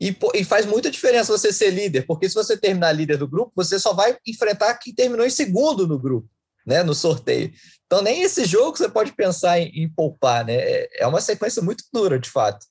E, 0.00 0.16
e, 0.34 0.44
faz 0.44 0.64
muita 0.64 0.90
diferença 0.90 1.36
você 1.36 1.52
ser 1.52 1.70
líder, 1.70 2.06
porque 2.06 2.28
se 2.28 2.34
você 2.34 2.56
terminar 2.56 2.92
líder 2.92 3.16
do 3.16 3.26
grupo, 3.26 3.52
você 3.56 3.80
só 3.80 3.92
vai 3.92 4.16
enfrentar 4.26 4.74
quem 4.74 4.94
terminou 4.94 5.26
em 5.26 5.30
segundo 5.30 5.88
no 5.88 5.98
grupo, 5.98 6.28
né, 6.64 6.84
no 6.84 6.94
sorteio. 6.94 7.52
Então, 7.86 8.00
nem 8.00 8.22
esse 8.22 8.44
jogo 8.44 8.76
você 8.76 8.88
pode 8.88 9.12
pensar 9.12 9.58
em, 9.58 9.70
em 9.74 9.88
poupar, 9.88 10.44
né? 10.44 10.54
É, 10.54 11.02
é 11.02 11.06
uma 11.06 11.20
sequência 11.20 11.60
muito 11.60 11.82
dura, 11.92 12.18
de 12.18 12.30
fato. 12.30 12.64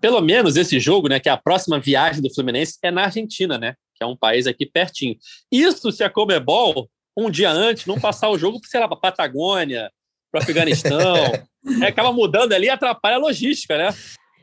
Pelo 0.00 0.20
menos 0.20 0.56
esse 0.56 0.80
jogo, 0.80 1.08
né, 1.08 1.20
que 1.20 1.28
é 1.28 1.32
a 1.32 1.36
próxima 1.36 1.78
viagem 1.78 2.20
do 2.20 2.34
Fluminense 2.34 2.78
é 2.82 2.90
na 2.90 3.04
Argentina, 3.04 3.56
né? 3.56 3.74
Que 3.94 4.02
é 4.02 4.06
um 4.06 4.16
país 4.16 4.48
aqui 4.48 4.66
pertinho. 4.66 5.16
Isso 5.52 5.92
se 5.92 6.02
a 6.02 6.10
Comebol 6.10 6.90
um 7.16 7.30
dia 7.30 7.50
antes, 7.50 7.86
não 7.86 8.00
passar 8.00 8.28
o 8.30 8.38
jogo, 8.38 8.60
sei 8.64 8.80
lá, 8.80 8.88
para 8.88 8.96
Patagônia, 8.96 9.90
para 10.30 10.40
o 10.40 10.42
Afeganistão. 10.42 11.14
é, 11.82 11.86
acaba 11.86 12.12
mudando 12.12 12.52
ali 12.52 12.66
e 12.66 12.70
atrapalha 12.70 13.16
a 13.16 13.20
logística, 13.20 13.76
né? 13.76 13.94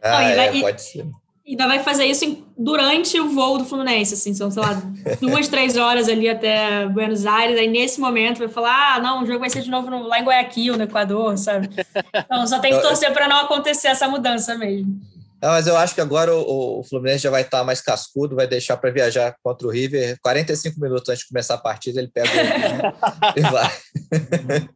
Ah, 0.02 0.24
é, 0.24 0.36
vai, 0.36 0.62
pode 0.62 0.82
ser. 0.82 1.06
Ainda 1.50 1.66
vai 1.66 1.80
fazer 1.80 2.06
isso 2.06 2.24
em, 2.24 2.46
durante 2.56 3.20
o 3.20 3.30
voo 3.30 3.58
do 3.58 3.66
Fluminense, 3.66 4.14
assim, 4.14 4.36
são, 4.36 4.52
sei 4.52 4.62
lá, 4.62 4.80
duas, 5.20 5.48
três 5.48 5.78
horas 5.78 6.08
ali 6.08 6.30
até 6.30 6.86
Buenos 6.86 7.26
Aires, 7.26 7.58
aí 7.58 7.68
nesse 7.68 8.00
momento 8.00 8.38
vai 8.38 8.48
falar, 8.48 8.96
ah, 8.96 9.00
não, 9.00 9.24
o 9.24 9.26
jogo 9.26 9.40
vai 9.40 9.50
ser 9.50 9.64
de 9.64 9.72
novo 9.72 9.90
no, 9.90 10.04
lá 10.04 10.20
em 10.20 10.24
Guayaquil, 10.24 10.78
no 10.78 10.84
Equador, 10.84 11.36
sabe? 11.40 11.68
Então, 12.14 12.46
só 12.46 12.60
tem 12.60 12.72
que 12.72 12.82
torcer 12.84 13.12
para 13.12 13.28
não 13.28 13.40
acontecer 13.40 13.88
essa 13.88 14.08
mudança 14.08 14.56
mesmo. 14.56 15.02
Não, 15.42 15.50
mas 15.50 15.66
eu 15.66 15.76
acho 15.76 15.96
que 15.96 16.02
agora 16.02 16.36
o, 16.36 16.82
o 16.82 16.84
Fluminense 16.84 17.24
já 17.24 17.32
vai 17.32 17.42
estar 17.42 17.64
mais 17.64 17.82
cascudo, 17.82 18.36
vai 18.36 18.46
deixar 18.46 18.78
para 18.78 18.92
viajar 18.92 19.36
contra 19.42 19.66
o 19.66 19.72
River. 19.72 20.20
45 20.22 20.80
minutos 20.80 21.10
antes 21.10 21.24
de 21.24 21.30
começar 21.30 21.56
a 21.56 21.60
partida, 21.60 22.00
ele 22.00 22.12
pega 22.14 22.30
o 22.30 23.40
e 23.40 23.42
vai. 23.42 24.70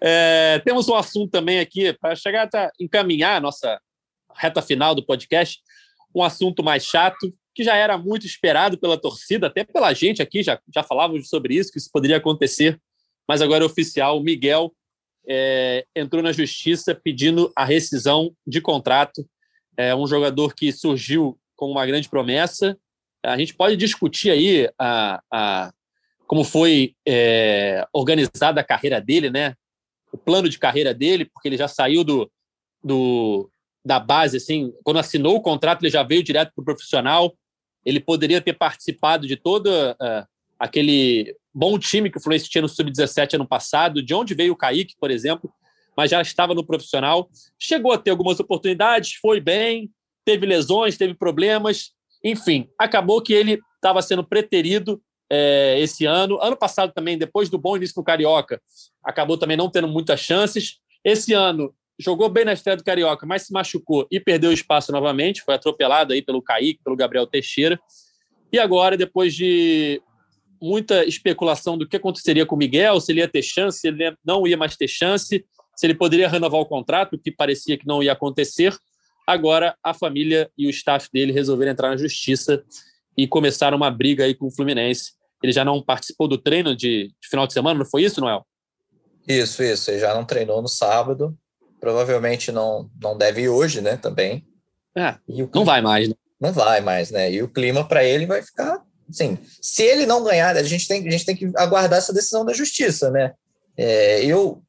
É, 0.00 0.60
temos 0.64 0.88
um 0.88 0.94
assunto 0.94 1.30
também 1.30 1.58
aqui, 1.58 1.92
para 2.00 2.14
chegar 2.14 2.48
a 2.54 2.70
encaminhar 2.80 3.36
a 3.36 3.40
nossa 3.40 3.80
reta 4.36 4.62
final 4.62 4.94
do 4.94 5.04
podcast, 5.04 5.60
um 6.14 6.22
assunto 6.22 6.62
mais 6.62 6.84
chato, 6.84 7.32
que 7.54 7.64
já 7.64 7.74
era 7.74 7.98
muito 7.98 8.26
esperado 8.26 8.78
pela 8.78 8.96
torcida, 8.96 9.46
até 9.46 9.64
pela 9.64 9.92
gente 9.92 10.22
aqui, 10.22 10.42
já, 10.42 10.60
já 10.74 10.82
falávamos 10.82 11.28
sobre 11.28 11.54
isso, 11.54 11.72
que 11.72 11.78
isso 11.78 11.90
poderia 11.92 12.16
acontecer, 12.16 12.80
mas 13.28 13.42
agora 13.42 13.64
é 13.64 13.66
oficial. 13.66 14.18
O 14.18 14.22
Miguel 14.22 14.72
é, 15.28 15.84
entrou 15.94 16.22
na 16.22 16.32
justiça 16.32 16.94
pedindo 16.94 17.52
a 17.54 17.64
rescisão 17.64 18.34
de 18.46 18.60
contrato. 18.60 19.24
É 19.76 19.94
um 19.94 20.06
jogador 20.06 20.54
que 20.54 20.72
surgiu 20.72 21.38
com 21.56 21.70
uma 21.70 21.86
grande 21.86 22.08
promessa. 22.08 22.76
A 23.22 23.36
gente 23.36 23.54
pode 23.54 23.76
discutir 23.76 24.30
aí 24.30 24.68
a, 24.78 25.22
a 25.32 25.72
como 26.26 26.44
foi 26.44 26.94
é, 27.06 27.86
organizada 27.92 28.60
a 28.60 28.64
carreira 28.64 29.00
dele, 29.00 29.30
né? 29.30 29.54
O 30.12 30.16
plano 30.16 30.48
de 30.48 30.58
carreira 30.58 30.94
dele, 30.94 31.24
porque 31.24 31.48
ele 31.48 31.56
já 31.56 31.68
saiu 31.68 32.02
do, 32.02 32.30
do 32.82 33.50
da 33.84 33.98
base, 33.98 34.36
assim, 34.36 34.72
quando 34.84 34.98
assinou 34.98 35.36
o 35.36 35.40
contrato, 35.40 35.82
ele 35.82 35.90
já 35.90 36.02
veio 36.02 36.22
direto 36.22 36.52
para 36.54 36.62
o 36.62 36.64
profissional. 36.64 37.34
Ele 37.84 38.00
poderia 38.00 38.40
ter 38.40 38.52
participado 38.52 39.26
de 39.26 39.36
todo 39.36 39.68
uh, 39.68 40.26
aquele 40.58 41.34
bom 41.52 41.78
time 41.78 42.10
que 42.10 42.18
o 42.18 42.20
Fluminense 42.20 42.48
tinha 42.48 42.62
no 42.62 42.68
Sub-17 42.68 43.34
ano 43.34 43.48
passado, 43.48 44.02
de 44.02 44.14
onde 44.14 44.34
veio 44.34 44.52
o 44.52 44.56
Kaique, 44.56 44.94
por 45.00 45.10
exemplo, 45.10 45.50
mas 45.96 46.10
já 46.10 46.20
estava 46.20 46.54
no 46.54 46.64
profissional. 46.64 47.28
Chegou 47.58 47.92
a 47.92 47.98
ter 47.98 48.10
algumas 48.10 48.38
oportunidades, 48.38 49.14
foi 49.14 49.40
bem, 49.40 49.90
teve 50.24 50.46
lesões, 50.46 50.96
teve 50.96 51.14
problemas, 51.14 51.92
enfim, 52.22 52.68
acabou 52.78 53.22
que 53.22 53.32
ele 53.32 53.58
estava 53.76 54.02
sendo 54.02 54.22
preterido 54.22 55.02
é, 55.30 55.80
esse 55.80 56.04
ano. 56.04 56.38
Ano 56.42 56.56
passado 56.56 56.92
também, 56.92 57.16
depois 57.16 57.48
do 57.48 57.58
bom 57.58 57.76
início 57.76 57.94
no 57.96 58.04
Carioca, 58.04 58.60
acabou 59.02 59.38
também 59.38 59.56
não 59.56 59.70
tendo 59.70 59.88
muitas 59.88 60.20
chances. 60.20 60.78
Esse 61.02 61.32
ano 61.32 61.74
jogou 62.00 62.28
bem 62.28 62.44
na 62.44 62.52
estreia 62.52 62.76
do 62.76 62.84
Carioca, 62.84 63.26
mas 63.26 63.42
se 63.42 63.52
machucou 63.52 64.06
e 64.10 64.18
perdeu 64.18 64.52
espaço 64.52 64.90
novamente. 64.90 65.42
Foi 65.42 65.54
atropelado 65.54 66.12
aí 66.12 66.22
pelo 66.22 66.42
Kaique, 66.42 66.80
pelo 66.82 66.96
Gabriel 66.96 67.26
Teixeira. 67.26 67.78
E 68.52 68.58
agora, 68.58 68.96
depois 68.96 69.34
de 69.34 70.02
muita 70.60 71.04
especulação 71.04 71.78
do 71.78 71.86
que 71.86 71.96
aconteceria 71.96 72.44
com 72.44 72.54
o 72.54 72.58
Miguel, 72.58 73.00
se 73.00 73.12
ele 73.12 73.20
ia 73.20 73.28
ter 73.28 73.42
chance, 73.42 73.80
se 73.80 73.88
ele 73.88 74.16
não 74.24 74.46
ia 74.46 74.56
mais 74.56 74.76
ter 74.76 74.88
chance, 74.88 75.44
se 75.76 75.86
ele 75.86 75.94
poderia 75.94 76.28
renovar 76.28 76.60
o 76.60 76.66
contrato, 76.66 77.18
que 77.18 77.30
parecia 77.30 77.78
que 77.78 77.86
não 77.86 78.02
ia 78.02 78.12
acontecer. 78.12 78.74
Agora, 79.26 79.76
a 79.82 79.94
família 79.94 80.50
e 80.58 80.66
o 80.66 80.70
staff 80.70 81.08
dele 81.12 81.32
resolveram 81.32 81.72
entrar 81.72 81.90
na 81.90 81.96
justiça 81.96 82.62
e 83.16 83.28
começaram 83.28 83.76
uma 83.76 83.90
briga 83.90 84.24
aí 84.24 84.34
com 84.34 84.46
o 84.46 84.50
Fluminense. 84.50 85.12
Ele 85.42 85.52
já 85.52 85.64
não 85.64 85.82
participou 85.82 86.28
do 86.28 86.36
treino 86.36 86.74
de, 86.74 87.08
de 87.08 87.28
final 87.28 87.46
de 87.46 87.52
semana, 87.52 87.78
não 87.78 87.86
foi 87.86 88.02
isso, 88.02 88.20
Noel? 88.20 88.44
Isso, 89.26 89.62
isso. 89.62 89.90
Ele 89.90 90.00
já 90.00 90.14
não 90.14 90.24
treinou 90.24 90.60
no 90.60 90.68
sábado. 90.68 91.36
Provavelmente 91.80 92.52
não, 92.52 92.90
não 93.00 93.16
deve 93.16 93.42
ir 93.42 93.48
hoje, 93.48 93.80
né? 93.80 93.96
Também. 93.96 94.44
É, 94.96 95.14
não 95.54 95.64
vai 95.64 95.80
mais, 95.80 96.08
né? 96.08 96.14
Não 96.40 96.52
vai 96.52 96.80
mais, 96.80 97.10
né? 97.10 97.32
E 97.32 97.42
o 97.42 97.48
clima 97.48 97.86
para 97.86 98.04
ele 98.04 98.26
vai 98.26 98.42
ficar. 98.42 98.82
Sim, 99.10 99.38
se 99.60 99.82
ele 99.82 100.06
não 100.06 100.22
ganhar, 100.22 100.56
a 100.56 100.62
gente 100.62 100.86
tem, 100.86 101.06
a 101.06 101.10
gente 101.10 101.24
tem 101.24 101.36
que 101.36 101.50
aguardar 101.56 101.98
essa 101.98 102.12
decisão 102.12 102.44
da 102.44 102.52
justiça, 102.52 103.10
né? 103.10 103.32
É, 103.76 104.24
eu, 104.24 104.62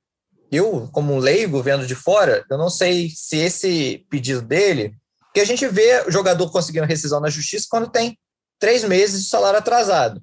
eu, 0.51 0.89
como 0.91 1.13
um 1.13 1.19
leigo 1.19 1.61
vendo 1.61 1.85
de 1.85 1.95
fora, 1.95 2.45
eu 2.49 2.57
não 2.57 2.69
sei 2.69 3.09
se 3.09 3.37
esse 3.37 4.05
pedido 4.09 4.41
dele. 4.41 4.95
Porque 5.25 5.39
a 5.39 5.45
gente 5.45 5.67
vê 5.67 6.03
o 6.07 6.11
jogador 6.11 6.51
conseguindo 6.51 6.85
rescisão 6.85 7.19
na 7.19 7.29
justiça 7.29 7.67
quando 7.69 7.89
tem 7.89 8.17
três 8.59 8.83
meses 8.83 9.23
de 9.23 9.29
salário 9.29 9.59
atrasado. 9.59 10.21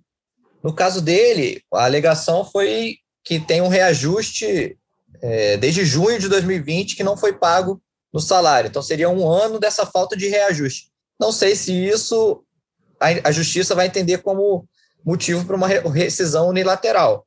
No 0.62 0.74
caso 0.74 1.00
dele, 1.00 1.62
a 1.72 1.84
alegação 1.84 2.44
foi 2.44 2.96
que 3.24 3.40
tem 3.40 3.60
um 3.60 3.68
reajuste 3.68 4.77
é, 5.20 5.56
desde 5.56 5.84
junho 5.84 6.18
de 6.18 6.28
2020 6.28 6.96
que 6.96 7.04
não 7.04 7.16
foi 7.16 7.32
pago 7.32 7.82
no 8.12 8.20
salário. 8.20 8.68
Então, 8.68 8.82
seria 8.82 9.08
um 9.08 9.28
ano 9.28 9.58
dessa 9.58 9.84
falta 9.84 10.16
de 10.16 10.28
reajuste. 10.28 10.90
Não 11.20 11.32
sei 11.32 11.54
se 11.56 11.72
isso 11.72 12.44
a, 13.00 13.28
a 13.28 13.32
justiça 13.32 13.74
vai 13.74 13.86
entender 13.86 14.18
como 14.18 14.66
motivo 15.04 15.44
para 15.44 15.56
uma 15.56 15.66
rescisão 15.66 16.48
unilateral. 16.48 17.26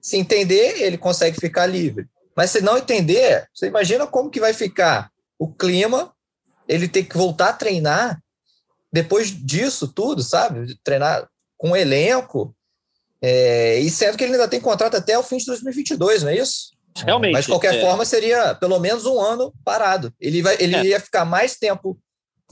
Se 0.00 0.16
entender, 0.16 0.82
ele 0.82 0.98
consegue 0.98 1.38
ficar 1.38 1.66
livre. 1.66 2.08
Mas 2.36 2.50
se 2.50 2.60
não 2.60 2.78
entender, 2.78 3.46
você 3.54 3.66
imagina 3.66 4.06
como 4.06 4.30
que 4.30 4.40
vai 4.40 4.52
ficar 4.52 5.10
o 5.38 5.52
clima, 5.52 6.12
ele 6.68 6.88
ter 6.88 7.04
que 7.04 7.16
voltar 7.16 7.48
a 7.50 7.52
treinar 7.52 8.20
depois 8.92 9.30
disso 9.30 9.88
tudo, 9.88 10.22
sabe? 10.22 10.78
Treinar 10.82 11.28
com 11.56 11.70
um 11.70 11.76
elenco, 11.76 12.54
é, 13.22 13.78
e 13.78 13.90
sendo 13.90 14.16
que 14.16 14.24
ele 14.24 14.32
ainda 14.32 14.48
tem 14.48 14.60
contrato 14.60 14.96
até 14.96 15.18
o 15.18 15.22
fim 15.22 15.36
de 15.36 15.46
2022, 15.46 16.22
não 16.22 16.30
é 16.30 16.36
isso? 16.36 16.70
Realmente. 16.96 17.32
Mas 17.32 17.44
de 17.44 17.50
qualquer 17.50 17.76
é. 17.76 17.80
forma 17.80 18.04
seria 18.04 18.54
pelo 18.54 18.78
menos 18.78 19.06
um 19.06 19.20
ano 19.20 19.52
parado. 19.64 20.12
Ele, 20.20 20.42
vai, 20.42 20.56
ele 20.58 20.76
é. 20.76 20.84
ia 20.86 21.00
ficar 21.00 21.24
mais 21.24 21.56
tempo 21.56 21.98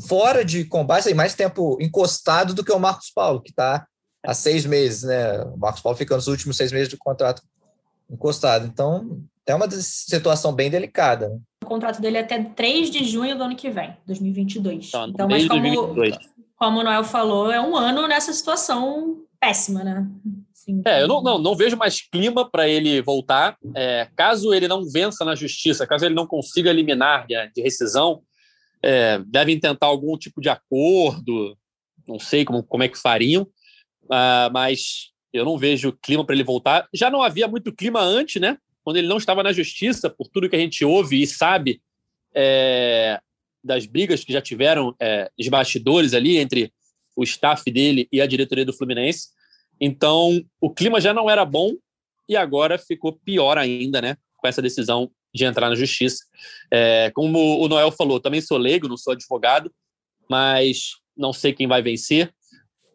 fora 0.07 0.45
de 0.45 0.65
combate, 0.65 1.09
e 1.09 1.15
mais 1.15 1.35
tempo 1.35 1.77
encostado 1.81 2.55
do 2.55 2.65
que 2.65 2.73
o 2.73 2.79
Marcos 2.79 3.11
Paulo, 3.11 3.43
que 3.43 3.51
está 3.51 3.87
há 4.25 4.35
seis 4.35 4.65
meses, 4.65 5.03
né? 5.03 5.43
O 5.43 5.57
Marcos 5.57 5.83
Paulo 5.83 5.99
fica 5.99 6.15
nos 6.15 6.29
últimos 6.29 6.57
seis 6.57 6.71
meses 6.71 6.89
de 6.89 6.97
contrato 6.97 7.43
encostado. 8.11 8.67
Então, 8.67 9.21
é 9.47 9.55
uma 9.55 9.71
situação 9.71 10.53
bem 10.53 10.71
delicada. 10.71 11.29
Né? 11.29 11.39
O 11.65 11.67
contrato 11.67 12.01
dele 12.01 12.19
é 12.19 12.21
até 12.21 12.43
3 12.43 12.91
de 12.91 13.05
junho 13.05 13.37
do 13.37 13.45
ano 13.45 13.57
que 13.57 13.71
vem, 13.71 13.97
2022. 14.07 14.89
Então, 14.89 15.09
então 15.09 15.29
mas 15.29 15.47
como, 15.47 15.61
2022. 15.61 16.17
como 16.57 16.81
o 16.81 16.85
Noel 16.85 17.05
falou, 17.05 17.51
é 17.51 17.61
um 17.61 17.77
ano 17.77 18.07
nessa 18.07 18.33
situação 18.33 19.23
péssima, 19.41 19.85
né? 19.85 20.07
É, 20.85 21.03
eu 21.03 21.09
não, 21.09 21.23
não, 21.23 21.39
não 21.39 21.57
vejo 21.57 21.77
mais 21.77 22.01
clima 22.01 22.49
para 22.49 22.69
ele 22.69 23.01
voltar. 23.01 23.57
É, 23.75 24.09
caso 24.15 24.53
ele 24.53 24.69
não 24.69 24.85
vença 24.89 25.25
na 25.25 25.35
justiça, 25.35 25.87
caso 25.87 26.05
ele 26.05 26.15
não 26.15 26.27
consiga 26.27 26.71
eliminar 26.71 27.27
de, 27.27 27.35
de 27.55 27.63
rescisão, 27.63 28.23
é, 28.83 29.19
devem 29.27 29.59
tentar 29.59 29.87
algum 29.87 30.17
tipo 30.17 30.41
de 30.41 30.49
acordo, 30.49 31.57
não 32.07 32.19
sei 32.19 32.45
como, 32.45 32.63
como 32.63 32.83
é 32.83 32.89
que 32.89 32.99
fariam, 32.99 33.43
uh, 34.05 34.51
mas 34.53 35.11
eu 35.33 35.45
não 35.45 35.59
vejo 35.59 35.97
clima 36.03 36.25
para 36.25 36.35
ele 36.35 36.45
voltar. 36.45 36.89
Já 36.95 37.11
não 37.11 37.23
havia 37.23 37.49
muito 37.49 37.75
clima 37.75 38.01
antes, 38.01 38.41
né? 38.41 38.57
Quando 38.83 38.97
ele 38.97 39.09
não 39.09 39.19
estava 39.19 39.43
na 39.43 39.53
justiça, 39.53 40.09
por 40.09 40.29
tudo 40.29 40.49
que 40.49 40.57
a 40.57 40.61
gente 40.61 40.85
ouve 40.85 41.21
e 41.21 41.27
sabe 41.27 41.83
é, 42.35 43.21
das 43.63 43.85
brigas 43.85 44.25
que 44.25 44.33
já 44.33 44.41
tiveram 44.41 44.95
é, 45.01 45.31
os 45.39 45.49
bastidores 45.49 46.15
ali 46.15 46.39
entre 46.39 46.73
o 47.15 47.23
staff 47.25 47.71
dele 47.71 48.09
e 48.11 48.21
a 48.21 48.27
diretoria 48.27 48.65
do 48.65 48.73
Fluminense. 48.73 49.29
Então, 49.81 50.41
o 50.61 50.71
clima 50.71 51.01
já 51.01 51.15
não 51.15 51.31
era 51.31 51.45
bom 51.45 51.73
e 52.29 52.37
agora 52.37 52.79
ficou 52.79 53.13
pior 53.25 53.57
ainda, 53.57 54.01
né? 54.01 54.17
Com 54.37 54.47
essa 54.47 54.63
decisão 54.63 55.11
de 55.35 55.45
entrar 55.45 55.69
na 55.69 55.75
justiça. 55.75 56.25
É, 56.73 57.11
como 57.15 57.61
o 57.61 57.69
Noel 57.69 57.91
falou, 57.91 58.21
também 58.21 58.41
sou 58.41 58.59
leigo, 58.59 58.89
não 58.89 58.97
sou 58.97 59.13
advogado, 59.13 59.73
mas 60.29 60.91
não 61.17 61.33
sei 61.33 61.53
quem 61.53 61.67
vai 61.67 61.83
vencer. 61.83 62.33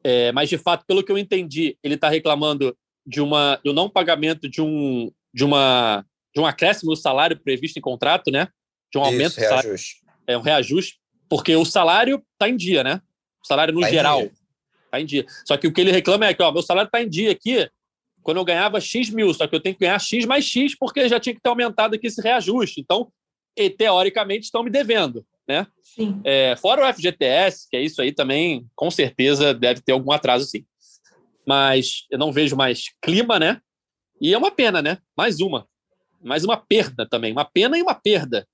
É, 0.03 0.31
mas, 0.31 0.49
de 0.49 0.57
fato, 0.57 0.85
pelo 0.85 1.03
que 1.03 1.11
eu 1.11 1.17
entendi, 1.17 1.77
ele 1.83 1.95
está 1.95 2.09
reclamando 2.09 2.75
de 3.05 3.21
uma 3.21 3.59
do 3.63 3.73
não 3.73 3.89
pagamento 3.89 4.49
de 4.49 4.61
um 4.61 5.11
de 5.33 5.43
uma 5.43 6.05
de 6.33 6.41
um 6.41 6.45
acréscimo 6.45 6.91
do 6.91 6.95
salário 6.95 7.39
previsto 7.39 7.77
em 7.77 7.81
contrato, 7.81 8.31
né? 8.31 8.47
De 8.91 8.97
um 8.97 9.03
aumento 9.03 9.31
Isso, 9.31 9.39
reajuste. 9.39 9.95
É 10.25 10.37
um 10.37 10.41
reajuste, 10.41 10.99
porque 11.29 11.55
o 11.55 11.65
salário 11.65 12.23
está 12.33 12.49
em 12.49 12.55
dia, 12.55 12.83
né? 12.83 13.01
O 13.43 13.47
salário 13.47 13.73
no 13.73 13.81
tá 13.81 13.89
geral 13.89 14.21
está 14.21 14.42
em, 14.99 15.03
em 15.03 15.05
dia. 15.05 15.25
Só 15.45 15.57
que 15.57 15.67
o 15.67 15.73
que 15.73 15.81
ele 15.81 15.91
reclama 15.91 16.25
é 16.25 16.33
que, 16.33 16.41
ó, 16.41 16.51
meu 16.51 16.61
salário 16.61 16.87
está 16.87 17.01
em 17.01 17.09
dia 17.09 17.31
aqui, 17.31 17.69
quando 18.21 18.37
eu 18.37 18.45
ganhava 18.45 18.79
X 18.79 19.09
mil, 19.09 19.33
só 19.33 19.45
que 19.45 19.55
eu 19.55 19.59
tenho 19.59 19.75
que 19.75 19.81
ganhar 19.81 19.99
X 19.99 20.25
mais 20.25 20.45
X, 20.45 20.75
porque 20.75 21.07
já 21.07 21.19
tinha 21.19 21.35
que 21.35 21.41
ter 21.41 21.49
aumentado 21.49 21.95
aqui 21.95 22.07
esse 22.07 22.21
reajuste. 22.21 22.79
Então, 22.79 23.11
e, 23.55 23.69
teoricamente, 23.69 24.45
estão 24.45 24.63
me 24.63 24.69
devendo. 24.69 25.25
Né? 25.47 25.67
Sim. 25.81 26.21
É, 26.23 26.55
fora 26.55 26.89
o 26.89 26.93
FGTS, 26.93 27.67
que 27.69 27.75
é 27.75 27.81
isso 27.81 28.01
aí 28.01 28.13
também, 28.13 28.65
com 28.75 28.89
certeza 28.89 29.53
deve 29.53 29.81
ter 29.81 29.91
algum 29.91 30.11
atraso, 30.11 30.45
sim. 30.45 30.65
Mas 31.45 32.05
eu 32.09 32.17
não 32.17 32.31
vejo 32.31 32.55
mais 32.55 32.85
clima, 33.01 33.37
né? 33.37 33.59
E 34.21 34.33
é 34.33 34.37
uma 34.37 34.51
pena, 34.51 34.81
né? 34.81 34.99
Mais 35.17 35.41
uma. 35.41 35.67
Mais 36.21 36.45
uma 36.45 36.55
perda 36.55 37.05
também. 37.05 37.33
Uma 37.33 37.43
pena 37.43 37.77
e 37.77 37.81
uma 37.81 37.93
perda. 37.93 38.47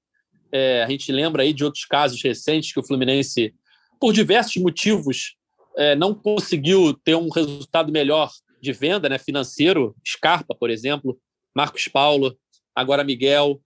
É, 0.51 0.81
a 0.81 0.89
gente 0.89 1.11
lembra 1.11 1.43
aí 1.43 1.53
de 1.53 1.63
outros 1.63 1.85
casos 1.85 2.21
recentes 2.23 2.73
que 2.73 2.79
o 2.79 2.83
Fluminense, 2.83 3.53
por 3.99 4.11
diversos 4.11 4.55
motivos, 4.59 5.35
é, 5.79 5.95
não 5.95 6.13
conseguiu 6.13 6.93
ter 6.93 7.15
um 7.15 7.29
resultado 7.29 7.91
melhor 7.91 8.29
de 8.61 8.73
venda 8.73 9.07
né, 9.07 9.17
financeiro, 9.17 9.95
Scarpa, 10.05 10.53
por 10.53 10.69
exemplo, 10.69 11.17
Marcos 11.55 11.87
Paulo, 11.87 12.37
agora 12.75 13.03
Miguel, 13.03 13.61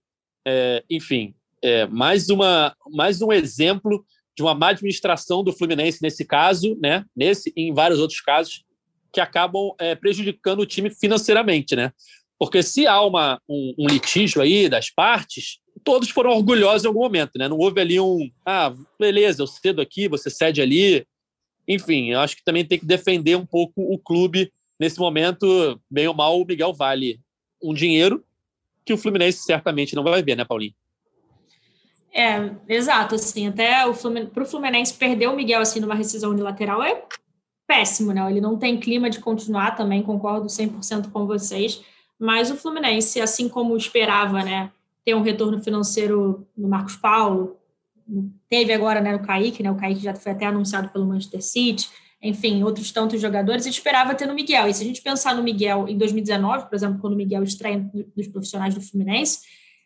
é, 0.46 0.84
enfim, 0.88 1.34
é, 1.60 1.86
mais, 1.86 2.30
uma, 2.30 2.74
mais 2.92 3.20
um 3.20 3.32
exemplo 3.32 4.06
de 4.36 4.42
uma 4.42 4.54
má 4.54 4.68
administração 4.68 5.42
do 5.42 5.52
Fluminense 5.52 6.02
nesse 6.02 6.24
caso, 6.24 6.78
né, 6.80 7.04
nesse 7.16 7.52
e 7.56 7.62
em 7.62 7.74
vários 7.74 7.98
outros 7.98 8.20
casos, 8.20 8.64
que 9.12 9.20
acabam 9.20 9.74
é, 9.78 9.94
prejudicando 9.94 10.60
o 10.60 10.66
time 10.66 10.90
financeiramente, 10.90 11.76
né? 11.76 11.92
Porque 12.36 12.64
se 12.64 12.84
há 12.84 13.00
uma, 13.00 13.40
um, 13.48 13.74
um 13.78 13.86
litígio 13.86 14.42
aí 14.42 14.68
das 14.68 14.90
partes, 14.90 15.60
todos 15.84 16.10
foram 16.10 16.32
orgulhosos 16.32 16.84
em 16.84 16.88
algum 16.88 17.00
momento, 17.00 17.38
né? 17.38 17.48
Não 17.48 17.56
houve 17.56 17.80
ali 17.80 18.00
um, 18.00 18.28
ah, 18.44 18.74
beleza, 18.98 19.40
eu 19.40 19.46
cedo 19.46 19.80
aqui, 19.80 20.08
você 20.08 20.28
cede 20.28 20.60
ali. 20.60 21.06
Enfim, 21.66 22.10
eu 22.10 22.20
acho 22.20 22.36
que 22.36 22.44
também 22.44 22.64
tem 22.64 22.78
que 22.78 22.86
defender 22.86 23.36
um 23.36 23.46
pouco 23.46 23.74
o 23.76 23.98
clube 23.98 24.52
nesse 24.78 24.98
momento, 24.98 25.80
bem 25.90 26.06
ou 26.06 26.14
mal, 26.14 26.40
o 26.40 26.44
Miguel 26.44 26.72
vale 26.72 27.20
um 27.62 27.72
dinheiro 27.72 28.24
que 28.84 28.92
o 28.92 28.98
Fluminense 28.98 29.42
certamente 29.44 29.94
não 29.94 30.02
vai 30.02 30.22
ver, 30.22 30.36
né, 30.36 30.44
Paulinho? 30.44 30.74
É, 32.12 32.50
exato, 32.68 33.14
assim, 33.14 33.48
até 33.48 33.86
o 33.86 33.94
Fluminense, 33.94 34.30
para 34.30 34.42
o 34.42 34.46
Fluminense 34.46 34.94
perder 34.94 35.26
o 35.28 35.34
Miguel 35.34 35.60
assim 35.60 35.80
numa 35.80 35.94
rescisão 35.94 36.30
unilateral 36.30 36.82
é 36.82 37.02
péssimo, 37.66 38.12
né? 38.12 38.30
Ele 38.30 38.40
não 38.40 38.56
tem 38.56 38.78
clima 38.78 39.10
de 39.10 39.18
continuar 39.18 39.72
também, 39.72 40.02
concordo 40.02 40.46
100% 40.46 41.10
com 41.10 41.26
vocês, 41.26 41.82
mas 42.18 42.50
o 42.50 42.56
Fluminense, 42.56 43.20
assim 43.20 43.48
como 43.48 43.76
esperava, 43.76 44.42
né, 44.44 44.70
ter 45.04 45.14
um 45.14 45.22
retorno 45.22 45.60
financeiro 45.62 46.46
no 46.56 46.68
Marcos 46.68 46.96
Paulo, 46.96 47.56
teve 48.48 48.72
agora, 48.72 49.00
né, 49.00 49.12
no 49.12 49.22
Kaique, 49.22 49.62
né, 49.62 49.70
o 49.70 49.76
Kaique 49.76 50.00
já 50.00 50.14
foi 50.14 50.32
até 50.32 50.46
anunciado 50.46 50.88
pelo 50.90 51.06
Manchester 51.06 51.42
City, 51.42 51.88
enfim, 52.22 52.62
outros 52.62 52.90
tantos 52.90 53.20
jogadores, 53.20 53.66
e 53.66 53.70
esperava 53.70 54.14
ter 54.14 54.26
no 54.26 54.34
Miguel. 54.34 54.68
E 54.68 54.74
se 54.74 54.82
a 54.82 54.86
gente 54.86 55.02
pensar 55.02 55.34
no 55.34 55.42
Miguel 55.42 55.86
em 55.88 55.98
2019, 55.98 56.66
por 56.66 56.74
exemplo, 56.74 56.98
quando 57.00 57.12
o 57.12 57.16
Miguel 57.16 57.42
estreia 57.42 57.78
dos 58.16 58.28
profissionais 58.28 58.74
do 58.74 58.80
Fluminense, 58.80 59.40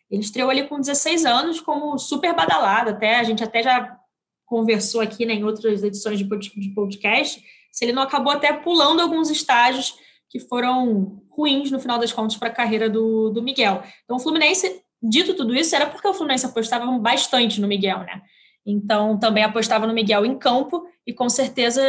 ele 0.09 0.21
estreou 0.21 0.49
ali 0.49 0.67
com 0.67 0.79
16 0.79 1.25
anos 1.25 1.59
como 1.59 1.97
super 1.97 2.33
badalado, 2.33 2.91
até 2.91 3.19
a 3.19 3.23
gente 3.23 3.43
até 3.43 3.61
já 3.61 3.97
conversou 4.45 5.01
aqui 5.01 5.25
né, 5.25 5.33
em 5.33 5.43
outras 5.43 5.83
edições 5.83 6.17
de 6.17 6.25
podcast, 6.73 7.43
se 7.71 7.85
ele 7.85 7.93
não 7.93 8.01
acabou 8.01 8.33
até 8.33 8.51
pulando 8.51 9.01
alguns 9.01 9.29
estágios 9.29 9.95
que 10.27 10.39
foram 10.39 11.21
ruins 11.29 11.71
no 11.71 11.79
final 11.79 11.99
das 11.99 12.11
contas 12.11 12.37
para 12.37 12.49
a 12.49 12.53
carreira 12.53 12.89
do, 12.89 13.29
do 13.29 13.41
Miguel. 13.41 13.83
Então 14.03 14.17
o 14.17 14.19
Fluminense, 14.19 14.81
dito 15.01 15.33
tudo 15.33 15.55
isso, 15.55 15.75
era 15.75 15.87
porque 15.87 16.07
o 16.07 16.13
Fluminense 16.13 16.45
apostava 16.45 16.85
bastante 16.99 17.61
no 17.61 17.67
Miguel, 17.67 17.99
né? 17.99 18.21
Então 18.65 19.17
também 19.17 19.43
apostava 19.43 19.87
no 19.87 19.93
Miguel 19.93 20.25
em 20.25 20.37
campo 20.37 20.85
e 21.05 21.13
com 21.13 21.29
certeza 21.29 21.81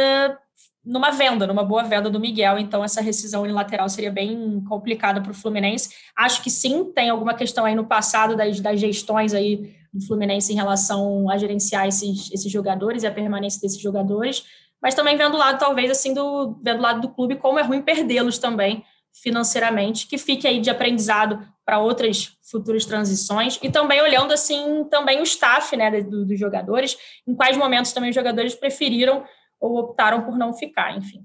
numa 0.83 1.11
venda, 1.11 1.45
numa 1.45 1.63
boa 1.63 1.83
venda 1.83 2.09
do 2.09 2.19
Miguel, 2.19 2.57
então 2.57 2.83
essa 2.83 3.01
rescisão 3.01 3.43
unilateral 3.43 3.87
seria 3.87 4.11
bem 4.11 4.63
complicada 4.67 5.21
para 5.21 5.31
o 5.31 5.35
Fluminense. 5.35 5.93
Acho 6.17 6.41
que 6.41 6.49
sim, 6.49 6.91
tem 6.91 7.09
alguma 7.09 7.35
questão 7.35 7.65
aí 7.65 7.75
no 7.75 7.85
passado 7.85 8.35
das, 8.35 8.59
das 8.59 8.79
gestões 8.79 9.33
aí 9.33 9.75
do 9.93 10.03
Fluminense 10.07 10.51
em 10.51 10.55
relação 10.55 11.29
a 11.29 11.37
gerenciar 11.37 11.87
esses, 11.87 12.31
esses 12.31 12.51
jogadores 12.51 13.03
e 13.03 13.07
a 13.07 13.11
permanência 13.11 13.61
desses 13.61 13.79
jogadores, 13.79 14.43
mas 14.81 14.95
também 14.95 15.15
vendo 15.15 15.35
o 15.35 15.37
lado, 15.37 15.59
talvez, 15.59 15.91
assim, 15.91 16.13
do, 16.13 16.59
vendo 16.63 16.79
o 16.79 16.81
lado 16.81 17.01
do 17.01 17.09
clube, 17.09 17.35
como 17.35 17.59
é 17.59 17.61
ruim 17.61 17.83
perdê-los 17.83 18.39
também 18.39 18.83
financeiramente, 19.13 20.07
que 20.07 20.17
fique 20.17 20.47
aí 20.47 20.59
de 20.59 20.69
aprendizado 20.69 21.45
para 21.65 21.79
outras 21.79 22.37
futuras 22.41 22.85
transições 22.85 23.59
e 23.61 23.69
também 23.69 24.01
olhando 24.01 24.33
assim 24.33 24.83
também 24.89 25.19
o 25.19 25.23
staff 25.23 25.75
né 25.77 26.01
do, 26.01 26.25
dos 26.25 26.39
jogadores 26.39 26.97
em 27.27 27.35
quais 27.35 27.55
momentos 27.55 27.93
também 27.93 28.09
os 28.09 28.15
jogadores 28.15 28.55
preferiram 28.55 29.23
ou 29.59 29.77
optaram 29.77 30.23
por 30.23 30.37
não 30.37 30.53
ficar, 30.53 30.97
enfim. 30.97 31.23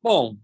Bom, 0.00 0.36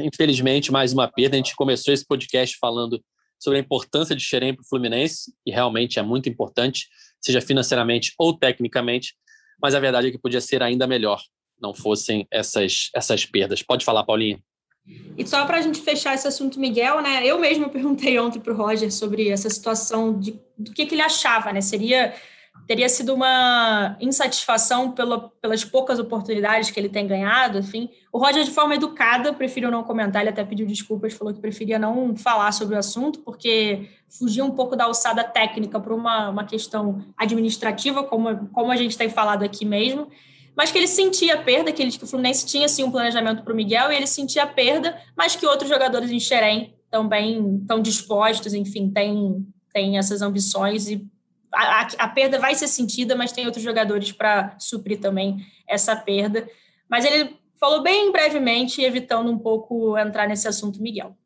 infelizmente, 0.00 0.70
mais 0.70 0.92
uma 0.92 1.08
perda. 1.08 1.34
A 1.34 1.38
gente 1.38 1.56
começou 1.56 1.94
esse 1.94 2.06
podcast 2.06 2.58
falando 2.58 3.02
sobre 3.38 3.58
a 3.58 3.62
importância 3.62 4.14
de 4.14 4.22
Xerém 4.22 4.54
para 4.54 4.62
o 4.62 4.68
Fluminense, 4.68 5.32
e 5.46 5.50
realmente 5.50 5.98
é 5.98 6.02
muito 6.02 6.28
importante, 6.28 6.88
seja 7.20 7.40
financeiramente 7.40 8.12
ou 8.18 8.36
tecnicamente, 8.36 9.14
mas 9.60 9.74
a 9.74 9.80
verdade 9.80 10.08
é 10.08 10.10
que 10.10 10.18
podia 10.18 10.40
ser 10.40 10.62
ainda 10.62 10.86
melhor, 10.86 11.22
não 11.60 11.72
fossem 11.72 12.26
essas, 12.30 12.90
essas 12.94 13.24
perdas. 13.24 13.62
Pode 13.62 13.84
falar, 13.84 14.04
Paulinha. 14.04 14.38
E 15.16 15.26
só 15.26 15.44
para 15.44 15.58
a 15.58 15.60
gente 15.60 15.80
fechar 15.80 16.14
esse 16.14 16.28
assunto, 16.28 16.60
Miguel, 16.60 17.00
né? 17.00 17.26
Eu 17.26 17.38
mesmo 17.38 17.68
perguntei 17.70 18.18
ontem 18.18 18.40
para 18.40 18.52
o 18.52 18.56
Roger 18.56 18.92
sobre 18.92 19.28
essa 19.28 19.50
situação 19.50 20.18
de 20.18 20.38
do 20.56 20.72
que, 20.72 20.86
que 20.86 20.94
ele 20.94 21.02
achava, 21.02 21.52
né? 21.52 21.60
Seria 21.60 22.12
teria 22.66 22.88
sido 22.88 23.14
uma 23.14 23.96
insatisfação 23.98 24.92
pela, 24.92 25.30
pelas 25.40 25.64
poucas 25.64 25.98
oportunidades 25.98 26.70
que 26.70 26.78
ele 26.78 26.90
tem 26.90 27.06
ganhado, 27.06 27.58
enfim. 27.58 27.88
O 28.12 28.18
Roger, 28.18 28.44
de 28.44 28.50
forma 28.50 28.74
educada, 28.74 29.32
preferiu 29.32 29.70
não 29.70 29.82
comentar, 29.82 30.20
ele 30.20 30.30
até 30.30 30.44
pediu 30.44 30.66
desculpas, 30.66 31.14
falou 31.14 31.32
que 31.32 31.40
preferia 31.40 31.78
não 31.78 32.14
falar 32.14 32.52
sobre 32.52 32.74
o 32.74 32.78
assunto, 32.78 33.20
porque 33.20 33.88
fugia 34.08 34.44
um 34.44 34.50
pouco 34.50 34.76
da 34.76 34.84
alçada 34.84 35.24
técnica 35.24 35.80
para 35.80 35.94
uma, 35.94 36.28
uma 36.28 36.44
questão 36.44 37.02
administrativa, 37.16 38.04
como, 38.04 38.48
como 38.48 38.70
a 38.70 38.76
gente 38.76 38.98
tem 38.98 39.08
falado 39.08 39.44
aqui 39.44 39.64
mesmo, 39.64 40.08
mas 40.58 40.72
que 40.72 40.78
ele 40.78 40.88
sentia 40.88 41.34
a 41.34 41.38
perda, 41.40 41.70
que, 41.70 41.80
ele, 41.80 41.92
que 41.92 42.02
o 42.02 42.06
Fluminense 42.06 42.44
tinha, 42.44 42.68
sim, 42.68 42.82
um 42.82 42.90
planejamento 42.90 43.44
para 43.44 43.52
o 43.52 43.56
Miguel, 43.56 43.92
e 43.92 43.96
ele 43.96 44.08
sentia 44.08 44.42
a 44.42 44.46
perda, 44.46 45.00
mas 45.16 45.36
que 45.36 45.46
outros 45.46 45.70
jogadores 45.70 46.10
em 46.10 46.18
Xerém 46.18 46.74
também 46.90 47.58
estão 47.58 47.80
dispostos, 47.80 48.52
enfim, 48.52 48.90
têm, 48.90 49.46
têm 49.72 49.98
essas 49.98 50.20
ambições 50.20 50.88
e 50.88 51.06
a, 51.52 51.86
a, 51.98 52.08
perda 52.08 52.40
vai 52.40 52.56
ser 52.56 52.66
sentida, 52.66 53.14
mas 53.14 53.30
tem 53.30 53.46
outros 53.46 53.62
jogadores 53.62 54.10
para 54.10 54.56
suprir 54.58 55.00
também 55.00 55.46
essa 55.64 55.94
perda. 55.94 56.48
Mas 56.90 57.04
ele 57.04 57.36
falou 57.60 57.80
bem 57.80 58.10
brevemente, 58.10 58.82
evitando 58.82 59.30
um 59.30 59.38
pouco 59.38 59.96
entrar 59.96 60.26
nesse 60.26 60.48
assunto, 60.48 60.82
Miguel. 60.82 61.16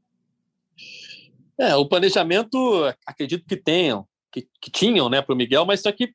É, 1.59 1.75
o 1.75 1.89
planejamento, 1.89 2.95
acredito 3.07 3.47
que 3.47 3.57
tenham, 3.57 4.07
que, 4.31 4.47
que 4.61 4.71
tinham, 4.71 5.09
né, 5.09 5.23
para 5.23 5.35
o 5.35 5.37
Miguel, 5.37 5.65
mas 5.65 5.81
só 5.81 5.91
que 5.91 6.13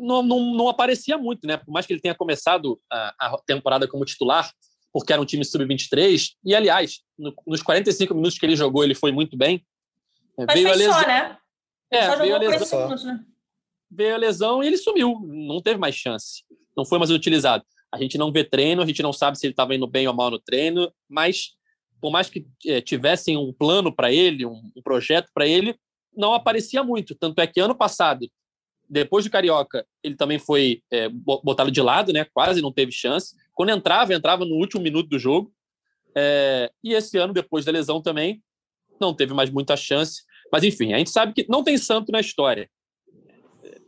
não, 0.00 0.22
não, 0.22 0.54
não, 0.54 0.68
aparecia 0.68 1.18
muito, 1.18 1.46
né? 1.46 1.56
Por 1.56 1.70
mais 1.70 1.86
que 1.86 1.92
ele 1.92 2.00
tenha 2.00 2.14
começado 2.14 2.80
a, 2.90 3.14
a 3.18 3.38
temporada 3.46 3.86
como 3.86 4.04
titular, 4.04 4.50
porque 4.92 5.12
era 5.12 5.22
um 5.22 5.26
time 5.26 5.44
sub-23, 5.44 6.30
e 6.44 6.54
aliás, 6.54 7.00
no, 7.18 7.34
nos 7.46 7.62
45 7.62 8.14
minutos 8.14 8.38
que 8.38 8.46
ele 8.46 8.56
jogou, 8.56 8.82
ele 8.82 8.94
foi 8.94 9.12
muito 9.12 9.36
bem. 9.36 9.64
Mas 10.36 10.54
veio 10.54 10.66
foi 10.66 10.74
a 10.74 10.76
lesão, 10.76 11.00
só, 11.00 11.06
né? 11.06 11.38
É, 11.90 12.06
só 12.06 12.16
veio 12.16 12.34
a 12.34 12.38
lesão. 12.38 12.78
Minutos, 12.80 13.04
né? 13.04 13.24
veio 13.90 14.14
a 14.14 14.18
lesão 14.18 14.62
e 14.62 14.66
ele 14.68 14.76
sumiu, 14.76 15.20
não 15.26 15.60
teve 15.60 15.78
mais 15.78 15.96
chance, 15.96 16.44
não 16.76 16.84
foi 16.84 16.98
mais 16.98 17.10
utilizado. 17.10 17.64
A 17.92 17.98
gente 17.98 18.16
não 18.16 18.30
vê 18.30 18.44
treino, 18.44 18.82
a 18.82 18.86
gente 18.86 19.02
não 19.02 19.12
sabe 19.12 19.36
se 19.36 19.46
ele 19.46 19.52
estava 19.52 19.74
indo 19.74 19.86
bem 19.86 20.06
ou 20.06 20.14
mal 20.14 20.30
no 20.30 20.38
treino, 20.38 20.92
mas 21.08 21.56
por 22.00 22.12
mais 22.12 22.30
que 22.30 22.46
é, 22.66 22.80
tivessem 22.80 23.36
um 23.36 23.52
plano 23.52 23.94
para 23.94 24.12
ele, 24.12 24.46
um, 24.46 24.70
um 24.76 24.82
projeto 24.82 25.28
para 25.34 25.46
ele, 25.46 25.76
não 26.16 26.32
aparecia 26.32 26.84
muito. 26.84 27.14
Tanto 27.14 27.40
é 27.40 27.46
que 27.46 27.60
ano 27.60 27.74
passado, 27.74 28.26
depois 28.90 29.24
do 29.24 29.30
Carioca, 29.30 29.86
ele 30.02 30.16
também 30.16 30.38
foi 30.38 30.82
é, 30.90 31.08
botado 31.08 31.70
de 31.70 31.80
lado, 31.80 32.12
né? 32.12 32.26
quase 32.34 32.60
não 32.60 32.72
teve 32.72 32.90
chance. 32.92 33.36
Quando 33.54 33.70
entrava, 33.70 34.12
entrava 34.12 34.44
no 34.44 34.56
último 34.56 34.82
minuto 34.82 35.08
do 35.08 35.18
jogo. 35.18 35.52
É, 36.14 36.70
e 36.82 36.92
esse 36.92 37.16
ano, 37.16 37.32
depois 37.32 37.64
da 37.64 37.72
lesão 37.72 38.02
também, 38.02 38.42
não 39.00 39.14
teve 39.14 39.32
mais 39.32 39.48
muita 39.48 39.76
chance. 39.76 40.22
Mas 40.52 40.64
enfim, 40.64 40.92
a 40.92 40.98
gente 40.98 41.10
sabe 41.10 41.32
que 41.32 41.46
não 41.48 41.62
tem 41.62 41.78
santo 41.78 42.10
na 42.10 42.20
história 42.20 42.68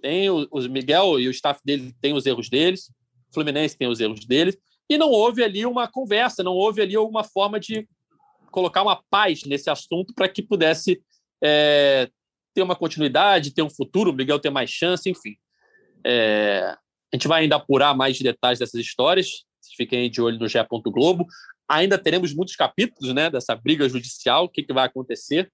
tem 0.03 0.29
os 0.29 0.67
Miguel 0.67 1.19
e 1.21 1.29
o 1.29 1.31
staff 1.31 1.61
dele 1.65 1.95
tem 2.01 2.13
os 2.13 2.27
erros 2.27 2.51
deles, 2.51 2.91
o 3.31 3.35
Fluminense 3.35 3.79
tem 3.79 3.89
os 3.89 4.01
erros 4.01 4.27
deles, 4.27 4.59
e 4.91 4.99
não 4.99 5.09
houve 5.09 5.43
ali 5.43 5.65
uma 5.65 5.89
conversa, 5.89 6.43
não 6.43 6.53
houve 6.53 6.83
ali 6.83 6.97
alguma 6.97 7.23
forma 7.25 7.59
de 7.59 7.89
colocar 8.51 8.83
uma 8.83 9.01
paz 9.09 9.45
nesse 9.45 9.71
assunto 9.71 10.13
para 10.13 10.29
que 10.29 10.43
pudesse 10.43 11.01
é, 11.43 12.11
ter 12.55 12.63
uma 12.63 12.77
continuidade, 12.77 13.55
ter 13.55 13.63
um 13.63 13.71
futuro, 13.71 14.11
o 14.11 14.15
Miguel 14.15 14.39
ter 14.39 14.51
mais 14.51 14.71
chance, 14.71 15.09
enfim. 15.09 15.37
É, 16.05 16.77
a 17.13 17.17
gente 17.17 17.29
vai 17.29 17.43
ainda 17.43 17.57
apurar 17.57 17.95
mais 17.97 18.19
detalhes 18.19 18.59
dessas 18.59 18.81
histórias, 18.81 19.45
fiquem 19.77 20.11
de 20.11 20.21
olho 20.21 20.39
no 20.39 20.49
GE. 20.49 20.59
Globo. 20.87 21.27
Ainda 21.69 21.97
teremos 21.97 22.35
muitos 22.35 22.57
capítulos 22.57 23.15
né, 23.15 23.31
dessa 23.31 23.55
briga 23.55 23.89
judicial, 23.89 24.45
o 24.45 24.49
que, 24.49 24.63
que 24.63 24.73
vai 24.73 24.87
acontecer, 24.87 25.51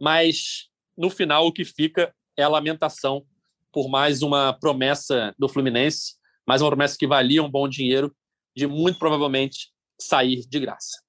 mas 0.00 0.68
no 0.96 1.10
final 1.10 1.46
o 1.46 1.52
que 1.52 1.64
fica 1.64 2.12
é 2.36 2.42
a 2.42 2.48
lamentação 2.48 3.24
por 3.72 3.88
mais 3.88 4.22
uma 4.22 4.52
promessa 4.52 5.34
do 5.38 5.48
Fluminense, 5.48 6.14
mais 6.46 6.62
uma 6.62 6.70
promessa 6.70 6.96
que 6.98 7.06
valia 7.06 7.42
um 7.42 7.50
bom 7.50 7.68
dinheiro, 7.68 8.14
de 8.56 8.66
muito 8.66 8.98
provavelmente 8.98 9.70
sair 10.00 10.46
de 10.46 10.60
graça. 10.60 11.02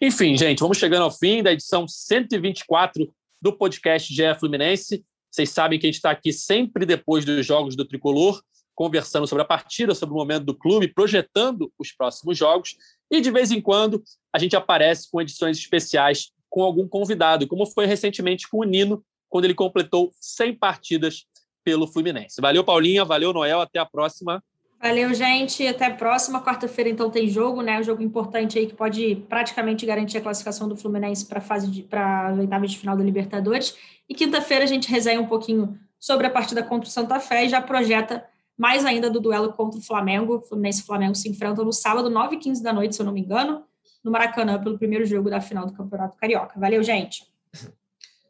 Enfim, 0.00 0.36
gente, 0.36 0.60
vamos 0.60 0.78
chegando 0.78 1.02
ao 1.02 1.10
fim 1.10 1.42
da 1.42 1.52
edição 1.52 1.86
124 1.86 3.12
do 3.40 3.52
podcast 3.52 4.12
GE 4.12 4.34
Fluminense. 4.38 5.04
Vocês 5.30 5.50
sabem 5.50 5.78
que 5.78 5.86
a 5.86 5.88
gente 5.88 5.96
está 5.96 6.10
aqui 6.10 6.32
sempre 6.32 6.86
depois 6.86 7.24
dos 7.24 7.44
jogos 7.44 7.76
do 7.76 7.84
Tricolor, 7.84 8.42
conversando 8.74 9.26
sobre 9.26 9.42
a 9.42 9.46
partida, 9.46 9.94
sobre 9.94 10.14
o 10.14 10.18
momento 10.18 10.44
do 10.44 10.54
clube, 10.54 10.92
projetando 10.92 11.72
os 11.78 11.92
próximos 11.92 12.38
jogos. 12.38 12.76
E 13.10 13.20
de 13.20 13.30
vez 13.30 13.50
em 13.50 13.60
quando 13.60 14.02
a 14.32 14.38
gente 14.38 14.56
aparece 14.56 15.10
com 15.10 15.20
edições 15.20 15.58
especiais 15.58 16.32
com 16.48 16.62
algum 16.62 16.88
convidado, 16.88 17.46
como 17.46 17.66
foi 17.66 17.86
recentemente 17.86 18.48
com 18.48 18.58
o 18.58 18.64
Nino, 18.64 19.04
quando 19.28 19.44
ele 19.44 19.54
completou 19.54 20.10
100 20.20 20.54
partidas 20.54 21.26
pelo 21.62 21.86
Fluminense. 21.86 22.40
Valeu, 22.40 22.64
Paulinha. 22.64 23.04
Valeu, 23.04 23.32
Noel. 23.32 23.60
Até 23.60 23.78
a 23.78 23.84
próxima. 23.84 24.42
Valeu, 24.80 25.12
gente. 25.12 25.66
Até 25.66 25.86
a 25.86 25.94
próxima. 25.94 26.42
Quarta-feira, 26.42 26.88
então, 26.88 27.10
tem 27.10 27.28
jogo, 27.28 27.62
né? 27.62 27.80
Um 27.80 27.82
jogo 27.82 28.02
importante 28.02 28.58
aí 28.58 28.66
que 28.66 28.74
pode 28.74 29.16
praticamente 29.28 29.84
garantir 29.84 30.18
a 30.18 30.20
classificação 30.20 30.68
do 30.68 30.76
Fluminense 30.76 31.26
para 31.26 31.38
a 31.38 31.42
fase 31.42 31.68
de 31.68 31.82
para 31.82 32.34
oitavas 32.38 32.70
de 32.70 32.78
final 32.78 32.96
da 32.96 33.02
Libertadores. 33.02 33.74
E 34.08 34.14
quinta-feira 34.14 34.64
a 34.64 34.68
gente 34.68 34.88
resenha 34.88 35.20
um 35.20 35.26
pouquinho 35.26 35.78
sobre 35.98 36.26
a 36.26 36.30
partida 36.30 36.62
contra 36.62 36.88
o 36.88 36.92
Santa 36.92 37.18
Fé 37.18 37.44
e 37.44 37.48
já 37.48 37.60
projeta 37.60 38.24
mais 38.56 38.84
ainda 38.84 39.10
do 39.10 39.20
duelo 39.20 39.52
contra 39.52 39.80
o 39.80 39.82
Flamengo. 39.82 40.40
Fluminense 40.42 40.82
e 40.82 40.84
Flamengo 40.84 41.14
se 41.14 41.28
enfrentam 41.28 41.64
no 41.64 41.72
sábado, 41.72 42.08
9h15 42.08 42.62
da 42.62 42.72
noite, 42.72 42.94
se 42.94 43.02
eu 43.02 43.06
não 43.06 43.12
me 43.12 43.20
engano, 43.20 43.64
no 44.02 44.10
Maracanã, 44.10 44.62
pelo 44.62 44.78
primeiro 44.78 45.04
jogo 45.04 45.28
da 45.28 45.40
final 45.40 45.66
do 45.66 45.72
Campeonato 45.72 46.16
Carioca. 46.16 46.58
Valeu, 46.58 46.82
gente. 46.82 47.24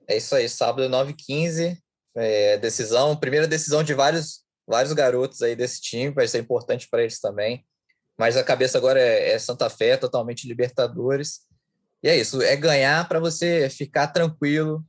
É 0.06 0.16
isso 0.16 0.34
aí, 0.34 0.48
sábado, 0.48 0.88
9h15 0.88 1.76
é, 2.18 2.58
decisão, 2.58 3.16
primeira 3.16 3.46
decisão 3.46 3.82
de 3.82 3.94
vários, 3.94 4.42
vários 4.68 4.92
garotos 4.92 5.42
aí 5.42 5.56
desse 5.56 5.80
time, 5.80 6.10
vai 6.10 6.28
ser 6.28 6.38
importante 6.38 6.86
para 6.88 7.02
eles 7.02 7.18
também. 7.18 7.64
Mas 8.18 8.36
a 8.36 8.44
cabeça 8.44 8.76
agora 8.76 9.00
é, 9.00 9.30
é 9.30 9.38
Santa 9.38 9.70
Fé, 9.70 9.96
totalmente 9.96 10.46
Libertadores. 10.46 11.40
E 12.02 12.08
é 12.08 12.16
isso, 12.16 12.42
é 12.42 12.54
ganhar 12.54 13.08
para 13.08 13.18
você 13.18 13.68
ficar 13.70 14.08
tranquilo 14.08 14.84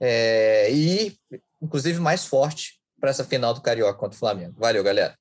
é, 0.00 0.72
e, 0.72 1.16
inclusive, 1.60 2.00
mais 2.00 2.26
forte 2.26 2.80
para 2.98 3.10
essa 3.10 3.24
final 3.24 3.54
do 3.54 3.60
Carioca 3.60 3.98
contra 3.98 4.16
o 4.16 4.18
Flamengo. 4.18 4.54
Valeu, 4.58 4.82
galera. 4.82 5.16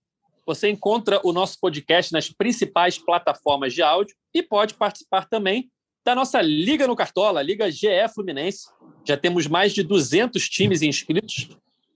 Você 0.45 0.69
encontra 0.69 1.19
o 1.23 1.31
nosso 1.31 1.59
podcast 1.59 2.11
nas 2.11 2.29
principais 2.29 2.97
plataformas 2.97 3.73
de 3.73 3.83
áudio 3.83 4.15
e 4.33 4.41
pode 4.41 4.73
participar 4.73 5.27
também 5.29 5.69
da 6.03 6.15
nossa 6.15 6.41
Liga 6.41 6.87
no 6.87 6.95
Cartola, 6.95 7.43
Liga 7.43 7.69
GE 7.69 7.87
Fluminense. 8.13 8.67
Já 9.05 9.15
temos 9.15 9.45
mais 9.45 9.71
de 9.71 9.83
200 9.83 10.49
times 10.49 10.81
inscritos. 10.81 11.49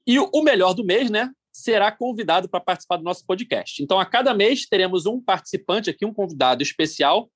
E 0.06 0.20
o 0.20 0.44
melhor 0.44 0.74
do 0.76 0.84
mês, 0.84 1.10
né? 1.10 1.32
Será 1.58 1.90
convidado 1.90 2.50
para 2.50 2.60
participar 2.60 2.98
do 2.98 3.04
nosso 3.04 3.26
podcast. 3.26 3.82
Então, 3.82 3.98
a 3.98 4.06
cada 4.06 4.34
mês, 4.34 4.66
teremos 4.66 5.06
um 5.06 5.22
participante 5.22 5.90
aqui, 5.90 6.06
um 6.06 6.14
convidado 6.14 6.62
especial. 6.62 7.30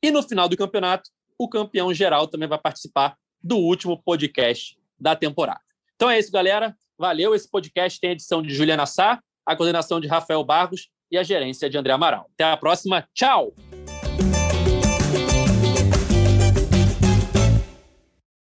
E 0.00 0.12
no 0.12 0.22
final 0.22 0.48
do 0.48 0.56
campeonato, 0.56 1.10
o 1.36 1.48
campeão 1.48 1.92
geral 1.92 2.28
também 2.28 2.48
vai 2.48 2.58
participar 2.58 3.16
do 3.42 3.56
último 3.56 4.00
podcast 4.00 4.78
da 4.98 5.16
temporada. 5.16 5.60
Então 5.96 6.08
é 6.08 6.18
isso, 6.18 6.30
galera. 6.30 6.76
Valeu. 6.96 7.34
Esse 7.34 7.50
podcast 7.50 7.98
tem 7.98 8.10
a 8.10 8.12
edição 8.12 8.40
de 8.40 8.54
Juliana 8.54 8.86
Sá, 8.86 9.20
a 9.44 9.56
coordenação 9.56 10.00
de 10.00 10.06
Rafael 10.06 10.44
Barros 10.44 10.88
e 11.10 11.18
a 11.18 11.24
gerência 11.24 11.68
de 11.68 11.76
André 11.76 11.92
Amaral. 11.92 12.30
Até 12.32 12.44
a 12.44 12.56
próxima. 12.56 13.08
Tchau! 13.12 13.52